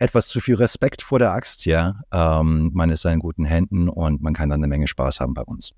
etwas 0.00 0.28
zu 0.28 0.40
viel 0.40 0.56
Respekt 0.56 1.02
vor 1.02 1.18
der 1.18 1.32
Axt, 1.32 1.66
ja. 1.66 2.00
Ähm, 2.10 2.70
man 2.72 2.90
ist 2.90 3.04
in 3.04 3.18
guten 3.20 3.44
Händen 3.44 3.88
und 3.88 4.22
man 4.22 4.32
kann 4.32 4.48
dann 4.48 4.60
eine 4.60 4.66
Menge 4.66 4.88
Spaß 4.88 5.20
haben 5.20 5.34
bei 5.34 5.42
uns. 5.42 5.72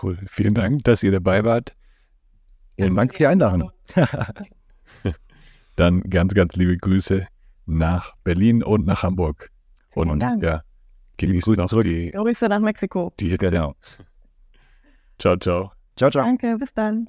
Cool. 0.00 0.18
Vielen 0.26 0.54
Dank, 0.54 0.84
dass 0.84 1.02
ihr 1.02 1.10
dabei 1.10 1.42
wart. 1.42 1.74
Vielen 2.78 2.94
Dank 2.94 3.12
für 3.12 3.18
die 3.18 3.26
Einladung. 3.26 3.70
dann 5.76 6.02
ganz, 6.02 6.34
ganz 6.34 6.54
liebe 6.54 6.76
Grüße 6.76 7.26
nach 7.66 8.14
Berlin 8.24 8.62
und 8.62 8.86
nach 8.86 9.02
Hamburg. 9.02 9.50
Und 9.94 10.20
Dank. 10.20 10.42
ja, 10.42 10.62
genießt 11.16 11.46
Grüße 11.46 11.60
noch 11.60 11.68
zurück. 11.68 11.84
die, 11.84 12.10
Grüße 12.10 12.46
nach 12.46 12.60
Mexiko. 12.60 13.12
die 13.18 13.30
Hitze. 13.30 13.50
Genau. 13.50 13.74
Ciao, 15.18 15.36
ciao. 15.36 15.72
Ciao, 15.96 16.10
ciao. 16.10 16.24
Danke, 16.24 16.58
bis 16.58 16.72
dann. 16.74 17.08